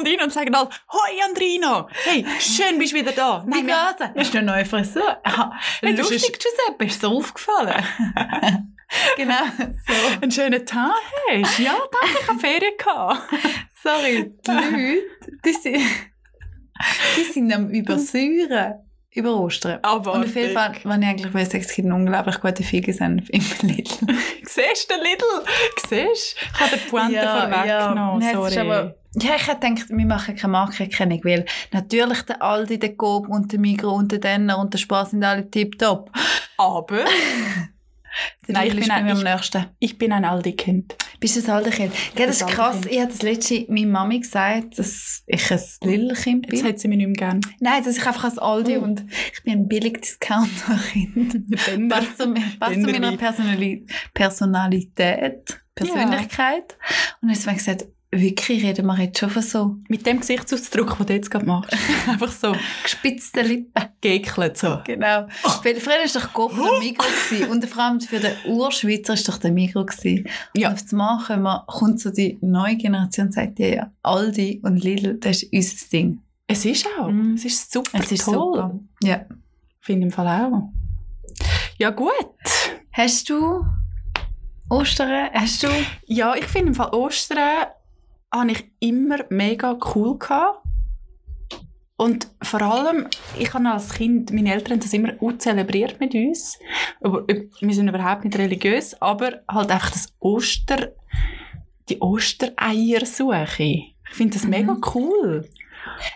kommt 0.00 0.08
rein 0.08 0.24
und 0.24 0.32
sagen 0.32 0.54
alle, 0.54 0.68
Hoi 0.92 1.22
Andrina, 1.28 1.86
hey, 2.04 2.24
schön 2.40 2.78
bist 2.78 2.92
du 2.92 2.96
wieder 2.98 3.12
da. 3.12 3.44
Wie 3.46 3.62
geht's? 3.62 4.16
Hast 4.16 4.34
du 4.34 4.38
eine 4.38 4.46
neue 4.52 4.64
Frisur? 4.64 5.18
Ah, 5.24 5.52
Hey, 5.80 5.94
lustig, 5.94 6.38
Giuseppe, 6.38 6.84
ist 6.86 7.02
dir 7.02 7.08
aufgefallen? 7.08 7.84
genau, 9.16 9.34
so. 9.86 9.94
einen 10.22 10.30
schönen 10.30 10.64
Tag 10.64 10.92
hast. 11.30 11.58
Ja, 11.58 11.74
danke, 11.92 12.18
ich 12.20 12.28
habe 12.28 12.38
Ferien 12.38 12.72
gehabt. 12.78 13.22
Sorry, 13.82 14.32
die 14.46 14.50
Leute, 14.50 15.38
die 15.44 15.52
sind, 15.52 15.80
die 17.16 17.24
sind 17.24 17.52
am 17.52 17.68
Übersäuren. 17.70 18.74
Über 19.12 19.34
Ostern. 19.36 19.78
Aber 19.82 20.12
Und 20.12 20.24
auf 20.24 20.34
jeden 20.36 20.54
Fall, 20.54 20.72
wenn 20.84 21.02
ich 21.02 21.08
eigentlich 21.08 21.34
weiß, 21.34 21.54
es 21.54 21.74
gibt 21.74 21.86
einen 21.86 21.92
unglaublich 21.92 22.40
guten 22.40 22.62
Figensenf 22.62 23.28
im 23.30 23.42
Lidl. 23.62 23.90
Siehst 24.44 24.90
du 24.90 24.94
den 24.94 25.04
Lidl? 25.04 25.24
Siehst 25.88 25.90
du? 26.36 26.46
Ich 26.54 26.60
habe 26.60 26.76
den 26.76 26.88
Pointe 26.90 27.20
vorweggenommen, 27.20 28.18
Nein, 28.20 28.28
es 28.28 28.54
sorry. 28.54 28.58
aber- 28.58 28.94
ja, 29.16 29.34
ich 29.34 29.46
hätte 29.48 29.68
gedacht, 29.68 29.88
wir 29.88 30.06
machen 30.06 30.36
keine 30.36 30.52
Markenkennung, 30.52 31.20
weil 31.24 31.44
natürlich 31.72 32.22
der 32.22 32.40
Aldi, 32.40 32.78
der 32.78 32.94
Coop 32.96 33.28
und 33.28 33.50
der 33.50 33.58
Migros 33.58 33.98
und 33.98 34.12
der 34.12 34.20
Denner 34.20 34.56
und 34.58 34.72
der 34.72 34.78
Spaß 34.78 35.10
sind 35.10 35.24
alle 35.24 35.50
tipptopp. 35.50 36.12
aber 36.56 37.04
Der 38.48 38.54
Nein, 38.54 38.66
ich 38.68 38.74
bin 38.80 38.90
ein- 38.90 39.16
ich- 39.16 39.22
nächsten. 39.22 39.66
ich 39.78 39.98
bin 39.98 40.12
ein 40.12 40.24
Aldi-Kind. 40.24 40.96
Bist 41.20 41.36
du 41.36 41.44
ein 41.44 41.50
Aldi-Kind? 41.50 41.92
Gell, 42.16 42.26
das 42.26 42.36
ist 42.36 42.42
ein 42.42 42.48
krass. 42.48 42.80
Ich 42.88 42.98
habe 42.98 43.10
das 43.12 43.22
letzte 43.22 43.64
meine 43.68 43.86
Mami 43.86 44.20
gesagt, 44.20 44.78
dass 44.78 45.22
ich 45.26 45.50
ein 45.50 45.60
Lidl-Kind 45.82 46.46
Jetzt 46.50 46.62
bin. 46.62 46.68
hat 46.72 46.78
sie 46.80 46.88
mich 46.88 46.98
nicht 46.98 47.06
mehr 47.06 47.14
gern. 47.28 47.40
Nein, 47.60 47.84
dass 47.84 47.96
ich 47.96 48.06
einfach 48.06 48.24
als 48.24 48.38
Aldi 48.38 48.78
Oh. 48.78 48.82
und 48.82 49.04
ich 49.32 49.42
bin 49.44 49.52
ein 49.52 49.68
Billig-Discounter-Kind. 49.68 51.34
Denner. 51.66 51.88
passt 51.96 52.18
zu, 52.18 52.34
passt 52.58 52.74
zu 52.74 52.80
meiner 52.80 53.16
Personali 53.16 53.86
Personalität, 54.14 55.60
Persönlichkeit. 55.74 56.76
Und 57.22 57.28
dann 57.28 57.38
habe 57.38 57.50
ich 57.52 57.58
gesagt, 57.58 57.86
wirklich 58.12 58.64
reden 58.64 58.86
wir 58.86 58.98
jetzt 58.98 59.18
schon 59.18 59.30
von 59.30 59.42
so 59.42 59.76
Mit 59.88 60.04
dem 60.04 60.20
Gesichtsausdruck, 60.20 60.96
den 60.98 61.06
du 61.06 61.12
jetzt 61.14 61.30
gerade 61.30 61.46
machst. 61.46 61.72
Einfach 62.08 62.32
so 62.32 62.54
gespitzten 62.82 63.46
Lippen. 63.46 63.82
geekelt. 64.00 64.56
So. 64.56 64.80
Genau. 64.84 65.26
Weil 65.62 65.76
früher 65.80 65.94
war 65.94 66.20
doch 66.20 66.32
Coop 66.32 66.52
der 66.54 66.78
Migros 66.80 67.06
gewesen. 67.28 67.50
und 67.50 67.64
vor 67.66 67.82
allem 67.84 68.00
für 68.00 68.18
den 68.18 68.32
Urschweizer 68.46 69.14
war 69.14 69.22
doch 69.24 69.38
der 69.38 69.52
Migros 69.52 69.96
gewesen. 69.98 70.28
Ja. 70.56 70.68
Und 70.68 70.74
auf 70.74 70.82
das 70.82 70.92
Mal 70.92 71.18
wir- 71.28 71.64
kommt 71.66 72.00
so 72.00 72.10
die 72.10 72.38
neue 72.40 72.76
Generation 72.76 73.26
und 73.26 73.32
sagt, 73.32 73.58
ja, 73.58 73.66
ja, 73.68 73.92
Aldi 74.02 74.60
und 74.64 74.82
Lidl, 74.82 75.14
das 75.20 75.42
ist 75.44 75.52
unser 75.52 75.86
Ding. 75.92 76.20
Es 76.46 76.64
ist 76.64 76.86
auch. 76.98 77.08
Mhm. 77.08 77.34
Es 77.34 77.44
ist 77.44 77.70
super 77.72 77.98
Es 78.00 78.10
ist 78.10 78.24
toll. 78.24 78.34
super. 78.34 78.80
Ja. 79.04 79.24
Finde 79.80 80.00
ich 80.00 80.04
im 80.06 80.10
Fall 80.12 80.26
auch. 80.26 80.68
Ja 81.78 81.90
gut. 81.90 82.10
Hast 82.92 83.30
du 83.30 83.64
Ostern? 84.68 85.30
Hast 85.32 85.62
du? 85.62 85.68
Ja, 86.06 86.34
ich 86.34 86.44
finde 86.46 86.68
im 86.68 86.74
Fall 86.74 86.90
Ostern 86.92 87.66
habe 88.32 88.52
ich 88.52 88.70
immer 88.80 89.18
mega 89.28 89.76
cool 89.94 90.18
gehabt. 90.18 90.64
Und 91.96 92.28
vor 92.42 92.62
allem, 92.62 93.08
ich 93.38 93.52
habe 93.52 93.68
als 93.68 93.92
Kind, 93.92 94.32
meine 94.32 94.54
Eltern 94.54 94.74
haben 94.74 94.80
das 94.80 94.92
immer 94.94 95.12
zelebriert 95.38 96.00
mit 96.00 96.14
uns. 96.14 96.58
Aber 97.02 97.26
wir 97.28 97.74
sind 97.74 97.88
überhaupt 97.88 98.24
nicht 98.24 98.38
religiös, 98.38 99.00
aber 99.02 99.40
halt 99.50 99.70
einfach 99.70 99.90
das 99.90 100.08
Oster, 100.18 100.92
die 101.90 102.00
Ostereiersuche. 102.00 103.62
Ich 103.62 103.94
finde 104.12 104.34
das 104.34 104.46
mega 104.46 104.72
Mhm. 104.74 104.80
cool. 104.94 105.48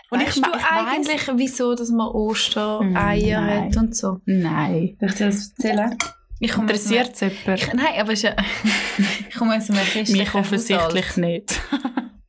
Und 0.09 0.19
weißt 0.21 0.37
ich, 0.37 0.43
du 0.43 0.49
ich 0.49 0.55
weiss- 0.55 1.09
eigentlich, 1.09 1.31
wieso 1.35 1.75
dass 1.75 1.89
man 1.89 2.07
Ostereier 2.07 3.45
hat 3.45 3.77
und 3.77 3.95
so? 3.95 4.21
Nein. 4.25 4.97
Darf 4.99 5.11
ich 5.11 5.17
dir 5.17 5.25
das 5.27 5.49
erzählen? 5.49 5.97
Interessiert 6.39 7.13
es 7.13 7.19
jemand? 7.21 7.61
Ich, 7.61 7.73
nein, 7.73 7.99
aber 7.99 8.13
ja, 8.13 8.35
ich 9.29 9.35
komme 9.35 9.57
aus 9.57 9.69
einem 9.69 9.79
christlichen 9.79 10.17
Mich 10.17 10.33
offensichtlich 10.35 11.09
Haushalt. 11.09 11.17
nicht. 11.17 11.61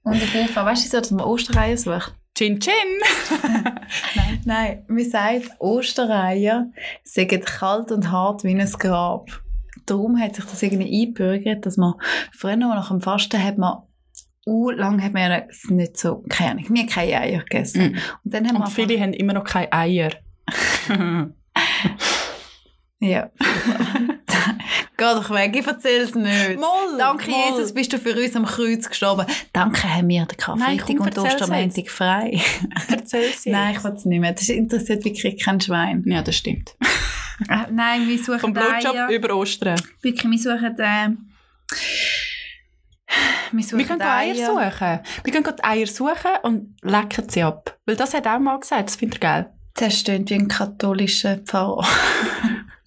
Und 0.02 0.14
auf 0.14 0.34
jeden 0.34 0.48
Fall, 0.48 0.66
weißt 0.66 0.82
du, 0.82 0.86
wieso, 0.86 0.98
dass 0.98 1.10
man 1.10 1.24
Ostereier 1.24 1.76
sucht? 1.76 2.14
Chin 2.36 2.60
Chin! 2.60 2.72
Nein, 4.44 4.84
man 4.88 5.04
sagt, 5.10 5.50
Ostereier 5.58 6.70
sind 7.02 7.46
kalt 7.46 7.90
und 7.90 8.12
hart 8.12 8.44
wie 8.44 8.50
ein 8.50 8.70
Grab. 8.78 9.30
Darum 9.86 10.20
hat 10.20 10.36
sich 10.36 10.44
das 10.44 10.62
irgendwie 10.62 11.02
eingebürgert, 11.02 11.64
dass 11.64 11.76
man 11.76 11.94
früher 12.32 12.56
noch 12.56 12.74
nach 12.74 12.88
dem 12.88 13.00
Fasten 13.00 13.42
hat 13.42 13.58
man 13.58 13.78
uh, 14.46 14.70
lang 14.70 15.02
hat 15.02 15.12
man 15.12 15.30
ja 15.30 15.42
nicht 15.68 15.96
so, 15.96 16.22
keine 16.28 16.52
Ahnung, 16.52 16.66
wir 16.68 16.82
haben 16.82 16.88
keine 16.88 17.20
Eier 17.20 17.40
gegessen. 17.40 17.92
Mm. 17.92 17.96
Und 18.24 18.34
dann 18.34 18.46
haben 18.48 18.56
Und 18.56 18.68
viele 18.68 19.00
haben 19.00 19.12
immer 19.12 19.32
noch 19.32 19.44
keine 19.44 19.72
Eier. 19.72 20.10
Ja. 23.00 23.30
Geh 24.96 25.04
doch 25.04 25.30
weg, 25.30 25.54
ich 25.56 25.66
erzähl's 25.66 26.14
nicht. 26.14 26.58
Moll! 26.58 26.98
Danke, 26.98 27.30
Jesus, 27.30 27.72
bist 27.72 27.92
du 27.92 27.98
für 27.98 28.14
uns 28.14 28.34
am 28.36 28.46
Kreuz 28.46 28.88
gestorben. 28.88 29.26
Danke, 29.52 29.82
haben 29.94 30.08
wir 30.08 30.24
den 30.24 30.36
Nein, 30.58 30.78
Karfreitag 30.78 30.86
komm, 30.86 31.00
und 31.00 31.06
erzähl's 31.06 31.34
Ostermontag 31.34 31.90
frei. 31.90 32.40
Erzähl 32.88 33.32
sie. 33.32 33.50
Nein, 33.52 33.74
ich 33.76 33.84
will 33.84 33.92
es 33.92 34.04
nicht 34.04 34.20
mehr. 34.20 34.32
Das 34.32 34.48
interessiert 34.48 35.04
wirklich 35.04 35.42
kein 35.42 35.60
Schwein. 35.60 36.02
Ja, 36.06 36.22
das 36.22 36.36
stimmt. 36.36 36.76
Äh, 37.50 37.70
nein, 37.70 38.08
wir 38.08 38.18
suchen 38.18 38.40
Vom 38.40 38.54
Blowjob 38.54 38.94
Eier. 38.94 39.08
über 39.10 39.36
Ostern. 39.36 39.78
Wirklich, 40.00 40.30
wir 40.30 40.38
suchen... 40.38 40.78
Äh, 40.78 41.08
wir 43.52 43.62
suchen 43.62 43.78
Wir 43.78 43.86
können 43.86 44.00
Eier 44.00 44.34
suchen. 44.34 45.00
Wir 45.22 45.32
können 45.32 45.44
gerade 45.44 45.62
Eier 45.64 45.86
suchen 45.86 46.30
und 46.42 46.74
lecken 46.82 47.28
sie 47.28 47.42
ab. 47.42 47.78
Weil 47.84 47.96
das 47.96 48.14
hat 48.14 48.24
er 48.24 48.36
auch 48.36 48.40
mal 48.40 48.58
gesagt, 48.58 48.88
das 48.88 48.96
findet 48.96 49.22
er 49.22 49.42
geil. 49.42 49.52
Das 49.74 50.00
stimmt 50.00 50.30
wie 50.30 50.34
ein 50.34 50.48
katholischer 50.48 51.36
Pfarrer. 51.38 51.86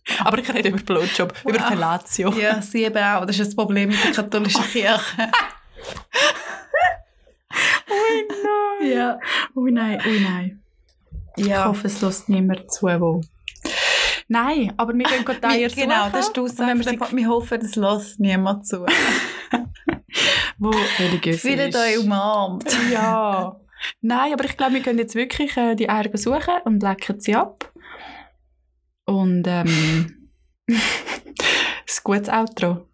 Aber 0.24 0.38
ich 0.40 0.54
rede 0.54 0.70
über 0.70 0.80
Blowjob, 0.80 1.34
über 1.46 1.60
Wow. 1.60 1.68
Fellatio. 1.68 2.30
ja, 2.34 2.62
sie 2.62 2.84
eben 2.86 2.98
auch. 3.04 3.26
Das 3.26 3.38
ist 3.40 3.48
das 3.48 3.56
Problem 3.56 3.90
mit 3.90 4.04
der 4.04 4.12
katholischen 4.12 4.64
Kirche. 4.72 5.32
Ui 7.90 8.28
nein. 8.28 8.92
ja. 8.92 9.20
Ui 9.56 9.72
nein, 9.72 10.02
ui 10.06 10.20
nein. 10.20 10.64
Ich 11.36 11.48
Ja. 11.48 11.66
hoffe, 11.66 11.88
es 11.88 12.02
lässt 12.02 12.30
niemand 12.30 12.72
zu, 12.72 12.86
wo... 12.88 13.22
Nein, 14.28 14.74
aber 14.78 14.94
wir 14.94 15.06
können 15.06 15.26
gerade 15.26 15.44
Eier 15.48 15.60
Wir, 15.62 15.70
suchen. 15.70 15.84
genau, 15.84 16.10
das 16.10 16.28
ist 16.28 16.36
die 16.36 16.40
Aussage. 16.42 16.80
Wir, 16.80 17.00
wir 17.18 17.28
hoffen, 17.30 17.60
das 17.60 17.76
lässt 17.76 18.20
niemand 18.20 18.68
zu. 18.68 18.86
wo 20.60 20.70
religiös 21.00 21.42
Fühlt 21.42 21.76
euch 21.76 21.98
umarmt. 22.00 22.76
Ja. 22.92 23.56
Nein, 24.02 24.34
aber 24.34 24.44
ich 24.46 24.56
glaube, 24.58 24.74
wir 24.76 24.82
können 24.84 25.00
jetzt 25.00 25.16
wirklich 25.16 25.56
äh, 25.58 25.74
die 25.76 25.90
Eier 25.90 26.10
suchen 26.16 26.54
und 26.66 26.84
lecken 26.84 27.20
sie 27.20 27.36
ab. 27.36 27.72
Und 29.10 29.44
ähm, 29.48 30.30
ein 30.70 30.78
gutes 32.04 32.30
Outro. 32.30 32.88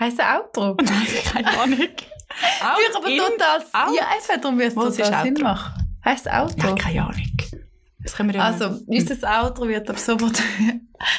Heißt 0.00 0.18
der 0.18 0.36
Outro? 0.40 0.76
Nein, 0.82 1.06
keine 1.32 1.58
Ahnung. 1.58 1.78
Out 1.80 2.78
Ja, 2.90 2.96
aber 2.96 3.08
in- 3.08 3.18
total. 3.18 3.60
out. 3.72 3.96
Ja, 3.96 4.08
einfach 4.14 4.40
darum, 4.40 4.60
es 4.60 4.74
total 4.74 4.88
ist 4.90 5.22
Sinn 5.22 5.42
macht. 5.42 5.72
Heißt 6.04 6.26
Outro? 6.28 6.66
Nein, 6.66 6.74
keine 6.76 7.02
Ahnung. 7.06 7.30
Das 8.02 8.14
ja 8.36 8.42
Also, 8.44 8.80
unser 8.86 9.42
Outro 9.44 9.66
wird 9.68 9.88
ab 9.90 9.98
sofort, 9.98 10.40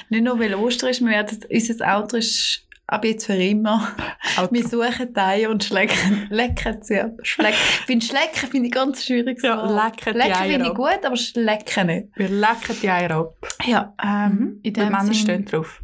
nicht 0.10 0.24
nur 0.24 0.40
weil 0.40 0.54
Ostern 0.56 0.90
ist, 0.90 1.02
wir 1.02 1.10
werden, 1.10 1.40
unser 1.52 1.98
Outro 1.98 2.18
ist 2.18 2.67
ab 2.88 3.04
jetzt 3.06 3.26
für 3.26 3.34
immer. 3.36 3.96
Outro. 4.38 4.54
Wir 4.54 4.68
suchen 4.68 5.16
Eier 5.18 5.50
und 5.50 5.64
schlecken, 5.64 6.28
lecken 6.30 6.82
sie 6.82 7.00
ab. 7.02 7.12
Schleck, 7.24 7.54
ich 7.54 7.86
finde 7.86 8.06
Schlecken 8.06 8.50
finde 8.50 8.68
ich 8.68 8.74
ganz 8.74 9.06
schwierig. 9.06 9.42
Ja, 9.44 9.66
lecken 9.66 10.14
lecken 10.18 10.36
finde 10.50 10.68
ich 10.70 10.74
gut, 10.74 11.00
aber 11.06 11.16
Schlecken 11.18 11.88
nicht. 11.88 12.08
Wir 12.16 12.30
lecken 12.30 12.76
die 12.82 12.90
Eier 12.90 13.12
ab. 13.12 13.36
Ja, 13.66 13.94
ähm, 14.04 14.32
Mhm. 14.32 14.60
in 14.64 14.74
dem 14.74 14.86
Männer 14.86 15.04
Sinn- 15.06 15.14
stehen 15.14 15.46
drauf. 15.46 15.82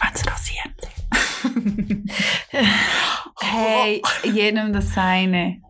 Wenn's 0.00 0.22
rasieren. 0.26 0.74
Hey, 3.40 4.00
jedem 4.24 4.72
das 4.72 4.94
seine. 4.94 5.60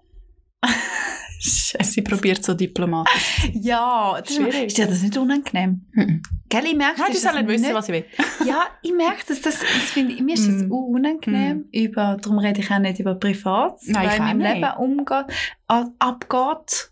Sie 1.83 2.03
probiert 2.03 2.43
so 2.45 2.55
diplomatisch. 2.55 3.51
Ja, 3.53 4.19
das 4.21 4.35
Schwierig. 4.35 4.67
ist 4.67 4.79
dir 4.79 4.87
das 4.87 5.03
nicht 5.03 5.17
unangenehm? 5.17 5.85
Mhm. 5.93 6.23
Gell, 6.49 6.65
ich 6.67 6.75
merke, 6.77 6.99
Nein, 7.01 7.09
das 7.09 7.17
ist 7.17 7.23
sollen 7.25 7.47
nicht 7.47 7.61
wissen, 7.63 7.75
was 7.75 7.89
ich 7.89 7.95
will. 7.95 8.05
Ja, 8.47 8.63
ich 8.83 8.93
merke, 8.93 9.25
dass 9.29 9.41
das, 9.41 9.59
das 9.61 9.67
finde 9.93 10.15
ich, 10.15 10.21
mir 10.23 10.35
ist 10.35 10.47
das 10.47 10.63
Mm. 10.63 10.73
unangenehm. 10.73 11.65
Über, 11.73 12.17
darum 12.21 12.39
rede 12.39 12.61
ich 12.61 12.71
auch 12.71 12.79
nicht 12.79 13.01
über 13.01 13.15
Privates, 13.15 13.89
Nein, 13.89 14.05
ich 14.05 14.11
weil 14.13 14.21
auch 14.21 14.35
mein. 14.35 14.41
Leben 14.41 14.73
umgeht, 14.79 15.27
abgeht. 15.99 16.91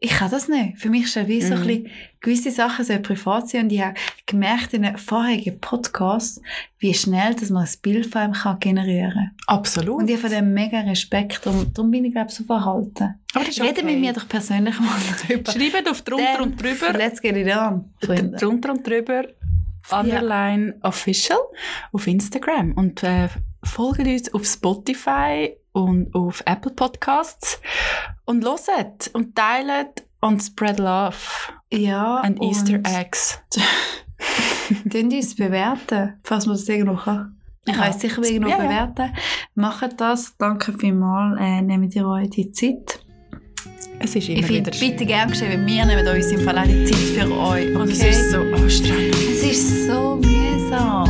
Ich 0.00 0.10
kann 0.10 0.30
das 0.30 0.46
nicht. 0.46 0.78
Für 0.78 0.90
mich 0.90 1.04
ist 1.04 1.16
das 1.16 1.26
wie 1.26 1.42
so 1.42 1.54
ein 1.54 1.60
Mm. 1.60 1.66
bisschen, 1.66 1.90
gewisse 2.20 2.50
Sachen 2.52 2.84
sollen 2.84 3.02
privat 3.02 3.48
sein 3.48 3.64
und 3.64 3.72
ich 3.72 3.82
habe 3.82 3.94
gemerkt 4.26 4.72
in 4.72 4.84
einem 4.84 4.96
vorherigen 4.96 5.58
Podcast, 5.58 6.40
wie 6.78 6.94
schnell 6.94 7.34
dass 7.34 7.50
man 7.50 7.64
ein 7.64 7.72
Bild 7.82 8.06
von 8.06 8.20
einem 8.22 8.32
kann 8.32 8.60
generieren 8.60 9.12
kann. 9.12 9.30
Absolut. 9.48 9.98
Und 9.98 10.08
ich 10.10 10.16
habe 10.16 10.28
dem 10.28 10.54
mega 10.54 10.80
Respekt, 10.82 11.44
darum, 11.44 11.72
darum 11.74 11.90
bin 11.90 12.04
ich 12.04 12.12
glaube 12.12 12.28
ich 12.30 12.36
so 12.36 12.44
verhalten. 12.44 13.14
Aber 13.34 13.44
das 13.44 13.48
ist 13.48 13.60
okay. 13.60 13.82
mit 13.82 13.98
mir 13.98 14.12
doch 14.12 14.28
persönlich 14.28 14.78
mal 14.78 14.98
drüber. 15.26 15.50
Schreibt 15.50 15.90
auf 15.90 16.02
drunter 16.02 16.42
und 16.42 16.62
drüber. 16.62 16.92
Let's 16.92 17.20
get 17.20 17.36
it 17.36 17.48
on, 17.56 17.92
Freunde. 18.00 18.36
drunter 18.40 18.70
und 18.70 18.86
drüber 18.86 19.24
underline 19.90 20.74
official 20.82 21.38
auf 21.92 22.06
Instagram 22.06 22.72
und 22.72 23.02
äh, 23.02 23.28
folgt 23.64 24.00
uns 24.06 24.32
auf 24.34 24.44
Spotify 24.44 25.56
und 25.72 26.14
auf 26.14 26.42
Apple 26.46 26.72
Podcasts 26.72 27.60
und 28.24 28.42
loset 28.44 29.10
und 29.12 29.34
teilt 29.36 30.04
und 30.20 30.42
spread 30.42 30.78
love 30.78 31.16
Ja, 31.72 32.16
and 32.20 32.40
und- 32.40 32.48
Easter 32.48 32.80
eggs. 32.84 33.40
Könnt 34.90 35.12
ihr 35.12 35.18
uns 35.20 35.34
bewerten, 35.36 36.14
falls 36.24 36.46
man 36.46 36.56
das 36.56 36.68
irgendwo 36.68 36.96
kann? 36.96 37.36
Ich 37.66 37.74
Ja. 37.74 37.80
weiss 37.82 38.00
sicher 38.00 38.22
irgendwo 38.22 38.50
Ja, 38.50 38.56
ja. 38.58 38.64
bewerten. 38.64 39.14
Macht 39.54 40.00
das. 40.00 40.34
Danke 40.38 40.72
vielmals. 40.72 41.38
Äh, 41.40 41.62
nehmt 41.62 41.94
ihr 41.94 42.06
euch 42.06 42.30
die 42.30 42.50
Zeit. 42.52 43.00
Es 44.00 44.14
ist 44.14 44.28
Ich 44.28 44.38
immer 44.38 44.46
finde 44.46 44.72
wieder 44.72 44.78
bitte 44.78 45.06
gerne 45.06 45.30
geschrieben, 45.32 45.66
wir 45.66 45.84
nehmen 45.84 46.06
uns 46.08 46.26
im 46.30 46.40
Fall 46.40 46.58
auch 46.58 46.64
die 46.64 46.84
Zeit 46.84 46.96
für 46.96 47.32
euch. 47.38 47.74
Und 47.74 47.90
es 47.90 47.98
okay? 48.00 48.10
ist 48.10 48.30
so 48.30 48.38
anstrengend. 48.40 49.14
es 49.14 49.42
ist 49.42 49.86
so 49.86 50.16
mühsam. 50.16 51.08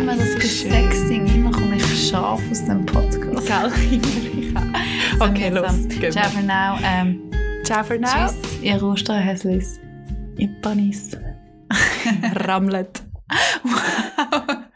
Immer 0.00 0.14
das 0.16 0.28
schön. 0.30 0.38
Gesexting, 0.40 1.26
immer 1.26 1.50
komme 1.50 1.76
ich 1.76 2.08
scharf 2.10 2.40
aus 2.50 2.64
dem 2.64 2.84
Podcast. 2.86 3.07
Gell? 3.48 3.70
So 5.18 5.24
okay, 5.24 5.50
los. 5.50 5.88
Ciao 6.12 6.28
for 6.30 6.42
now. 6.42 6.78
Ähm, 6.82 7.30
Ciao 7.64 7.82
for 7.82 7.98
now. 7.98 8.08
tschüss, 8.28 8.62
ihr 8.62 8.82
Osterhäslis. 8.82 9.80
in 10.38 10.60
Paris. 10.60 11.16
Ramlet. 12.46 13.02